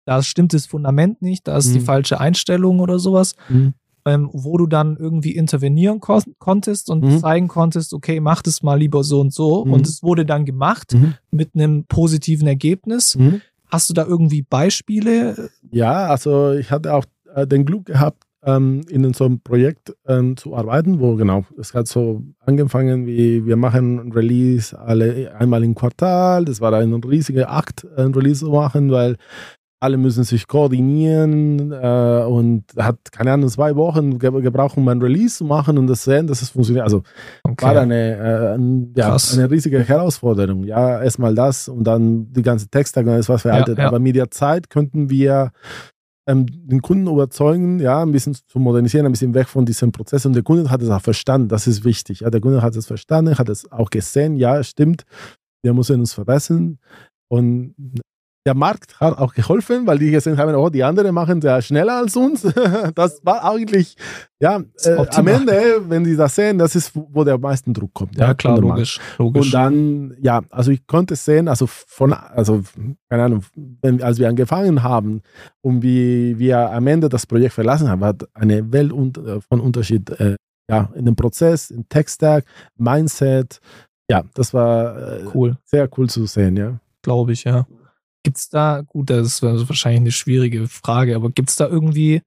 da 0.05 0.23
stimmt 0.23 0.53
das 0.53 0.67
Fundament 0.67 1.23
nicht, 1.23 1.49
da 1.49 1.57
ist 1.57 1.69
mhm. 1.69 1.75
die 1.75 1.81
falsche 1.81 2.21
Einstellung 2.21 2.81
oder 2.81 2.99
sowas, 2.99 3.35
mhm. 3.49 3.75
ähm, 4.05 4.31
wo 4.33 4.57
du 4.57 4.67
dann 4.67 4.97
irgendwie 4.97 5.33
intervenieren 5.33 6.01
kon 6.01 6.23
konntest 6.39 6.91
und 6.91 7.05
mhm. 7.05 7.19
zeigen 7.19 7.49
konntest, 7.49 7.95
okay, 7.95 8.21
mach 8.21 8.43
das 8.43 8.63
mal 8.63 8.79
lieber 8.79 9.05
so 9.05 9.21
und 9.21 9.33
so. 9.33 9.65
Mhm. 9.65 9.73
Und 9.73 9.87
es 9.87 10.03
wurde 10.03 10.27
dann 10.27 10.45
gemacht 10.45 10.95
mhm. 10.95 11.15
mit 11.31 11.55
einem 11.55 11.85
positiven 11.85 12.47
Ergebnis. 12.47 13.19
Hast 13.69 13.91
du 13.91 13.95
da 13.95 14.05
irgendwie 14.05 14.43
Beispiele? 14.43 15.51
Ja, 15.71 16.07
also 16.07 16.53
ich 16.53 16.71
hatte 16.71 16.95
auch 16.95 17.05
äh, 17.35 17.47
den 17.47 17.65
Glück 17.65 17.87
gehabt, 17.87 18.25
ähm, 18.47 18.83
in 18.89 19.13
so 19.15 19.25
einem 19.25 19.41
Projekt 19.41 19.95
ähm, 20.07 20.37
zu 20.37 20.55
arbeiten, 20.55 21.01
wo 21.01 21.17
genau, 21.17 21.45
es 21.59 21.75
hat 21.75 21.89
so 21.89 22.23
angefangen 22.41 23.07
wie, 23.07 23.47
wir 23.47 23.57
machen 23.57 23.99
ein 23.99 24.13
Release 24.13 24.79
alle 24.79 25.35
einmal 25.37 25.65
im 25.65 25.75
Quartal, 25.75 26.45
das 26.45 26.61
war 26.61 26.73
ein 26.75 26.93
riesiger 26.95 27.51
Akt, 27.51 27.87
ein 27.97 28.15
Release 28.15 28.45
zu 28.45 28.51
machen, 28.51 28.91
weil 28.91 29.17
alle 29.85 29.99
müssen 29.99 30.25
sich 30.25 30.47
koordinieren 30.47 31.71
äh, 31.71 32.25
und 32.27 32.65
hat, 32.79 33.13
keine 33.13 33.33
Ahnung, 33.33 33.51
zwei 33.51 33.77
Wochen 33.77 34.19
gebraucht, 34.19 34.79
um 34.79 34.89
ein 34.89 35.01
Release 35.01 35.37
zu 35.37 35.45
machen 35.45 35.77
und 35.77 35.87
das 35.87 36.05
sehen, 36.05 36.27
dass 36.27 36.41
es 36.41 36.51
funktioniert. 36.51 36.85
Also 36.85 37.03
okay. 37.43 37.67
war 37.67 37.77
eine, 37.77 38.57
äh, 38.57 38.99
ja, 38.99 39.17
eine 39.35 39.51
riesige 39.51 39.81
Herausforderung. 39.81 40.65
Ja, 40.65 41.03
erstmal 41.03 41.35
das 41.35 41.69
und 41.69 41.85
dann 41.85 42.33
die 42.33 42.43
ganze 42.43 42.69
Texte, 42.69 43.05
das 43.05 43.29
war 43.29 43.39
veraltet. 43.39 43.77
Ja, 43.77 43.85
ja. 43.85 43.89
Aber 43.89 43.99
mit 43.99 44.17
der 44.17 44.31
Zeit 44.31 44.71
könnten 44.71 45.11
wir 45.11 45.53
ähm, 46.27 46.47
den 46.49 46.81
Kunden 46.81 47.07
überzeugen, 47.07 47.79
ja, 47.79 48.03
ein 48.03 48.13
bisschen 48.13 48.35
zu 48.35 48.59
modernisieren, 48.59 49.05
ein 49.05 49.13
bisschen 49.13 49.35
weg 49.35 49.49
von 49.49 49.67
diesem 49.67 49.93
Prozess. 49.93 50.25
Und 50.25 50.33
der 50.33 50.43
Kunde 50.43 50.71
hat 50.71 50.81
es 50.81 50.89
auch 50.89 51.03
verstanden, 51.03 51.49
das 51.49 51.67
ist 51.67 51.85
wichtig. 51.85 52.21
Ja, 52.21 52.31
der 52.31 52.41
Kunde 52.41 52.63
hat 52.63 52.75
es 52.75 52.87
verstanden, 52.87 53.37
hat 53.37 53.51
es 53.51 53.71
auch 53.71 53.91
gesehen, 53.91 54.37
ja, 54.37 54.63
stimmt, 54.63 55.05
wir 55.63 55.75
müssen 55.75 56.01
uns 56.01 56.15
verbessern. 56.15 56.79
Und 57.29 57.75
der 58.47 58.55
Markt 58.55 59.01
hat 59.01 59.17
auch 59.19 59.33
geholfen, 59.33 59.87
weil 59.87 59.99
die 59.99 60.11
gesehen 60.11 60.37
haben, 60.37 60.55
oh, 60.55 60.69
die 60.69 60.85
anderen 60.85 61.15
machen 61.15 61.41
sehr 61.41 61.63
schneller 61.63 61.97
als 61.99 62.17
uns. 62.17 62.43
Das 62.95 63.25
war 63.25 63.45
eigentlich, 63.45 63.97
ja, 64.41 64.63
äh, 64.83 65.07
am 65.11 65.27
Ende, 65.27 65.83
wenn 65.89 66.05
sie 66.05 66.17
das 66.17 66.35
sehen, 66.35 66.59
das 66.59 66.77
ist, 66.77 66.93
wo 66.95 67.25
der 67.25 67.39
meiste 67.39 67.73
Druck 67.73 67.95
kommt. 67.95 68.17
Ja, 68.17 68.29
ja 68.29 68.35
klar, 68.35 68.59
logisch, 68.59 69.01
logisch. 69.19 69.47
Und 69.47 69.55
dann, 69.55 70.17
ja, 70.21 70.43
also 70.51 70.71
ich 70.71 70.87
konnte 70.87 71.17
sehen, 71.17 71.49
also 71.49 71.67
von, 71.67 72.13
also, 72.13 72.63
keine 73.09 73.25
Ahnung, 73.25 73.45
wenn, 73.83 74.03
als 74.03 74.19
wir 74.19 74.29
angefangen 74.29 74.83
haben 74.83 75.23
und 75.63 75.83
wie 75.83 76.39
wir 76.39 76.71
am 76.71 76.87
Ende 76.87 77.09
das 77.09 77.27
Projekt 77.27 77.55
verlassen 77.55 77.89
haben, 77.89 78.05
hat 78.05 78.29
eine 78.35 78.71
Welt 78.73 78.93
von 78.93 79.61
Unterschied, 79.61 80.11
äh, 80.11 80.37
ja, 80.69 80.91
in 80.95 81.07
dem 81.07 81.17
Prozess, 81.17 81.71
in 81.71 81.89
Tech-Stack, 81.89 82.45
Mindset, 82.77 83.61
ja, 84.11 84.25
das 84.35 84.53
war 84.53 84.97
äh, 84.97 85.25
cool. 85.35 85.57
sehr 85.65 85.89
cool 85.97 86.09
zu 86.09 86.27
sehen, 86.27 86.57
ja. 86.57 86.79
Glaube 87.03 87.33
ich, 87.33 87.45
ja. 87.45 87.67
Gibt 88.25 88.39
es 88.39 88.49
da, 88.49 88.81
gut, 88.81 89.11
das 89.11 89.27
ist 89.27 89.43
wahrscheinlich 89.43 90.01
eine 90.01 90.13
schwierige 90.13 90.67
Frage, 90.67 91.15
aber 91.15 91.31
gibt 91.31 91.51
es 91.51 91.57
da 91.57 91.69
irgendwie 91.69 92.23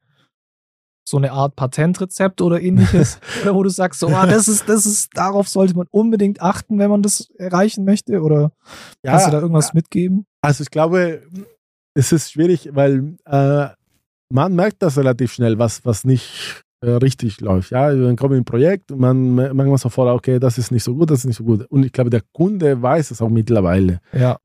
so 1.07 1.17
eine 1.17 1.31
Art 1.31 1.55
Patentrezept 1.55 2.41
oder 2.41 2.61
ähnliches, 2.61 3.19
oder 3.41 3.55
wo 3.55 3.63
du 3.63 3.69
sagst, 3.69 3.99
so, 3.99 4.07
ah, 4.07 4.25
das 4.25 4.47
ist, 4.47 4.67
das 4.69 4.85
ist, 4.85 5.09
darauf 5.17 5.47
sollte 5.47 5.75
man 5.75 5.87
unbedingt 5.89 6.41
achten, 6.41 6.79
wenn 6.79 6.89
man 6.89 7.01
das 7.01 7.29
erreichen 7.37 7.85
möchte, 7.85 8.21
oder 8.21 8.51
ja, 9.03 9.11
kannst 9.11 9.27
du 9.27 9.31
da 9.31 9.39
irgendwas 9.39 9.73
mitgeben? 9.73 10.25
Also 10.41 10.63
ich 10.63 10.69
glaube, 10.69 11.23
es 11.93 12.11
ist 12.11 12.31
schwierig, 12.31 12.69
weil 12.73 13.17
äh, 13.25 13.67
man 14.29 14.55
merkt 14.55 14.83
das 14.83 14.97
relativ 14.97 15.33
schnell, 15.33 15.57
was, 15.57 15.85
was 15.85 16.03
nicht 16.03 16.63
äh, 16.81 16.91
richtig 16.91 17.41
läuft. 17.41 17.71
Ja, 17.71 17.91
dann 17.91 18.17
kommt 18.17 18.35
ein 18.35 18.45
Projekt 18.45 18.91
und 18.91 18.99
man 18.99 19.33
merkt 19.33 19.79
sofort, 19.79 20.13
okay, 20.13 20.39
das 20.39 20.57
ist 20.57 20.71
nicht 20.71 20.83
so 20.83 20.93
gut, 20.93 21.09
das 21.09 21.19
ist 21.19 21.25
nicht 21.25 21.37
so 21.37 21.43
gut. 21.43 21.65
Und 21.69 21.85
ich 21.85 21.91
glaube, 21.91 22.09
der 22.09 22.21
Kunde 22.33 22.81
weiß 22.81 23.11
es 23.11 23.21
auch 23.21 23.29
mittlerweile. 23.29 23.99
Ja. 24.11 24.37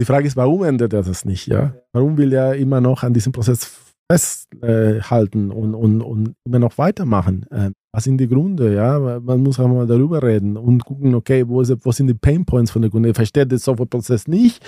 Die 0.00 0.06
Frage 0.06 0.26
ist, 0.26 0.36
warum 0.36 0.64
ändert 0.64 0.94
er 0.94 1.02
das 1.02 1.26
nicht? 1.26 1.46
Ja? 1.46 1.74
Warum 1.92 2.16
will 2.16 2.32
er 2.32 2.54
immer 2.54 2.80
noch 2.80 3.02
an 3.02 3.12
diesem 3.12 3.32
Prozess 3.32 3.70
festhalten 4.10 5.50
und, 5.50 5.74
und, 5.74 6.00
und 6.00 6.34
immer 6.46 6.58
noch 6.58 6.78
weitermachen? 6.78 7.44
Ähm, 7.52 7.74
was 7.92 8.04
sind 8.04 8.16
die 8.16 8.28
Gründe? 8.28 8.74
Ja? 8.74 8.98
Man 8.98 9.42
muss 9.42 9.60
auch 9.60 9.68
mal 9.68 9.86
darüber 9.86 10.22
reden 10.22 10.56
und 10.56 10.86
gucken, 10.86 11.14
okay, 11.14 11.46
wo, 11.46 11.60
ist, 11.60 11.74
wo 11.84 11.92
sind 11.92 12.06
die 12.06 12.14
Pain 12.14 12.46
Points 12.46 12.70
von 12.70 12.80
der 12.80 12.90
Kunde? 12.90 13.12
Versteht 13.12 13.50
der 13.50 13.58
Softwareprozess 13.58 14.26
nicht 14.26 14.64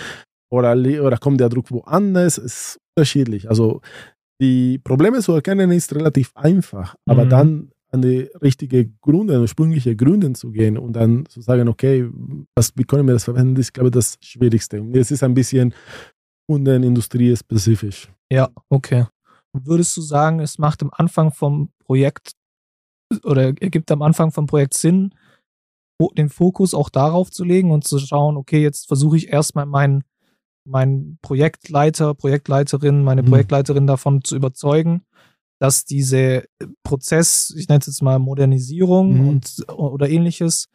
oder, 0.50 0.72
oder 0.72 1.16
kommt 1.16 1.40
der 1.40 1.48
Druck 1.48 1.70
woanders? 1.70 2.36
Es 2.36 2.44
ist 2.44 2.80
unterschiedlich. 2.94 3.48
Also 3.48 3.80
die 4.42 4.78
Probleme 4.80 5.20
zu 5.20 5.32
erkennen 5.32 5.70
ist 5.70 5.94
relativ 5.94 6.32
einfach, 6.34 6.94
aber 7.06 7.24
mhm. 7.24 7.30
dann 7.30 7.71
an 7.92 8.02
die 8.02 8.30
richtige 8.40 8.88
Gründe, 9.00 9.38
ursprüngliche 9.40 9.94
Gründe 9.94 10.32
zu 10.32 10.50
gehen 10.50 10.78
und 10.78 10.94
dann 10.94 11.26
zu 11.26 11.42
sagen, 11.42 11.68
okay, 11.68 12.08
was, 12.56 12.72
wie 12.76 12.84
können 12.84 13.06
wir 13.06 13.14
das 13.14 13.24
verwenden, 13.24 13.54
das 13.54 13.66
ist, 13.66 13.74
glaube 13.74 13.88
ich, 13.88 13.92
das 13.92 14.18
Schwierigste. 14.20 14.80
Und 14.80 14.96
es 14.96 15.10
ist 15.10 15.22
ein 15.22 15.34
bisschen 15.34 15.74
kundenindustrie-spezifisch. 16.48 18.10
Ja, 18.32 18.48
okay. 18.70 19.06
Würdest 19.52 19.96
du 19.96 20.00
sagen, 20.00 20.40
es 20.40 20.58
macht 20.58 20.82
am 20.82 20.90
Anfang 20.92 21.32
vom 21.32 21.70
Projekt 21.84 22.32
oder 23.24 23.52
ergibt 23.60 23.90
am 23.90 24.00
Anfang 24.00 24.32
vom 24.32 24.46
Projekt 24.46 24.74
Sinn, 24.74 25.14
den 26.16 26.30
Fokus 26.30 26.74
auch 26.74 26.88
darauf 26.88 27.30
zu 27.30 27.44
legen 27.44 27.70
und 27.70 27.84
zu 27.84 27.98
schauen, 27.98 28.36
okay, 28.36 28.60
jetzt 28.60 28.88
versuche 28.88 29.16
ich 29.16 29.28
erstmal 29.28 29.66
meinen 29.66 30.02
mein 30.64 31.18
Projektleiter, 31.22 32.14
Projektleiterin, 32.14 33.02
meine 33.02 33.22
mhm. 33.22 33.26
Projektleiterin 33.26 33.86
davon 33.86 34.22
zu 34.22 34.36
überzeugen, 34.36 35.02
dass 35.62 35.84
diese 35.84 36.44
Prozess, 36.82 37.54
ich 37.56 37.68
nenne 37.68 37.78
es 37.80 37.86
jetzt 37.86 38.02
mal 38.02 38.18
Modernisierung 38.18 39.20
mhm. 39.22 39.28
und, 39.28 39.64
oder 39.68 40.08
ähnliches, 40.10 40.66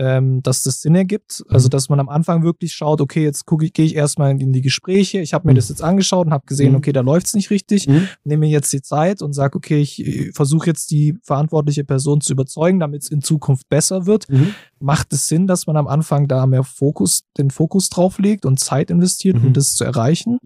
ähm, 0.00 0.40
dass 0.42 0.62
das 0.62 0.82
Sinn 0.82 0.94
ergibt. 0.94 1.42
Also, 1.48 1.66
Mhm. 1.66 1.70
dass 1.70 1.88
man 1.88 1.98
am 2.00 2.08
Anfang 2.08 2.44
wirklich 2.44 2.72
schaut, 2.74 3.00
okay, 3.00 3.22
jetzt 3.24 3.44
gucke 3.44 3.64
ich, 3.64 3.72
gehe 3.72 3.86
ich 3.86 3.94
erstmal 3.96 4.30
in 4.40 4.52
die 4.52 4.60
Gespräche. 4.60 5.18
Ich 5.20 5.34
habe 5.34 5.46
mir 5.48 5.52
Mhm. 5.52 5.56
das 5.56 5.68
jetzt 5.68 5.82
angeschaut 5.82 6.26
und 6.26 6.32
habe 6.32 6.46
gesehen, 6.46 6.70
Mhm. 6.72 6.78
okay, 6.78 6.92
da 6.92 7.00
läuft's 7.00 7.34
nicht 7.34 7.50
richtig. 7.50 7.88
Mhm. 7.88 8.08
Nehme 8.24 8.40
mir 8.46 8.50
jetzt 8.50 8.72
die 8.72 8.82
Zeit 8.82 9.20
und 9.22 9.32
sage, 9.32 9.56
okay, 9.56 9.80
ich 9.80 10.30
versuche 10.32 10.66
jetzt 10.66 10.90
die 10.92 11.16
verantwortliche 11.24 11.82
Person 11.84 12.20
zu 12.20 12.32
überzeugen, 12.34 12.78
damit 12.80 13.02
es 13.02 13.10
in 13.10 13.20
Zukunft 13.22 13.68
besser 13.68 14.06
wird. 14.06 14.28
Mhm. 14.28 14.54
Macht 14.80 15.12
es 15.12 15.26
Sinn, 15.26 15.46
dass 15.48 15.66
man 15.66 15.76
am 15.76 15.88
Anfang 15.88 16.28
da 16.28 16.46
mehr 16.46 16.62
Fokus, 16.64 17.22
den 17.36 17.50
Fokus 17.50 17.88
drauf 17.88 18.18
legt 18.20 18.46
und 18.46 18.60
Zeit 18.60 18.90
investiert, 18.90 19.36
um 19.36 19.48
Mhm. 19.48 19.52
das 19.54 19.74
zu 19.74 19.82
erreichen? 19.84 20.38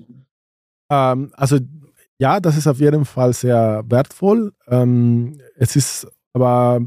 Ähm, 0.90 1.32
also 1.34 1.58
ja, 2.18 2.40
das 2.40 2.56
ist 2.56 2.66
auf 2.66 2.80
jeden 2.80 3.04
Fall 3.04 3.32
sehr 3.32 3.84
wertvoll. 3.88 4.52
Ähm, 4.68 5.38
es 5.56 5.76
ist 5.76 6.08
aber 6.32 6.80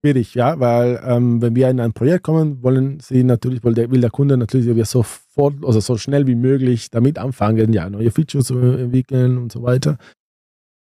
schwierig, 0.00 0.34
ja, 0.34 0.58
weil 0.58 1.00
ähm, 1.04 1.40
wenn 1.42 1.54
wir 1.54 1.68
in 1.70 1.80
ein 1.80 1.92
Projekt 1.92 2.24
kommen, 2.24 2.62
wollen 2.62 2.98
sie 3.00 3.22
natürlich, 3.24 3.62
will 3.62 3.74
der, 3.74 3.90
will 3.90 4.00
der 4.00 4.10
Kunde 4.10 4.36
natürlich, 4.36 4.66
wir 4.74 4.84
sofort, 4.84 5.54
also 5.64 5.80
so 5.80 5.96
schnell 5.96 6.26
wie 6.26 6.34
möglich 6.34 6.90
damit 6.90 7.18
anfangen, 7.18 7.72
ja, 7.72 7.88
neue 7.90 8.10
Features 8.10 8.46
zu 8.46 8.58
entwickeln 8.58 9.38
und 9.38 9.52
so 9.52 9.62
weiter. 9.62 9.98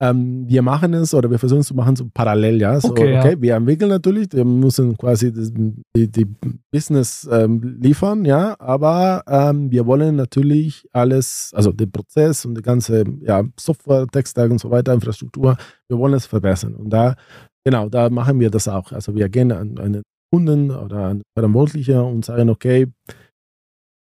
Ähm, 0.01 0.43
wir 0.47 0.61
machen 0.61 0.93
es 0.93 1.13
oder 1.13 1.31
wir 1.31 1.39
versuchen 1.39 1.61
es 1.61 1.67
zu 1.67 1.73
machen 1.75 1.95
so 1.95 2.09
parallel, 2.13 2.59
ja. 2.59 2.79
So, 2.81 2.89
Okay, 2.89 3.17
okay, 3.17 3.31
ja. 3.31 3.41
wir 3.41 3.55
entwickeln 3.55 3.89
natürlich, 3.89 4.27
wir 4.33 4.43
müssen 4.43 4.97
quasi 4.97 5.31
das, 5.31 5.53
die, 5.53 6.11
die 6.11 6.25
Business 6.69 7.27
ähm, 7.31 7.77
liefern, 7.79 8.25
ja, 8.25 8.55
aber 8.59 9.23
ähm, 9.27 9.71
wir 9.71 9.85
wollen 9.85 10.17
natürlich 10.17 10.85
alles, 10.91 11.51
also 11.55 11.71
den 11.71 11.91
Prozess 11.91 12.45
und 12.45 12.55
die 12.55 12.61
ganze 12.61 13.05
ja, 13.21 13.43
Software, 13.57 14.05
Tech-Stack 14.07 14.51
und 14.51 14.59
so 14.59 14.69
weiter, 14.69 14.93
Infrastruktur, 14.93 15.55
wir 15.87 15.97
wollen 15.97 16.13
es 16.13 16.25
verbessern. 16.25 16.75
Und 16.75 16.89
da, 16.89 17.15
genau, 17.63 17.87
da 17.87 18.09
machen 18.09 18.39
wir 18.41 18.49
das 18.49 18.67
auch. 18.67 18.91
Also 18.91 19.15
wir 19.15 19.29
gehen 19.29 19.53
an 19.53 19.77
einen 19.77 20.03
Kunden 20.29 20.71
oder 20.71 21.05
an 21.05 21.21
Verantwortliche 21.37 22.03
und 22.03 22.25
sagen, 22.25 22.49
okay, 22.49 22.87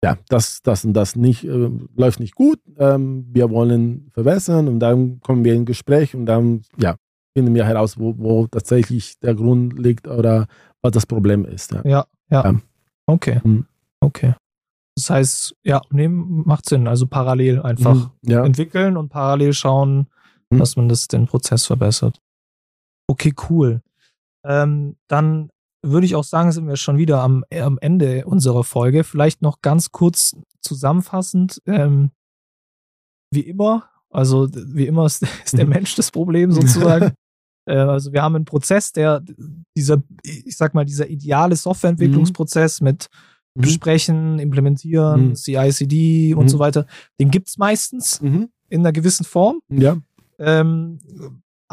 ja, 0.04 0.18
das, 0.28 0.62
das 0.62 0.86
und 0.86 0.94
das 0.94 1.16
nicht, 1.16 1.44
äh, 1.46 1.70
läuft 1.96 2.20
nicht 2.20 2.36
gut, 2.36 2.60
ähm, 2.78 3.26
wir 3.32 3.50
wollen 3.50 4.10
verbessern 4.14 4.68
und 4.68 4.80
dann 4.80 5.20
kommen 5.22 5.44
wir 5.46 5.54
in 5.54 5.66
Gespräch 5.66 6.14
und 6.16 6.26
dann, 6.26 6.62
ja, 6.78 6.96
finden 7.36 7.56
wir 7.56 7.66
heraus, 7.66 7.98
wo, 7.98 8.14
wo 8.18 8.48
tatsächlich 8.48 9.18
der 9.20 9.34
Grund 9.36 9.80
liegt 9.80 10.08
oder 10.08 10.48
was 10.82 10.92
das 10.92 11.06
Problem 11.06 11.46
ist. 11.46 11.72
Ja. 11.72 11.82
Ja, 11.84 12.06
ja. 12.30 12.44
Ja. 12.52 12.60
Okay. 13.08 13.40
Mhm. 13.44 13.66
Okay. 14.02 14.36
Das 14.96 15.10
heißt, 15.10 15.56
ja, 15.64 15.82
nee, 15.90 16.08
macht 16.08 16.70
Sinn. 16.70 16.88
Also 16.88 17.08
parallel 17.08 17.62
einfach 17.62 17.96
Mhm. 17.96 18.10
ja. 18.30 18.46
entwickeln 18.46 18.98
und 18.98 19.10
parallel 19.10 19.54
schauen, 19.54 20.08
Mhm. 20.52 20.60
dass 20.60 20.76
man 20.76 20.88
das, 20.90 21.08
den 21.08 21.26
Prozess 21.26 21.66
verbessert. 21.66 22.20
Okay, 23.08 23.34
cool. 23.50 23.82
Ähm, 24.46 24.96
dann 25.08 25.50
würde 25.84 26.06
ich 26.06 26.16
auch 26.16 26.24
sagen, 26.24 26.52
sind 26.52 26.68
wir 26.68 26.78
schon 26.78 26.98
wieder 26.98 27.22
am, 27.22 27.44
äh, 27.50 27.62
am 27.62 27.78
Ende 27.80 28.26
unserer 28.26 28.64
Folge. 28.64 29.04
Vielleicht 29.04 29.42
noch 29.42 29.62
ganz 29.62 29.92
kurz 29.92 30.36
zusammenfassend. 30.62 31.62
Ähm, 31.66 32.12
wie 33.32 33.42
immer, 33.42 33.90
also 34.10 34.48
wie 34.54 34.88
immer 34.88 35.06
ist, 35.06 35.22
ist 35.46 35.58
der 35.58 35.68
Mensch 35.68 35.96
das 35.96 36.12
Problem 36.12 36.52
sozusagen. 36.52 37.14
Äh, 37.66 37.78
also 37.78 38.12
wir 38.12 38.22
haben 38.22 38.36
einen 38.36 38.44
Prozess, 38.44 38.92
der 38.92 39.24
dieser, 39.78 40.04
ich 40.24 40.58
sag 40.58 40.74
mal, 40.74 40.84
dieser 40.84 41.08
ideale 41.10 41.56
Softwareentwicklungsprozess 41.56 42.82
mit 42.82 43.08
Mhm. 43.56 43.62
besprechen, 43.62 44.40
implementieren, 44.40 45.30
Mhm. 45.30 45.36
CI/CD 45.36 46.34
und 46.34 46.44
Mhm. 46.44 46.50
so 46.50 46.60
weiter, 46.60 46.88
den 47.22 47.32
gibt's 47.32 47.58
meistens 47.58 48.20
Mhm. 48.20 48.50
in 48.68 48.82
einer 48.82 48.92
gewissen 48.92 49.24
Form. 49.24 49.62
Ja. 49.70 49.96
Ähm, 50.40 51.00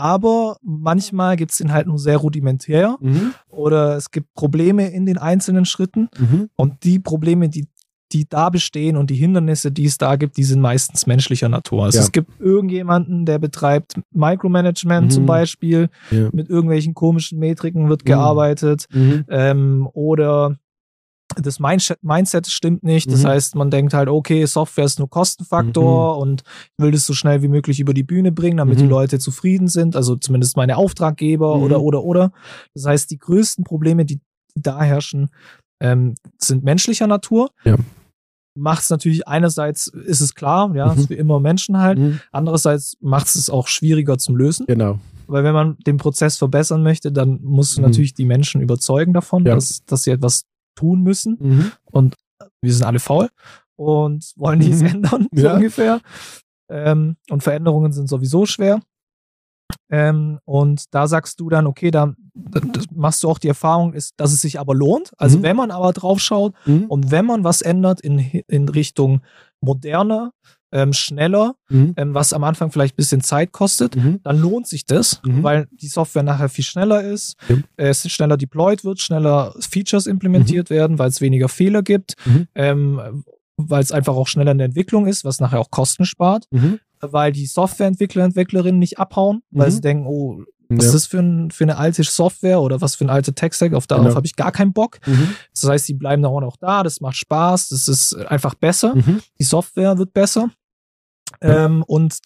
aber 0.01 0.57
manchmal 0.63 1.37
gibt's 1.37 1.59
den 1.59 1.73
halt 1.73 1.87
nur 1.87 1.99
sehr 1.99 2.17
rudimentär 2.17 2.97
Mhm. 3.01 3.33
oder 3.49 3.97
es 3.97 4.11
gibt 4.11 4.33
Probleme 4.35 4.89
in 4.91 5.05
den 5.07 5.19
einzelnen 5.19 5.65
Schritten 5.67 6.09
Mhm. 6.19 6.49
und 6.57 6.85
die 6.85 6.99
Probleme, 6.99 7.49
die, 7.49 7.69
die 8.13 8.29
da 8.29 8.51
bestehen 8.51 8.97
und 8.97 9.11
die 9.11 9.15
Hindernisse, 9.15 9.71
die 9.71 9.85
es 9.85 9.99
da 9.99 10.17
gibt, 10.17 10.37
die 10.37 10.43
sind 10.45 10.61
meistens 10.61 11.07
menschlicher 11.07 11.49
Natur. 11.49 11.85
Also 11.85 11.99
Ja. 11.99 12.05
es 12.05 12.11
gibt 12.13 12.41
irgendjemanden, 12.41 13.25
der 13.27 13.39
betreibt 13.39 14.01
Micromanagement 14.13 15.07
Mhm. 15.07 15.11
zum 15.11 15.27
Beispiel, 15.27 15.91
Ja. 16.11 16.29
mit 16.33 16.49
irgendwelchen 16.49 16.95
komischen 16.95 17.39
Metriken 17.39 17.89
wird 17.89 18.03
Mhm. 18.03 18.07
gearbeitet 18.07 18.87
Mhm. 18.93 19.25
ähm, 19.29 19.89
oder 19.93 20.57
das 21.37 21.59
Mindset, 21.61 22.47
stimmt 22.49 22.83
nicht. 22.83 23.11
Das 23.13 23.23
Mhm. 23.23 23.27
heißt, 23.29 23.55
man 23.55 23.71
denkt 23.71 23.95
halt, 23.95 24.09
okay, 24.09 24.45
Software 24.47 24.85
ist 24.85 24.99
nur 24.99 25.09
Kostenfaktor 25.11 26.19
und 26.19 26.43
ich 26.79 26.83
will 26.85 26.91
das 26.91 27.07
so 27.07 27.13
schnell 27.15 27.43
wie 27.43 27.49
möglich 27.49 27.81
über 27.81 27.95
die 27.95 28.03
Bühne 28.03 28.33
bringen, 28.33 28.57
damit 28.59 28.79
Mhm. 28.79 28.83
die 28.83 28.89
Leute 28.89 29.19
zufrieden 29.19 29.69
sind. 29.69 29.97
Also 29.97 30.17
zumindest 30.17 30.57
meine 30.57 30.77
Auftraggeber 30.77 31.57
Mhm. 31.57 31.63
oder, 31.63 31.81
oder, 31.83 32.03
oder. 32.05 32.33
Das 32.75 32.85
heißt, 32.87 33.11
die 33.11 33.19
größten 33.19 33.65
Probleme, 33.65 34.05
die, 34.05 34.21
da 34.55 34.83
herrschen, 34.83 35.29
ähm, 35.83 36.15
sind 36.39 36.65
menschlicher 36.65 37.07
Natur. 37.07 37.51
Ja. 37.65 37.77
Macht 38.59 38.83
es 38.83 38.91
natürlich 38.91 39.29
einerseits, 39.29 39.87
ist 39.87 40.21
es 40.21 40.35
klar, 40.35 40.75
ja, 40.75 40.93
Mhm. 40.95 41.09
wie 41.09 41.15
immer 41.15 41.39
Menschen 41.41 41.79
halt. 41.79 41.99
Mhm. 41.99 42.21
Andererseits 42.33 42.97
macht 43.01 43.29
es 43.29 43.37
es 43.37 43.49
auch 43.49 43.69
schwieriger 43.69 44.19
zum 44.19 44.37
Lösen. 44.37 44.67
Genau. 44.67 44.99
Weil 45.29 45.45
wenn 45.45 45.55
man 45.55 45.77
den 45.87 45.97
Prozess 45.99 46.37
verbessern 46.37 46.83
möchte, 46.83 47.13
dann 47.13 47.39
musst 47.43 47.77
du 47.77 47.81
Mhm. 47.81 47.87
natürlich 47.87 48.15
die 48.15 48.25
Menschen 48.25 48.61
überzeugen 48.61 49.13
davon, 49.13 49.47
Ja. 49.47 49.55
dass, 49.55 49.85
dass 49.87 50.03
sie 50.03 50.11
etwas 50.11 50.43
tun 50.81 51.03
müssen. 51.03 51.37
Mhm. 51.41 51.73
Und 51.91 52.15
wir 52.63 52.73
sind 52.73 52.85
alle 52.87 53.01
faul 53.01 53.29
und 53.77 54.33
wollen 54.37 54.59
nichts 54.61 54.81
Mhm. 54.81 54.87
ändern, 54.89 55.27
so 55.33 55.43
Ja. 55.47 55.55
ungefähr. 55.55 56.01
Ähm, 56.71 57.17
und 57.31 57.43
Veränderungen 57.43 57.93
sind 57.93 58.09
sowieso 58.09 58.47
schwer. 58.47 58.81
Ähm, 59.91 60.39
und 60.45 60.85
da 60.95 61.07
sagst 61.07 61.39
du 61.41 61.49
dann, 61.49 61.67
okay, 61.67 61.91
da 61.91 62.15
machst 62.95 63.23
du 63.23 63.29
auch 63.29 63.39
die 63.39 63.49
Erfahrung, 63.49 63.93
ist, 63.93 64.15
dass 64.17 64.33
es 64.33 64.41
sich 64.41 64.59
aber 64.59 64.75
lohnt. 64.75 65.13
Also 65.19 65.39
Mhm. 65.39 65.43
wenn 65.43 65.57
man 65.57 65.71
aber 65.71 65.93
drauf 65.93 66.21
schaut 66.21 66.55
Mhm. 66.67 66.85
und 66.87 67.11
wenn 67.11 67.25
man 67.27 67.45
was 67.45 67.61
ändert 67.63 68.01
in, 68.01 68.19
in 68.47 68.69
Richtung 68.69 69.21
moderner, 69.61 70.33
ähm, 70.73 70.93
schneller, 70.93 71.55
Mhm. 71.69 71.95
ähm, 71.97 72.15
was 72.15 72.33
am 72.33 72.45
Anfang 72.45 72.71
vielleicht 72.71 72.95
ein 72.95 72.97
bisschen 72.97 73.21
Zeit 73.23 73.53
kostet, 73.53 73.97
Mhm. 73.97 74.21
dann 74.23 74.39
lohnt 74.41 74.67
sich 74.69 74.87
das, 74.87 75.21
Mhm. 75.25 75.43
weil 75.43 75.69
die 75.73 75.89
Software 75.89 76.23
nachher 76.23 76.49
viel 76.49 76.65
schneller 76.65 77.03
ist, 77.03 77.37
Ja. 77.49 77.57
es 77.77 78.09
schneller 78.11 78.37
deployed 78.37 78.85
wird, 78.85 79.01
schneller 79.01 79.55
Features 79.61 80.07
implementiert 80.07 80.71
werden, 80.71 80.99
weil 80.99 81.09
es 81.09 81.21
weniger 81.21 81.49
Fehler 81.49 81.83
gibt, 81.83 82.15
Mhm. 82.25 82.47
ähm, 82.55 83.25
weil 83.57 83.83
es 83.83 83.93
einfach 83.93 84.15
auch 84.15 84.27
schneller 84.29 84.53
in 84.53 84.59
der 84.59 84.67
Entwicklung 84.67 85.07
ist, 85.07 85.25
was 85.25 85.41
nachher 85.41 85.61
auch 85.61 85.71
Kosten 85.71 86.05
spart, 86.05 86.47
Mhm. 86.51 86.79
weil 87.01 87.33
die 87.33 87.47
Softwareentwickler, 87.47 88.25
Entwicklerinnen 88.25 88.79
nicht 88.79 88.99
abhauen, 88.99 89.43
weil 89.51 89.69
Mhm. 89.69 89.73
sie 89.73 89.81
denken, 89.81 90.07
oh, 90.07 90.43
was 90.73 90.85
Ja. 90.85 90.89
ist 90.91 90.95
das 90.95 91.07
für, 91.07 91.19
ein, 91.19 91.51
für 91.51 91.65
eine 91.65 91.79
alte 91.79 92.05
Software 92.05 92.61
oder 92.61 92.81
was 92.81 92.95
für 92.95 93.05
ein 93.05 93.11
alte 93.11 93.35
Tech-Stack, 93.35 93.75
auf 93.75 93.89
darauf 93.89 94.05
Genau. 94.05 94.15
habe 94.15 94.27
ich 94.27 94.37
gar 94.37 94.53
keinen 94.53 94.73
Bock. 94.73 95.01
Mhm. 95.05 95.31
Das 95.53 95.69
heißt, 95.69 95.87
sie 95.87 95.95
bleiben 95.95 96.23
dann 96.23 96.31
auch 96.31 96.41
noch 96.41 96.57
da, 96.57 96.85
das 96.85 97.01
macht 97.01 97.17
Spaß, 97.17 97.71
das 97.71 97.89
ist 97.89 98.15
einfach 98.15 98.55
besser 98.55 98.95
Mhm. 98.95 99.21
die 99.41 99.45
Software 99.45 99.99
wird 99.99 100.13
besser. 100.13 100.49
Ähm, 101.43 101.83
und 101.87 102.19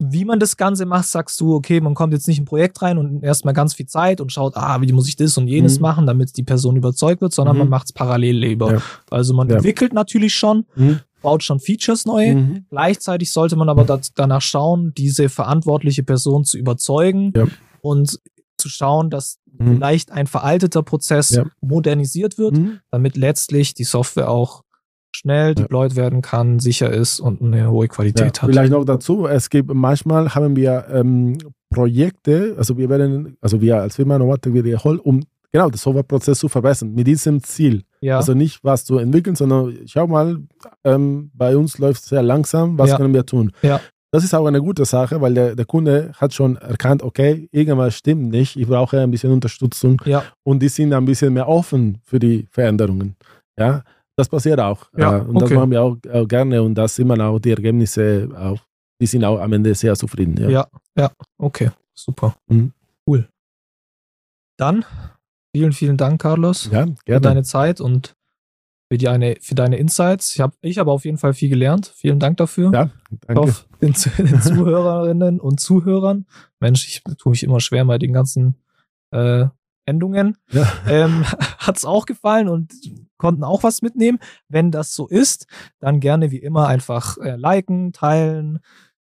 wie 0.00 0.24
man 0.24 0.40
das 0.40 0.56
Ganze 0.56 0.86
macht, 0.86 1.06
sagst 1.06 1.40
du, 1.40 1.54
okay, 1.54 1.80
man 1.80 1.94
kommt 1.94 2.12
jetzt 2.12 2.26
nicht 2.26 2.38
in 2.38 2.42
ein 2.42 2.46
Projekt 2.46 2.82
rein 2.82 2.98
und 2.98 3.22
erstmal 3.22 3.54
ganz 3.54 3.74
viel 3.74 3.86
Zeit 3.86 4.20
und 4.20 4.32
schaut, 4.32 4.56
ah, 4.56 4.80
wie 4.80 4.92
muss 4.92 5.08
ich 5.08 5.16
das 5.16 5.38
und 5.38 5.46
jenes 5.46 5.78
Mhm. 5.78 5.82
machen, 5.82 6.06
damit 6.06 6.36
die 6.36 6.42
Person 6.42 6.76
überzeugt 6.76 7.20
wird, 7.22 7.32
sondern 7.32 7.54
Mhm. 7.56 7.60
man 7.60 7.68
macht 7.68 7.86
es 7.86 7.92
parallel 7.92 8.36
lieber. 8.36 8.72
Ja. 8.74 8.82
Also 9.10 9.34
man 9.34 9.48
Ja. 9.48 9.56
entwickelt 9.56 9.92
natürlich 9.92 10.34
schon, 10.34 10.66
Mhm. 10.74 11.00
baut 11.22 11.42
schon 11.44 11.60
Features 11.60 12.04
neu. 12.06 12.34
Mhm. 12.34 12.66
Gleichzeitig 12.70 13.30
sollte 13.32 13.54
man 13.56 13.68
aber 13.68 13.84
dat- 13.84 14.10
danach 14.16 14.42
schauen, 14.42 14.92
diese 14.94 15.28
verantwortliche 15.28 16.02
Person 16.02 16.44
zu 16.44 16.58
überzeugen 16.58 17.32
Ja. 17.34 17.46
und 17.80 18.18
zu 18.58 18.68
schauen, 18.68 19.10
dass 19.10 19.38
Mhm. 19.58 19.74
vielleicht 19.76 20.10
ein 20.10 20.26
veralteter 20.26 20.82
Prozess 20.82 21.38
modernisiert 21.60 22.36
wird, 22.36 22.58
Mhm. 22.58 22.80
damit 22.90 23.16
letztlich 23.16 23.74
die 23.74 23.84
Software 23.84 24.28
auch 24.28 24.63
schnell 25.24 25.54
deployed 25.54 25.96
werden 25.96 26.20
kann, 26.22 26.58
sicher 26.60 26.90
ist 26.92 27.18
und 27.18 27.40
eine 27.42 27.70
hohe 27.70 27.88
Qualität 27.88 28.42
hat. 28.42 28.50
vielleicht 28.50 28.72
noch 28.72 28.84
dazu, 28.84 29.26
es 29.26 29.48
gibt 29.50 29.72
manchmal 29.72 30.34
haben 30.34 30.54
wir 30.54 30.86
ähm, 30.92 31.38
Projekte, 31.70 32.54
also 32.56 32.76
wir 32.78 32.88
werden, 32.88 33.36
also 33.40 33.60
wir 33.60 33.80
als 33.80 33.96
Firma 33.96 34.18
Novartek, 34.18 34.54
wir 34.54 34.64
wiederholen, 34.64 35.00
um 35.00 35.22
genau 35.50 35.68
den 35.70 35.76
Softwareprozess 35.78 36.38
zu 36.38 36.48
verbessern, 36.48 36.94
mit 36.94 37.06
diesem 37.06 37.42
Ziel. 37.42 37.82
Ja, 38.00 38.18
Also 38.18 38.34
nicht 38.34 38.62
was 38.62 38.84
zu 38.84 38.98
entwickeln, 38.98 39.34
sondern 39.34 39.74
schau 39.86 40.06
mal, 40.06 40.38
ähm, 40.84 41.30
bei 41.34 41.56
uns 41.56 41.78
läuft 41.78 42.02
es 42.02 42.08
sehr 42.10 42.22
langsam, 42.22 42.78
was 42.78 42.90
Ja. 42.90 42.96
können 42.96 43.14
wir 43.14 43.24
tun? 43.26 43.50
Ja. 43.62 43.80
Das 44.12 44.22
ist 44.22 44.32
auch 44.34 44.46
eine 44.46 44.60
gute 44.62 44.84
Sache, 44.84 45.20
weil 45.20 45.34
der, 45.34 45.56
der 45.56 45.64
Kunde 45.64 46.12
hat 46.16 46.32
schon 46.32 46.56
erkannt, 46.56 47.02
okay, 47.02 47.48
irgendwas 47.50 47.96
stimmt 47.96 48.30
nicht, 48.30 48.56
ich 48.56 48.68
brauche 48.68 49.00
ein 49.00 49.10
bisschen 49.10 49.32
Unterstützung 49.32 50.00
und 50.44 50.62
die 50.62 50.68
sind 50.68 50.92
ein 50.92 51.04
bisschen 51.04 51.32
mehr 51.34 51.48
offen 51.48 51.98
für 52.04 52.20
die 52.20 52.46
Veränderungen. 52.50 53.16
Ja, 53.58 53.82
das 54.16 54.28
passiert 54.28 54.60
auch. 54.60 54.86
Ja, 54.96 55.18
Äh, 55.18 55.20
und 55.22 55.34
das 55.34 55.44
okay. 55.44 55.54
machen 55.54 55.70
wir 55.70 55.82
auch, 55.82 55.96
auch 56.12 56.28
gerne 56.28 56.62
und 56.62 56.74
da 56.74 56.86
sieht 56.88 57.06
man 57.06 57.20
auch 57.20 57.38
die 57.38 57.50
Ergebnisse 57.50 58.28
auch. 58.36 58.60
Die 59.00 59.06
sind 59.06 59.24
auch 59.24 59.40
am 59.40 59.52
Ende 59.52 59.74
sehr 59.74 59.94
zufrieden. 59.96 60.36
Ja. 60.38 60.48
ja, 60.48 60.66
ja, 60.96 61.10
okay, 61.38 61.70
super. 61.94 62.36
Mhm. 62.48 62.72
Cool. 63.06 63.28
Dann 64.56 64.84
vielen, 65.54 65.72
vielen 65.72 65.96
Dank, 65.96 66.20
Carlos, 66.20 66.68
Ja, 66.72 66.86
für 67.06 67.20
deine 67.20 67.42
Zeit 67.42 67.80
und 67.80 68.14
für, 68.90 68.98
die 68.98 69.08
eine, 69.08 69.36
für 69.40 69.54
deine 69.54 69.76
Insights. 69.78 70.34
Ich 70.34 70.40
habe 70.40 70.54
ich 70.60 70.78
hab 70.78 70.86
auf 70.86 71.04
jeden 71.04 71.18
Fall 71.18 71.34
viel 71.34 71.48
gelernt. 71.48 71.92
Vielen 71.94 72.20
Dank 72.20 72.36
dafür. 72.36 72.70
ja, 72.72 72.90
danke. 73.26 73.42
hoffe, 73.42 73.64
den, 73.80 73.92
den 74.18 74.42
Zuhörerinnen 74.42 75.40
und 75.40 75.58
Zuhörern. 75.58 76.26
Mensch, 76.60 76.86
ich 76.86 77.02
tue 77.18 77.30
mich 77.30 77.42
immer 77.42 77.60
schwer, 77.60 77.84
mal 77.84 77.98
den 77.98 78.12
ganzen 78.12 78.56
äh, 79.10 79.46
Endungen. 79.86 80.36
Ja. 80.50 80.72
Ähm, 80.88 81.24
Hat 81.58 81.76
es 81.76 81.84
auch 81.84 82.06
gefallen 82.06 82.48
und 82.48 82.72
konnten 83.18 83.44
auch 83.44 83.62
was 83.62 83.82
mitnehmen. 83.82 84.18
Wenn 84.48 84.70
das 84.70 84.94
so 84.94 85.06
ist, 85.08 85.46
dann 85.80 86.00
gerne 86.00 86.30
wie 86.30 86.38
immer 86.38 86.66
einfach 86.68 87.16
äh, 87.18 87.36
liken, 87.36 87.92
teilen, 87.92 88.58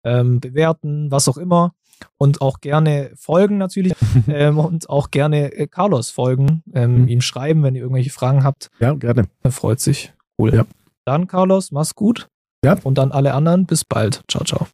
ähm, 0.04 0.40
bewerten, 0.40 1.10
was 1.10 1.28
auch 1.28 1.36
immer. 1.38 1.72
Und 2.16 2.40
auch 2.42 2.60
gerne 2.60 3.10
folgen 3.16 3.58
natürlich 3.58 3.92
ähm, 4.28 4.58
und 4.58 4.88
auch 4.88 5.10
gerne 5.10 5.52
äh, 5.52 5.66
Carlos 5.66 6.10
folgen, 6.10 6.62
ähm, 6.72 7.02
Mhm. 7.02 7.08
ihm 7.08 7.20
schreiben, 7.20 7.62
wenn 7.64 7.74
ihr 7.74 7.82
irgendwelche 7.82 8.10
Fragen 8.10 8.44
habt. 8.44 8.70
Ja, 8.78 8.92
gerne. 8.94 9.24
Er 9.42 9.50
freut 9.52 9.80
sich. 9.80 10.12
Cool. 10.38 10.54
Ja. 10.54 10.64
Dann, 11.04 11.26
Carlos, 11.26 11.72
mach's 11.72 11.94
gut. 11.96 12.28
Ja. 12.64 12.76
Und 12.84 12.98
dann 12.98 13.10
alle 13.12 13.34
anderen, 13.34 13.66
bis 13.66 13.84
bald. 13.84 14.22
Ciao, 14.28 14.44
ciao. 14.44 14.68